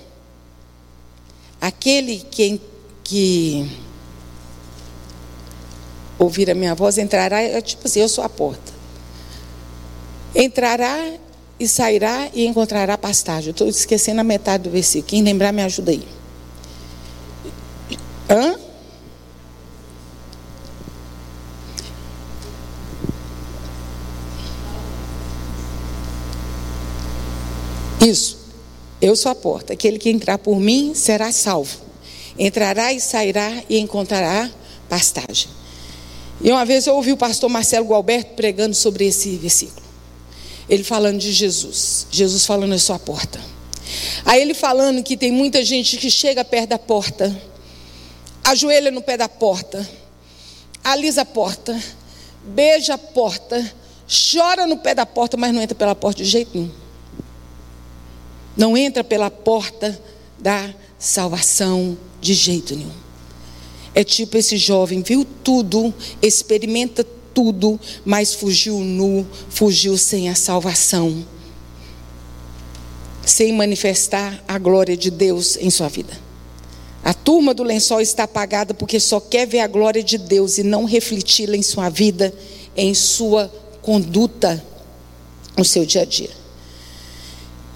Aquele 1.61 2.19
que, 2.31 2.61
que 3.03 3.71
ouvir 6.19 6.51
a 6.51 6.55
minha 6.55 6.75
voz 6.75 6.99
entrará, 6.99 7.41
é 7.41 7.61
tipo 7.61 7.87
assim: 7.87 8.01
Eu 8.01 8.09
sou 8.09 8.25
a 8.25 8.29
porta. 8.29 8.73
Entrará 10.35 10.99
e 11.59 11.69
sairá 11.69 12.29
e 12.35 12.47
encontrará 12.47 12.99
pastagem. 12.99 13.51
Estou 13.51 13.69
esquecendo 13.69 14.21
a 14.21 14.25
metade 14.25 14.65
do 14.65 14.71
versículo. 14.71 15.09
Quem 15.09 15.23
lembrar, 15.23 15.53
me 15.53 15.63
ajuda 15.63 15.93
aí. 15.93 16.07
Hã? 18.29 18.57
Isso. 28.01 28.39
Eu 29.01 29.15
sou 29.17 29.31
a 29.31 29.35
porta. 29.35 29.73
Aquele 29.73 29.99
que 29.99 30.11
entrar 30.11 30.39
por 30.39 30.59
mim 30.59 30.95
será 30.95 31.31
salvo. 31.33 31.79
Entrará 32.39 32.93
e 32.93 33.01
sairá 33.01 33.63
e 33.69 33.79
encontrará 33.79 34.51
pastagem. 34.89 35.49
E 36.41 36.51
uma 36.51 36.65
vez 36.65 36.87
eu 36.87 36.95
ouvi 36.95 37.13
o 37.13 37.17
pastor 37.17 37.49
Marcelo 37.49 37.87
Gualberto 37.87 38.35
pregando 38.35 38.75
sobre 38.75 39.07
esse 39.07 39.37
versículo. 39.37 39.84
Ele 40.69 40.83
falando 40.83 41.19
de 41.19 41.33
Jesus. 41.33 42.07
Jesus 42.11 42.47
falando, 42.47 42.73
eu 42.73 42.79
sou 42.79 42.97
a 42.97 42.99
porta. 42.99 43.41
Aí 44.25 44.41
ele 44.41 44.55
falando 44.55 45.03
que 45.03 45.17
tem 45.17 45.31
muita 45.31 45.65
gente 45.65 45.97
que 45.97 46.11
chega 46.11 46.45
perto 46.45 46.71
da 46.71 46.79
porta, 46.79 47.35
ajoelha 48.43 48.91
no 48.91 49.03
pé 49.03 49.17
da 49.17 49.29
porta, 49.29 49.87
alisa 50.83 51.23
a 51.23 51.27
porta, 51.27 51.79
beija 52.43 52.95
a 52.95 52.99
porta, 52.99 53.73
chora 54.33 54.67
no 54.67 54.79
pé 54.79 54.95
da 54.95 55.07
porta, 55.07 55.37
mas 55.37 55.53
não 55.53 55.63
entra 55.63 55.75
pela 55.75 55.95
porta 55.95 56.23
de 56.23 56.29
jeito 56.29 56.51
nenhum. 56.55 56.71
Não 58.57 58.77
entra 58.77 59.03
pela 59.03 59.31
porta 59.31 60.01
da 60.39 60.73
salvação 60.99 61.99
de 62.21 62.35
jeito 62.35 62.75
nenhum. 62.77 62.93
É 63.95 64.03
tipo 64.03 64.37
esse 64.37 64.57
jovem, 64.57 65.03
viu 65.03 65.25
tudo, 65.25 65.93
experimenta 66.21 67.07
tudo, 67.35 67.79
mas 68.05 68.33
fugiu 68.33 68.79
nu, 68.79 69.27
fugiu 69.51 69.99
sem 69.99 70.31
a 70.31 70.35
salvação, 70.35 71.27
sem 73.27 73.53
manifestar 73.53 74.43
a 74.47 74.59
glória 74.59 74.97
de 74.97 75.11
Deus 75.11 75.57
em 75.57 75.69
sua 75.69 75.89
vida. 75.89 76.17
A 77.05 77.13
turma 77.13 77.53
do 77.53 77.63
lençol 77.63 78.01
está 78.01 78.23
apagada 78.23 78.73
porque 78.73 78.99
só 78.99 79.21
quer 79.21 79.47
ver 79.47 79.61
a 79.61 79.67
glória 79.67 80.03
de 80.03 80.17
Deus 80.17 80.57
e 80.57 80.63
não 80.63 80.85
refleti-la 80.85 81.57
em 81.57 81.63
sua 81.63 81.91
vida, 81.91 82.33
em 82.75 82.95
sua 82.95 83.53
conduta, 83.83 84.65
no 85.57 85.65
seu 85.65 85.85
dia 85.85 86.03
a 86.03 86.05
dia. 86.07 86.31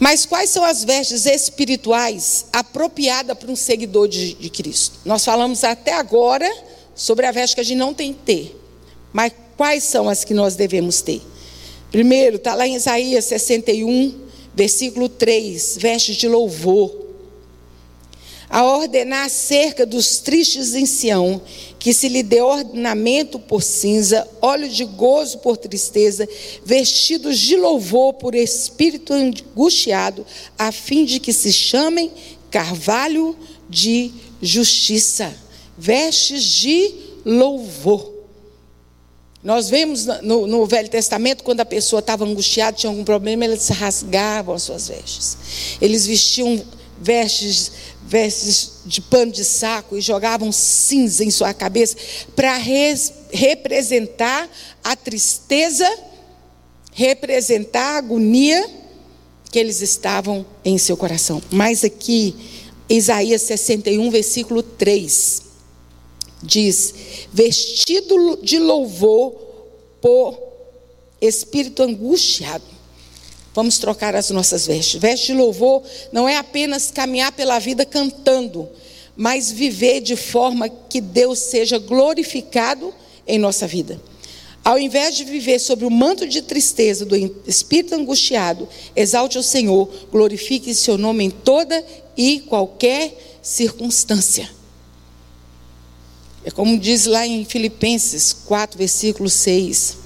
Mas 0.01 0.25
quais 0.25 0.49
são 0.49 0.65
as 0.65 0.85
vestes 0.85 1.27
espirituais 1.27 2.47
apropriadas 2.53 3.37
para 3.37 3.51
um 3.51 3.57
seguidor 3.57 4.09
de, 4.09 4.35
de, 4.35 4.49
Cristo? 4.49 5.01
Nós 5.05 5.25
falamos 5.25 5.65
até 5.65 5.93
agora 5.93 6.51
sobre 6.95 7.27
a 7.27 7.33
veste 7.33 7.55
que 7.55 7.61
a 7.61 7.65
gente 7.65 7.79
não 7.79 7.93
tem 7.93 8.13
que 8.13 8.21
ter. 8.21 8.61
Mas 9.13 9.33
quais 9.59 9.85
são 9.85 10.09
as 10.09 10.25
que 10.25 10.33
nós 10.33 10.57
devemos 10.57 11.03
ter? 11.03 11.21
Primeiro, 11.93 12.37
está 12.37 12.55
lá 12.55 12.67
em 12.67 12.77
Isaías 12.77 13.27
61, 13.27 14.15
versículo 14.55 15.11
3, 15.11 15.77
vestes 15.79 16.17
de 16.17 16.27
louvor 16.27 17.09
a 18.51 18.65
ordenar 18.65 19.27
acerca 19.27 19.85
dos 19.85 20.21
tristes 20.21 20.75
em 20.75 20.87
Sião, 20.87 21.41
que 21.79 21.93
se 21.93 22.09
lhe 22.09 22.23
dê 22.23 22.41
ornamento 22.41 23.39
por 23.39 23.63
cinza, 23.63 24.27
óleo 24.41 24.69
de 24.69 24.85
gozo 24.85 25.39
por 25.39 25.57
tristeza, 25.57 26.27
vestidos 26.65 27.39
de 27.39 27.57
louvor 27.57 28.15
por 28.15 28.35
espírito 28.35 29.13
angustiado, 29.13 30.25
a 30.59 30.73
fim 30.73 31.05
de 31.05 31.21
que 31.21 31.33
se 31.33 31.53
chamem 31.53 32.11
carvalho 32.51 33.37
de 33.69 34.11
justiça, 34.41 35.35
vestes 35.77 36.43
de 36.43 36.95
louvor. 37.25 38.18
Nós 39.43 39.71
vemos 39.71 40.07
no, 40.23 40.47
no, 40.47 40.67
Velho 40.67 40.89
Testamento, 40.89 41.45
quando 41.45 41.61
a 41.61 41.65
pessoa 41.65 42.01
estava 42.01 42.25
angustiada, 42.25 42.77
tinha 42.77 42.91
algum 42.91 43.05
problema, 43.05 43.45
eles 43.45 43.69
rasgavam 43.69 44.55
as 44.55 44.63
suas 44.63 44.89
vestes. 44.89 45.39
Eles 45.81 46.07
vestiam 46.07 46.61
vestes 47.01 47.71
vestes 48.09 48.81
de 48.87 49.03
pano 49.03 49.31
de 49.31 49.45
saco 49.45 49.95
e 49.95 50.01
jogavam 50.01 50.51
cinza 50.51 51.23
em 51.23 51.31
sua 51.31 51.53
cabeça 51.53 51.95
para 52.35 52.57
representar 53.31 54.49
a 54.83 54.97
tristeza, 54.97 55.87
representar 56.95 57.97
a 57.97 57.99
agonia 57.99 58.67
que 59.53 59.59
eles 59.59 59.83
estavam 59.83 60.45
em 60.65 60.79
seu 60.79 60.97
coração. 60.97 61.43
Mas 61.51 61.85
aqui, 61.85 62.35
Isaías 62.89 63.43
61, 63.43 64.11
versículo 64.11 64.63
3, 64.63 65.43
diz: 66.43 66.95
vestido 67.33 68.39
de 68.43 68.59
louvor 68.59 69.35
por 70.01 70.39
espírito 71.21 71.83
angustiado. 71.83 72.65
Vamos 73.55 73.79
trocar 73.79 74.15
as 74.15 74.31
nossas 74.31 74.67
vestes. 74.67 75.01
Veste 75.01 75.29
de 75.29 75.35
louvor 75.35 75.83
não 76.13 76.29
é 76.29 76.37
apenas 76.37 76.91
caminhar 76.91 77.33
pela 77.33 77.59
vida 77.59 77.85
cantando, 77.85 78.69
mas 79.17 79.51
viver 79.51 80.01
de 80.01 80.15
forma 80.15 80.69
que 80.69 81.01
Deus 81.01 81.41
seja 81.41 81.79
glorificado 81.79 82.95
em 83.27 83.39
nossa 83.39 83.67
vida. 83.67 84.01
Ao 84.65 84.79
invés 84.79 85.17
de 85.17 85.25
viver 85.25 85.59
sobre 85.59 85.87
o 85.87 85.91
manto 85.91 86.27
de 86.27 86.43
tristeza 86.43 87.05
do 87.05 87.17
espírito 87.47 87.95
angustiado, 87.95 88.69
exalte 88.95 89.39
o 89.39 89.43
Senhor, 89.43 89.89
glorifique 90.13 90.75
seu 90.75 90.99
nome 90.99 91.25
em 91.25 91.31
toda 91.31 91.85
e 92.17 92.41
qualquer 92.41 93.39
circunstância. 93.43 94.58
É 96.49 96.51
como 96.51 96.79
diz 96.79 97.05
lá 97.05 97.27
em 97.27 97.45
Filipenses 97.45 98.33
4, 98.33 98.79
versículo 98.79 99.29
6, 99.29 99.99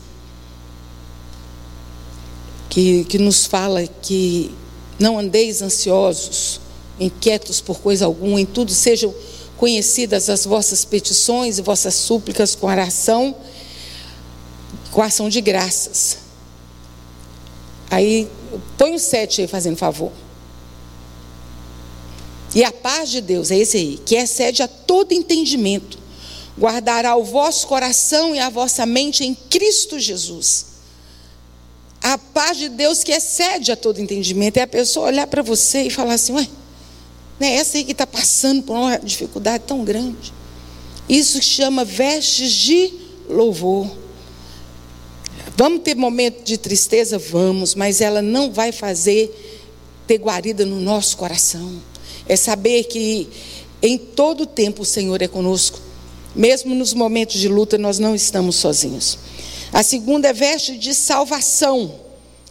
que, 2.68 3.04
que 3.04 3.16
nos 3.16 3.46
fala 3.46 3.86
que 3.86 4.52
não 4.98 5.20
andeis 5.20 5.62
ansiosos, 5.62 6.60
inquietos 6.98 7.60
por 7.60 7.78
coisa 7.78 8.06
alguma, 8.06 8.40
em 8.40 8.44
tudo 8.44 8.72
sejam 8.72 9.14
conhecidas 9.56 10.28
as 10.28 10.44
vossas 10.44 10.84
petições 10.84 11.58
e 11.60 11.62
vossas 11.62 11.94
súplicas 11.94 12.56
com 12.56 12.66
oração, 12.66 13.36
com 14.90 15.00
ação 15.00 15.28
de 15.28 15.40
graças. 15.40 16.18
Aí, 17.88 18.28
põe 18.76 18.96
o 18.96 18.98
sete 18.98 19.42
aí, 19.42 19.46
fazendo 19.46 19.76
favor. 19.76 20.10
E 22.52 22.64
a 22.64 22.72
paz 22.72 23.10
de 23.10 23.20
Deus, 23.20 23.52
é 23.52 23.58
esse 23.58 23.76
aí, 23.76 24.00
que 24.04 24.16
excede 24.16 24.60
a 24.60 24.66
todo 24.66 25.12
entendimento, 25.12 26.01
guardará 26.58 27.16
o 27.16 27.24
vosso 27.24 27.66
coração 27.66 28.34
e 28.34 28.38
a 28.38 28.50
vossa 28.50 28.84
mente 28.84 29.24
em 29.24 29.34
Cristo 29.34 29.98
Jesus. 29.98 30.66
A 32.02 32.18
paz 32.18 32.58
de 32.58 32.68
Deus 32.68 33.04
que 33.04 33.12
excede 33.12 33.70
a 33.70 33.76
todo 33.76 34.00
entendimento 34.00 34.56
é 34.56 34.62
a 34.62 34.66
pessoa 34.66 35.06
olhar 35.06 35.26
para 35.26 35.42
você 35.42 35.82
e 35.82 35.90
falar 35.90 36.14
assim: 36.14 36.32
ué, 36.32 36.48
não 37.38 37.46
é 37.46 37.54
essa 37.54 37.78
aí 37.78 37.84
que 37.84 37.92
está 37.92 38.06
passando 38.06 38.62
por 38.62 38.76
uma 38.76 38.98
dificuldade 38.98 39.64
tão 39.66 39.84
grande. 39.84 40.32
Isso 41.08 41.40
chama 41.42 41.84
vestes 41.84 42.50
de 42.50 42.92
louvor. 43.28 43.90
Vamos 45.56 45.82
ter 45.82 45.94
momento 45.94 46.42
de 46.44 46.56
tristeza? 46.56 47.18
Vamos, 47.18 47.74
mas 47.74 48.00
ela 48.00 48.22
não 48.22 48.50
vai 48.52 48.72
fazer 48.72 49.30
ter 50.06 50.18
guarida 50.18 50.64
no 50.64 50.80
nosso 50.80 51.16
coração. 51.16 51.80
É 52.26 52.36
saber 52.36 52.84
que 52.84 53.28
em 53.80 53.98
todo 53.98 54.46
tempo 54.46 54.82
o 54.82 54.86
Senhor 54.86 55.20
é 55.22 55.28
conosco 55.28 55.78
mesmo 56.34 56.74
nos 56.74 56.94
momentos 56.94 57.38
de 57.40 57.48
luta, 57.48 57.76
nós 57.76 57.98
não 57.98 58.14
estamos 58.14 58.56
sozinhos. 58.56 59.18
A 59.72 59.82
segunda 59.82 60.28
é 60.28 60.32
veste 60.32 60.76
de 60.76 60.94
salvação. 60.94 61.94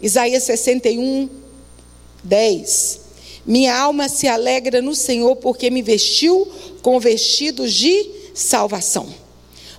Isaías 0.01 0.43
61, 0.43 1.29
10. 2.23 3.01
Minha 3.45 3.77
alma 3.77 4.09
se 4.09 4.27
alegra 4.27 4.81
no 4.81 4.95
Senhor, 4.95 5.35
porque 5.35 5.69
me 5.69 5.81
vestiu 5.81 6.47
com 6.81 6.99
vestidos 6.99 7.73
de 7.73 8.09
salvação. 8.33 9.07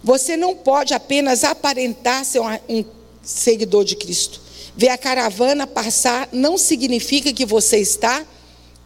Você 0.03 0.37
não 0.37 0.55
pode 0.57 0.95
apenas 0.95 1.45
aparentar 1.45 2.25
ser 2.25 2.41
um 2.69 2.85
seguidor 3.23 3.85
de 3.85 3.97
Cristo. 3.97 4.41
Ver 4.77 4.89
a 4.89 4.99
caravana 4.99 5.67
passar 5.67 6.29
não 6.33 6.59
significa 6.59 7.33
que 7.33 7.45
você 7.45 7.79
está 7.79 8.25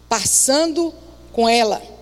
passando 0.08 0.92
com 1.32 1.48
ela. 1.48 1.95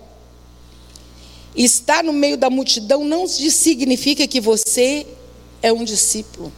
Estar 1.55 2.03
no 2.03 2.11
meio 2.11 2.37
da 2.37 2.49
multidão 2.49 3.05
não 3.05 3.27
significa 3.27 4.27
que 4.27 4.41
você 4.41 5.07
é 5.61 5.71
um 5.71 5.83
discípulo. 5.83 6.51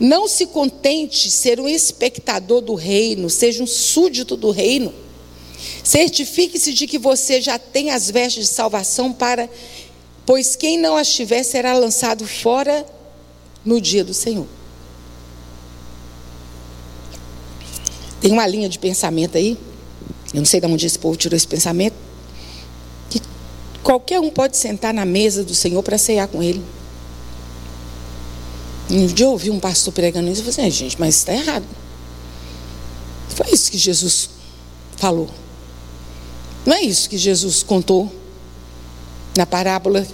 Não 0.00 0.28
se 0.28 0.46
contente 0.46 1.30
ser 1.30 1.60
um 1.60 1.68
espectador 1.68 2.60
do 2.60 2.74
reino, 2.74 3.30
seja 3.30 3.62
um 3.62 3.66
súdito 3.66 4.36
do 4.36 4.50
reino. 4.50 4.92
Certifique-se 5.82 6.72
de 6.74 6.86
que 6.86 6.98
você 6.98 7.40
já 7.40 7.58
tem 7.58 7.90
as 7.90 8.10
vestes 8.10 8.48
de 8.48 8.54
salvação 8.54 9.12
para, 9.12 9.48
pois 10.26 10.56
quem 10.56 10.76
não 10.76 10.96
as 10.96 11.08
tiver 11.08 11.42
será 11.44 11.72
lançado 11.74 12.26
fora 12.26 12.84
no 13.64 13.80
dia 13.80 14.04
do 14.04 14.12
Senhor. 14.12 14.46
Tem 18.20 18.32
uma 18.32 18.46
linha 18.46 18.68
de 18.68 18.78
pensamento 18.78 19.38
aí, 19.38 19.56
eu 20.34 20.40
não 20.40 20.44
sei 20.44 20.60
de 20.60 20.66
onde 20.66 20.84
esse 20.84 20.98
povo 20.98 21.16
tirou 21.16 21.36
esse 21.36 21.46
pensamento, 21.46 21.94
Qualquer 23.86 24.18
um 24.18 24.30
pode 24.30 24.56
sentar 24.56 24.92
na 24.92 25.04
mesa 25.04 25.44
do 25.44 25.54
Senhor 25.54 25.80
para 25.80 25.96
cear 25.96 26.26
com 26.26 26.42
ele. 26.42 26.60
Um 28.90 29.06
dia 29.06 29.26
eu 29.26 29.30
ouvi 29.30 29.48
um 29.48 29.60
pastor 29.60 29.94
pregando 29.94 30.28
isso 30.28 30.40
e 30.40 30.44
falei 30.52 30.68
assim, 30.68 30.76
gente, 30.76 30.98
mas 30.98 31.14
está 31.14 31.32
errado. 31.32 31.64
Foi 33.28 33.46
isso 33.52 33.70
que 33.70 33.78
Jesus 33.78 34.30
falou. 34.96 35.30
Não 36.66 36.74
é 36.74 36.82
isso 36.82 37.08
que 37.08 37.16
Jesus 37.16 37.62
contou 37.62 38.12
na 39.36 39.46
parábola 39.46 40.04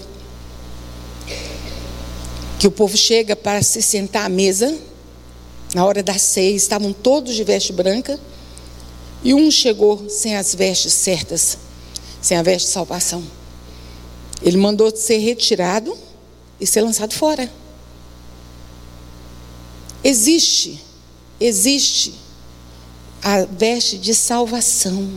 que 2.59 2.67
o 2.67 2.71
povo 2.71 2.95
chega 2.95 3.35
para 3.35 3.63
se 3.63 3.81
sentar 3.81 4.27
à 4.27 4.29
mesa 4.29 4.79
na 5.75 5.83
hora 5.87 6.03
das 6.03 6.21
seis, 6.21 6.61
estavam 6.61 6.93
todos 6.93 7.35
de 7.35 7.43
veste 7.43 7.73
branca 7.73 8.21
e 9.25 9.33
um 9.33 9.51
chegou 9.51 10.11
sem 10.11 10.37
as 10.37 10.55
vestes 10.55 10.93
certas, 10.93 11.57
sem 12.21 12.37
a 12.37 12.43
veste 12.43 12.67
de 12.67 12.75
salvação. 12.75 13.25
Ele 14.43 14.57
mandou 14.57 14.95
ser 14.95 15.19
retirado 15.19 15.97
e 16.61 16.67
ser 16.67 16.81
lançado 16.81 17.15
fora. 17.15 17.51
Existe, 20.03 20.81
existe 21.41 22.15
a 23.23 23.45
veste 23.45 23.97
de 23.97 24.15
salvação. 24.15 25.09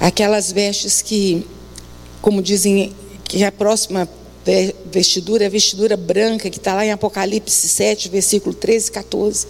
Aquelas 0.00 0.50
vestes 0.50 1.02
que, 1.02 1.46
como 2.22 2.40
dizem, 2.40 2.94
que 3.24 3.44
a 3.44 3.52
próxima 3.52 4.08
vestidura 4.90 5.44
é 5.44 5.46
a 5.46 5.50
vestidura 5.50 5.96
branca, 5.96 6.48
que 6.48 6.56
está 6.56 6.74
lá 6.74 6.84
em 6.84 6.90
Apocalipse 6.90 7.68
7, 7.68 8.08
versículo 8.08 8.54
13 8.54 8.88
e 8.88 8.92
14. 8.92 9.46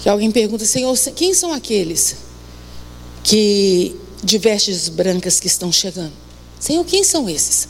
Que 0.00 0.08
alguém 0.08 0.30
pergunta, 0.32 0.64
Senhor, 0.64 0.96
quem 1.14 1.32
são 1.32 1.52
aqueles 1.52 2.16
que 3.22 3.96
de 4.22 4.38
vestes 4.38 4.88
brancas 4.88 5.40
que 5.40 5.46
estão 5.46 5.70
chegando. 5.70 6.12
Senhor, 6.58 6.84
quem 6.84 7.04
são 7.04 7.28
esses? 7.28 7.68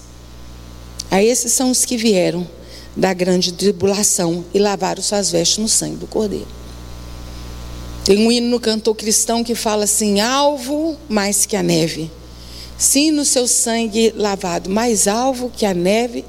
A 1.11 1.23
esses 1.23 1.53
são 1.53 1.71
os 1.71 1.85
que 1.85 1.97
vieram 1.97 2.47
da 2.97 3.13
grande 3.13 3.53
tribulação 3.53 4.45
e 4.53 4.59
lavaram 4.59 5.03
suas 5.03 5.31
vestes 5.31 5.59
no 5.59 5.69
sangue 5.69 5.97
do 5.97 6.07
Cordeiro. 6.07 6.49
Tem 8.05 8.27
um 8.27 8.33
hino 8.33 8.49
no 8.49 8.61
cantor 8.61 8.95
cristão 8.95 9.45
que 9.45 9.55
fala 9.55 9.85
assim: 9.85 10.21
alvo 10.21 10.97
mais 11.09 11.45
que 11.45 11.57
a 11.57 11.63
neve. 11.63 12.11
Sim, 12.79 13.11
no 13.11 13.25
seu 13.25 13.47
sangue 13.47 14.13
lavado, 14.17 14.71
mais 14.71 15.07
alvo 15.09 15.51
que 15.51 15.67
a 15.67 15.75
neve 15.75 16.25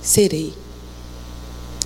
serei. 0.00 0.54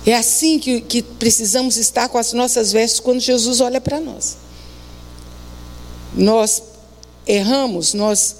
É 0.05 0.15
assim 0.15 0.57
que, 0.59 0.79
que 0.79 1.01
precisamos 1.01 1.75
estar 1.75 2.07
com 2.07 2.17
as 2.17 2.31
nossas 2.31 2.71
vestes 2.71 2.99
quando 2.99 3.19
Jesus 3.19 3.59
olha 3.59 3.81
para 3.81 3.99
nós. 3.99 4.37
Nós 6.15 6.63
erramos, 7.27 7.93
nós 7.93 8.35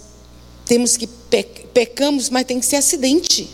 temos 0.65 0.97
que 0.97 1.07
pecamos, 1.73 2.29
mas 2.29 2.45
tem 2.45 2.59
que 2.59 2.65
ser 2.65 2.77
acidente. 2.77 3.49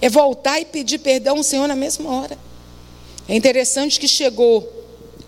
É 0.00 0.08
voltar 0.08 0.60
e 0.60 0.64
pedir 0.64 0.98
perdão 0.98 1.38
ao 1.38 1.42
Senhor 1.42 1.66
na 1.66 1.74
mesma 1.74 2.10
hora. 2.10 2.38
É 3.28 3.36
interessante 3.36 3.98
que 3.98 4.08
chegou 4.08 4.66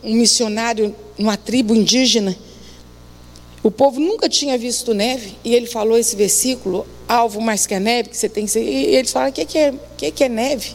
um 0.03 0.15
missionário 0.15 0.95
numa 1.19 1.37
tribo 1.37 1.75
indígena. 1.75 2.37
O 3.63 3.71
povo 3.71 4.01
nunca 4.01 4.29
tinha 4.29 4.57
visto 4.57 4.95
neve 4.95 5.37
e 5.45 5.55
ele 5.55 5.67
falou 5.67 5.99
esse 5.99 6.17
versículo, 6.17 6.87
alvo 7.07 7.41
mais 7.41 7.67
que 7.67 7.75
a 7.75 7.81
neve, 7.81 8.09
que 8.09 8.17
você 8.17 8.29
tem 8.29 8.47
que 8.47 8.51
ser. 8.51 8.63
E 8.63 8.95
eles 8.95 9.13
falaram: 9.13 9.31
o 9.31 9.35
que, 9.35 9.45
que, 9.45 9.59
é, 9.59 9.75
que, 9.99 10.11
que 10.11 10.25
é 10.25 10.29
neve? 10.29 10.75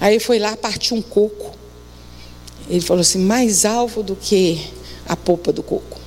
Aí 0.00 0.20
foi 0.20 0.38
lá 0.38 0.56
partiu 0.56 0.96
um 0.96 1.02
coco. 1.02 1.56
Ele 2.68 2.82
falou 2.82 3.00
assim: 3.00 3.18
mais 3.18 3.64
alvo 3.64 4.02
do 4.02 4.14
que 4.14 4.60
a 5.06 5.16
polpa 5.16 5.52
do 5.52 5.62
coco. 5.62 6.03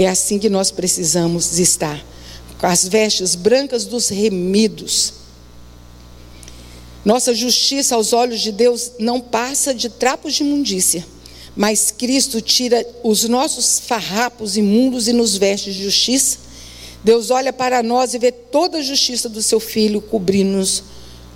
É 0.00 0.06
assim 0.06 0.38
que 0.38 0.48
nós 0.48 0.70
precisamos 0.70 1.58
estar, 1.58 2.00
com 2.56 2.66
as 2.68 2.86
vestes 2.86 3.34
brancas 3.34 3.84
dos 3.84 4.08
remidos. 4.08 5.12
Nossa 7.04 7.34
justiça 7.34 7.96
aos 7.96 8.12
olhos 8.12 8.40
de 8.40 8.52
Deus 8.52 8.92
não 9.00 9.20
passa 9.20 9.74
de 9.74 9.88
trapos 9.88 10.34
de 10.34 10.44
imundícia, 10.44 11.04
mas 11.56 11.90
Cristo 11.90 12.40
tira 12.40 12.86
os 13.02 13.24
nossos 13.24 13.80
farrapos 13.80 14.56
imundos 14.56 15.08
e 15.08 15.12
nos 15.12 15.36
veste 15.36 15.72
de 15.72 15.82
justiça. 15.82 16.38
Deus 17.02 17.32
olha 17.32 17.52
para 17.52 17.82
nós 17.82 18.14
e 18.14 18.20
vê 18.20 18.30
toda 18.30 18.78
a 18.78 18.82
justiça 18.82 19.28
do 19.28 19.42
seu 19.42 19.58
filho 19.58 20.00
cobrindo-nos 20.00 20.84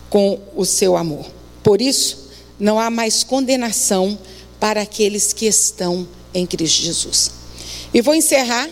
com 0.09 0.39
o 0.55 0.65
seu 0.65 0.97
amor. 0.97 1.27
Por 1.65 1.83
isso, 1.83 2.29
não 2.61 2.79
há 2.79 2.91
mais 2.91 3.25
condenação 3.25 4.17
para 4.61 4.83
aqueles 4.83 5.33
que 5.33 5.47
estão 5.47 6.07
em 6.33 6.47
Cristo 6.47 6.81
Jesus. 6.83 7.41
E 7.93 8.01
vou 8.01 8.14
encerrar 8.14 8.68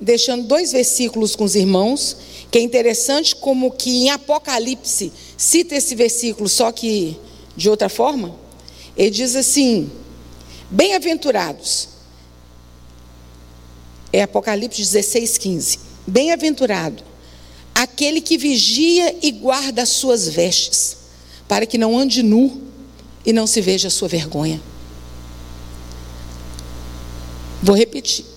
deixando 0.00 0.44
dois 0.46 0.72
versículos 0.72 1.36
com 1.36 1.44
os 1.44 1.54
irmãos, 1.54 2.16
que 2.50 2.58
é 2.58 2.60
interessante 2.60 3.36
como 3.36 3.70
que 3.70 4.04
em 4.04 4.10
Apocalipse 4.10 5.12
cita 5.36 5.76
esse 5.76 5.94
versículo, 5.94 6.48
só 6.48 6.72
que 6.72 7.16
de 7.56 7.70
outra 7.70 7.88
forma. 7.88 8.34
Ele 8.96 9.10
diz 9.10 9.36
assim: 9.36 9.90
Bem-aventurados. 10.70 11.88
É 14.12 14.22
Apocalipse 14.22 14.78
16, 14.82 15.38
15. 15.38 15.78
Bem-aventurado 16.06 17.02
aquele 17.74 18.20
que 18.20 18.36
vigia 18.36 19.16
e 19.22 19.30
guarda 19.30 19.82
as 19.82 19.88
suas 19.88 20.28
vestes, 20.28 20.96
para 21.48 21.64
que 21.64 21.78
não 21.78 21.98
ande 21.98 22.22
nu 22.22 22.62
e 23.24 23.32
não 23.32 23.46
se 23.46 23.60
veja 23.60 23.88
a 23.88 23.90
sua 23.90 24.08
vergonha. 24.08 24.60
Vou 27.62 27.76
repetir. 27.76 28.31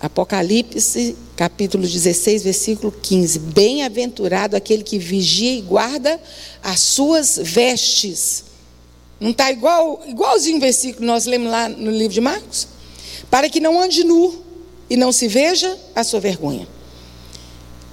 Apocalipse, 0.00 1.14
capítulo 1.36 1.86
16, 1.86 2.42
versículo 2.42 2.90
15. 2.90 3.38
Bem-aventurado 3.38 4.56
aquele 4.56 4.82
que 4.82 4.98
vigia 4.98 5.52
e 5.52 5.60
guarda 5.60 6.18
as 6.62 6.80
suas 6.80 7.38
vestes. 7.42 8.44
Não 9.20 9.30
está 9.30 9.52
igual, 9.52 10.02
igualzinho 10.06 10.56
o 10.56 10.60
versículo 10.60 11.00
que 11.00 11.06
nós 11.06 11.26
lemos 11.26 11.50
lá 11.50 11.68
no 11.68 11.90
livro 11.90 12.14
de 12.14 12.20
Marcos? 12.22 12.66
Para 13.30 13.50
que 13.50 13.60
não 13.60 13.78
ande 13.78 14.02
nu 14.02 14.42
e 14.88 14.96
não 14.96 15.12
se 15.12 15.28
veja 15.28 15.78
a 15.94 16.02
sua 16.02 16.18
vergonha. 16.18 16.66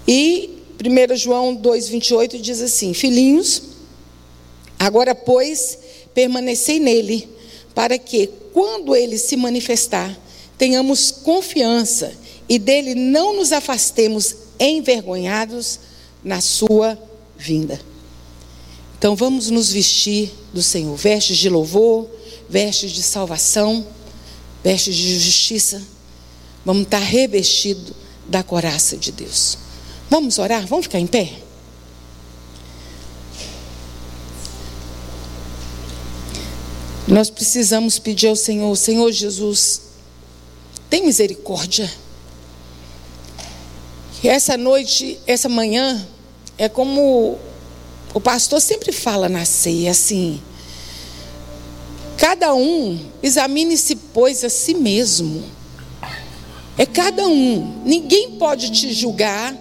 E 0.07 0.63
1 0.81 1.15
João 1.17 1.57
2,28 1.57 2.39
diz 2.39 2.61
assim: 2.61 2.93
Filhinhos, 2.93 3.63
agora, 4.79 5.13
pois, 5.13 5.77
permanecei 6.13 6.79
nele, 6.79 7.27
para 7.75 7.97
que, 7.97 8.29
quando 8.53 8.95
ele 8.95 9.17
se 9.17 9.35
manifestar, 9.35 10.17
tenhamos 10.57 11.11
confiança 11.11 12.13
e 12.49 12.57
dele 12.57 12.95
não 12.95 13.35
nos 13.35 13.51
afastemos 13.51 14.35
envergonhados 14.59 15.79
na 16.23 16.41
sua 16.41 16.97
vinda. 17.37 17.79
Então 18.97 19.15
vamos 19.15 19.49
nos 19.49 19.71
vestir 19.71 20.31
do 20.51 20.63
Senhor, 20.63 20.95
vestes 20.95 21.37
de 21.37 21.49
louvor, 21.49 22.09
vestes 22.49 22.91
de 22.91 23.03
salvação, 23.03 23.85
vestes 24.63 24.95
de 24.95 25.19
justiça. 25.19 25.81
Vamos 26.65 26.83
estar 26.83 26.99
revestidos 26.99 27.93
da 28.27 28.41
coraça 28.41 28.97
de 28.97 29.11
Deus. 29.11 29.57
Vamos 30.09 30.39
orar? 30.39 30.65
Vamos 30.65 30.85
ficar 30.85 30.99
em 30.99 31.07
pé? 31.07 31.31
Nós 37.07 37.29
precisamos 37.29 37.99
pedir 37.99 38.27
ao 38.27 38.35
Senhor, 38.35 38.75
Senhor 38.75 39.09
Jesus, 39.11 39.81
tem 40.89 41.05
misericórdia. 41.05 41.91
E 44.23 44.27
essa 44.27 44.57
noite, 44.57 45.19
essa 45.27 45.47
manhã, 45.47 46.05
é 46.57 46.67
como 46.67 47.37
o 48.13 48.19
pastor 48.19 48.59
sempre 48.59 48.91
fala 48.91 49.29
na 49.29 49.45
ceia, 49.45 49.91
assim. 49.91 50.41
Cada 52.17 52.53
um 52.55 52.99
examine-se, 53.21 53.95
pois, 53.95 54.43
a 54.43 54.49
si 54.49 54.73
mesmo. 54.73 55.43
É 56.77 56.85
cada 56.85 57.27
um. 57.27 57.81
Ninguém 57.85 58.31
pode 58.31 58.71
te 58.71 58.91
julgar, 58.91 59.55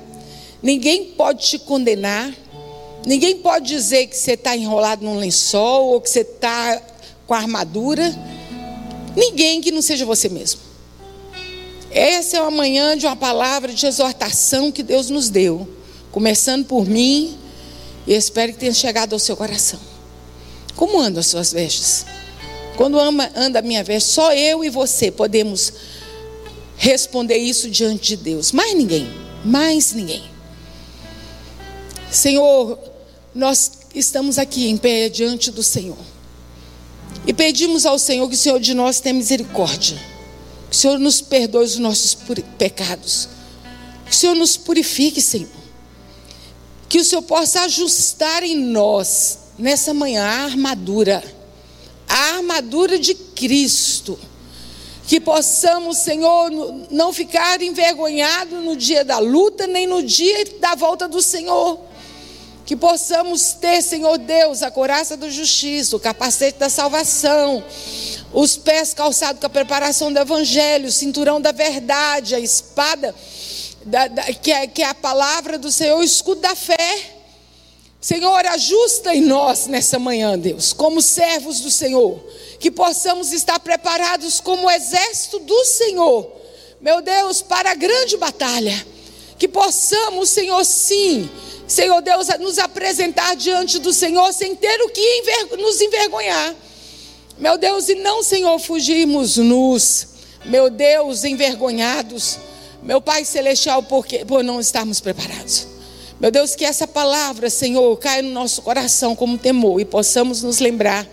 ninguém 0.62 1.04
pode 1.04 1.46
te 1.46 1.58
condenar, 1.58 2.32
ninguém 3.06 3.36
pode 3.36 3.66
dizer 3.68 4.06
que 4.06 4.16
você 4.16 4.32
está 4.32 4.56
enrolado 4.56 5.04
num 5.04 5.18
lençol 5.18 5.92
ou 5.92 6.00
que 6.00 6.08
você 6.08 6.20
está 6.20 6.80
com 7.26 7.34
armadura. 7.34 8.14
Ninguém 9.14 9.60
que 9.60 9.70
não 9.70 9.82
seja 9.82 10.06
você 10.06 10.28
mesmo. 10.28 10.65
Essa 11.96 12.36
é 12.36 12.40
uma 12.42 12.50
manhã 12.50 12.94
de 12.94 13.06
uma 13.06 13.16
palavra 13.16 13.72
de 13.72 13.86
exortação 13.86 14.70
que 14.70 14.82
Deus 14.82 15.08
nos 15.08 15.30
deu, 15.30 15.66
começando 16.12 16.66
por 16.66 16.86
mim, 16.86 17.38
e 18.06 18.12
espero 18.12 18.52
que 18.52 18.58
tenha 18.58 18.74
chegado 18.74 19.14
ao 19.14 19.18
seu 19.18 19.34
coração. 19.34 19.80
Como 20.76 21.00
andam 21.00 21.20
as 21.20 21.26
suas 21.28 21.54
vestes? 21.54 22.04
Quando 22.76 22.98
anda 23.00 23.60
a 23.60 23.62
minha 23.62 23.82
veste, 23.82 24.10
só 24.10 24.30
eu 24.34 24.62
e 24.62 24.68
você 24.68 25.10
podemos 25.10 25.72
responder 26.76 27.38
isso 27.38 27.70
diante 27.70 28.08
de 28.08 28.16
Deus. 28.18 28.52
Mais 28.52 28.74
ninguém, 28.74 29.08
mais 29.42 29.94
ninguém. 29.94 30.22
Senhor, 32.10 32.78
nós 33.34 33.72
estamos 33.94 34.38
aqui 34.38 34.68
em 34.68 34.76
pé 34.76 35.08
diante 35.08 35.50
do 35.50 35.62
Senhor. 35.62 35.96
E 37.26 37.32
pedimos 37.32 37.86
ao 37.86 37.98
Senhor 37.98 38.28
que 38.28 38.34
o 38.34 38.38
Senhor 38.38 38.60
de 38.60 38.74
nós 38.74 39.00
tenha 39.00 39.14
misericórdia 39.14 39.98
o 40.70 40.74
Senhor 40.74 40.98
nos 40.98 41.20
perdoe 41.20 41.64
os 41.64 41.78
nossos 41.78 42.16
pecados. 42.58 43.28
Que 44.04 44.12
o 44.12 44.14
Senhor 44.14 44.34
nos 44.34 44.56
purifique, 44.56 45.20
Senhor. 45.20 45.48
Que 46.88 46.98
o 46.98 47.04
Senhor 47.04 47.22
possa 47.22 47.62
ajustar 47.62 48.42
em 48.42 48.56
nós, 48.56 49.38
nessa 49.58 49.92
manhã, 49.92 50.24
a 50.24 50.44
armadura. 50.44 51.22
A 52.08 52.36
armadura 52.36 52.98
de 52.98 53.14
Cristo. 53.14 54.18
Que 55.06 55.20
possamos, 55.20 55.98
Senhor, 55.98 56.50
não 56.90 57.12
ficar 57.12 57.62
envergonhados 57.62 58.64
no 58.64 58.76
dia 58.76 59.04
da 59.04 59.18
luta, 59.18 59.66
nem 59.66 59.86
no 59.86 60.02
dia 60.02 60.44
da 60.60 60.74
volta 60.74 61.08
do 61.08 61.22
Senhor. 61.22 61.80
Que 62.66 62.76
possamos 62.76 63.52
ter, 63.52 63.80
Senhor 63.80 64.18
Deus, 64.18 64.62
a 64.62 64.70
coraça 64.70 65.16
da 65.16 65.30
justiça, 65.30 65.96
o 65.96 66.00
capacete 66.00 66.58
da 66.58 66.68
salvação 66.68 67.64
os 68.32 68.54
pés 68.54 68.92
calçados 68.92 69.40
com 69.40 69.46
a 69.46 69.50
preparação 69.50 70.12
do 70.12 70.18
evangelho, 70.18 70.88
o 70.88 70.92
cinturão 70.92 71.40
da 71.40 71.52
verdade, 71.52 72.34
a 72.34 72.38
espada, 72.38 73.14
da, 73.84 74.08
da, 74.08 74.22
que, 74.24 74.52
é, 74.52 74.66
que 74.66 74.82
é 74.82 74.86
a 74.86 74.94
palavra 74.94 75.56
do 75.56 75.72
Senhor, 75.72 75.98
o 75.98 76.02
escudo 76.04 76.42
da 76.42 76.54
fé. 76.54 77.12
Senhor, 77.98 78.44
ajusta 78.46 79.14
em 79.14 79.22
nós 79.22 79.66
nessa 79.66 79.98
manhã, 79.98 80.38
Deus, 80.38 80.74
como 80.74 81.00
servos 81.00 81.60
do 81.60 81.70
Senhor, 81.70 82.22
que 82.60 82.70
possamos 82.70 83.32
estar 83.32 83.58
preparados 83.58 84.38
como 84.38 84.70
exército 84.70 85.38
do 85.38 85.64
Senhor, 85.64 86.30
meu 86.80 87.00
Deus, 87.00 87.40
para 87.40 87.70
a 87.70 87.74
grande 87.74 88.18
batalha. 88.18 88.86
Que 89.38 89.48
possamos, 89.48 90.28
Senhor, 90.28 90.62
sim, 90.64 91.28
Senhor 91.66 92.00
Deus, 92.00 92.28
nos 92.38 92.58
apresentar 92.58 93.34
diante 93.34 93.78
do 93.78 93.92
Senhor 93.92 94.32
sem 94.32 94.54
ter 94.54 94.80
o 94.82 94.88
que 94.88 95.22
nos 95.58 95.80
envergonhar. 95.80 96.54
Meu 97.38 97.58
Deus, 97.58 97.88
e 97.88 97.96
não, 97.96 98.22
Senhor, 98.22 98.58
fugirmos 98.58 99.36
nus, 99.36 100.06
meu 100.44 100.70
Deus, 100.70 101.24
envergonhados, 101.24 102.38
meu 102.82 103.00
Pai 103.00 103.24
Celestial, 103.24 103.82
porque, 103.82 104.24
por 104.24 104.42
não 104.44 104.60
estarmos 104.60 105.00
preparados. 105.00 105.66
Meu 106.18 106.30
Deus, 106.30 106.54
que 106.54 106.64
essa 106.64 106.86
palavra, 106.86 107.50
Senhor, 107.50 107.94
caia 107.98 108.22
no 108.22 108.30
nosso 108.30 108.62
coração 108.62 109.14
como 109.14 109.36
temor 109.36 109.80
e 109.80 109.84
possamos 109.84 110.42
nos 110.42 110.60
lembrar 110.60 111.06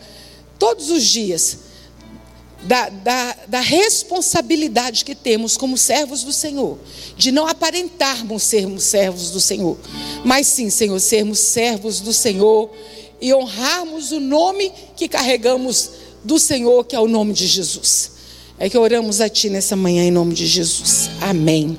todos 0.57 0.89
os 0.91 1.03
dias 1.03 1.57
da, 2.63 2.89
da, 2.89 3.35
da, 3.47 3.59
responsabilidade 3.59 5.03
que 5.03 5.13
temos 5.13 5.57
como 5.57 5.77
servos 5.77 6.23
do 6.23 6.31
Senhor, 6.31 6.77
de 7.17 7.31
não 7.31 7.47
aparentarmos 7.47 8.43
sermos 8.43 8.83
servos 8.83 9.31
do 9.31 9.39
Senhor, 9.39 9.77
mas 10.23 10.47
sim, 10.47 10.69
Senhor, 10.69 10.99
sermos 10.99 11.39
servos 11.39 11.99
do 11.99 12.13
Senhor 12.13 12.71
e 13.19 13.33
honrarmos 13.33 14.11
o 14.11 14.19
nome 14.19 14.71
que 14.95 15.07
carregamos 15.07 15.91
do 16.23 16.39
Senhor, 16.39 16.85
que 16.85 16.95
é 16.95 16.99
o 16.99 17.07
nome 17.07 17.33
de 17.33 17.47
Jesus. 17.47 18.11
É 18.57 18.69
que 18.69 18.77
oramos 18.77 19.19
a 19.19 19.27
Ti 19.27 19.49
nessa 19.49 19.75
manhã 19.75 20.03
em 20.03 20.11
nome 20.11 20.33
de 20.33 20.45
Jesus. 20.45 21.09
Amém. 21.21 21.77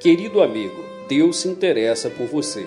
Querido 0.00 0.42
amigo, 0.42 0.84
Deus 1.08 1.38
se 1.38 1.48
interessa 1.48 2.10
por 2.10 2.26
você. 2.26 2.66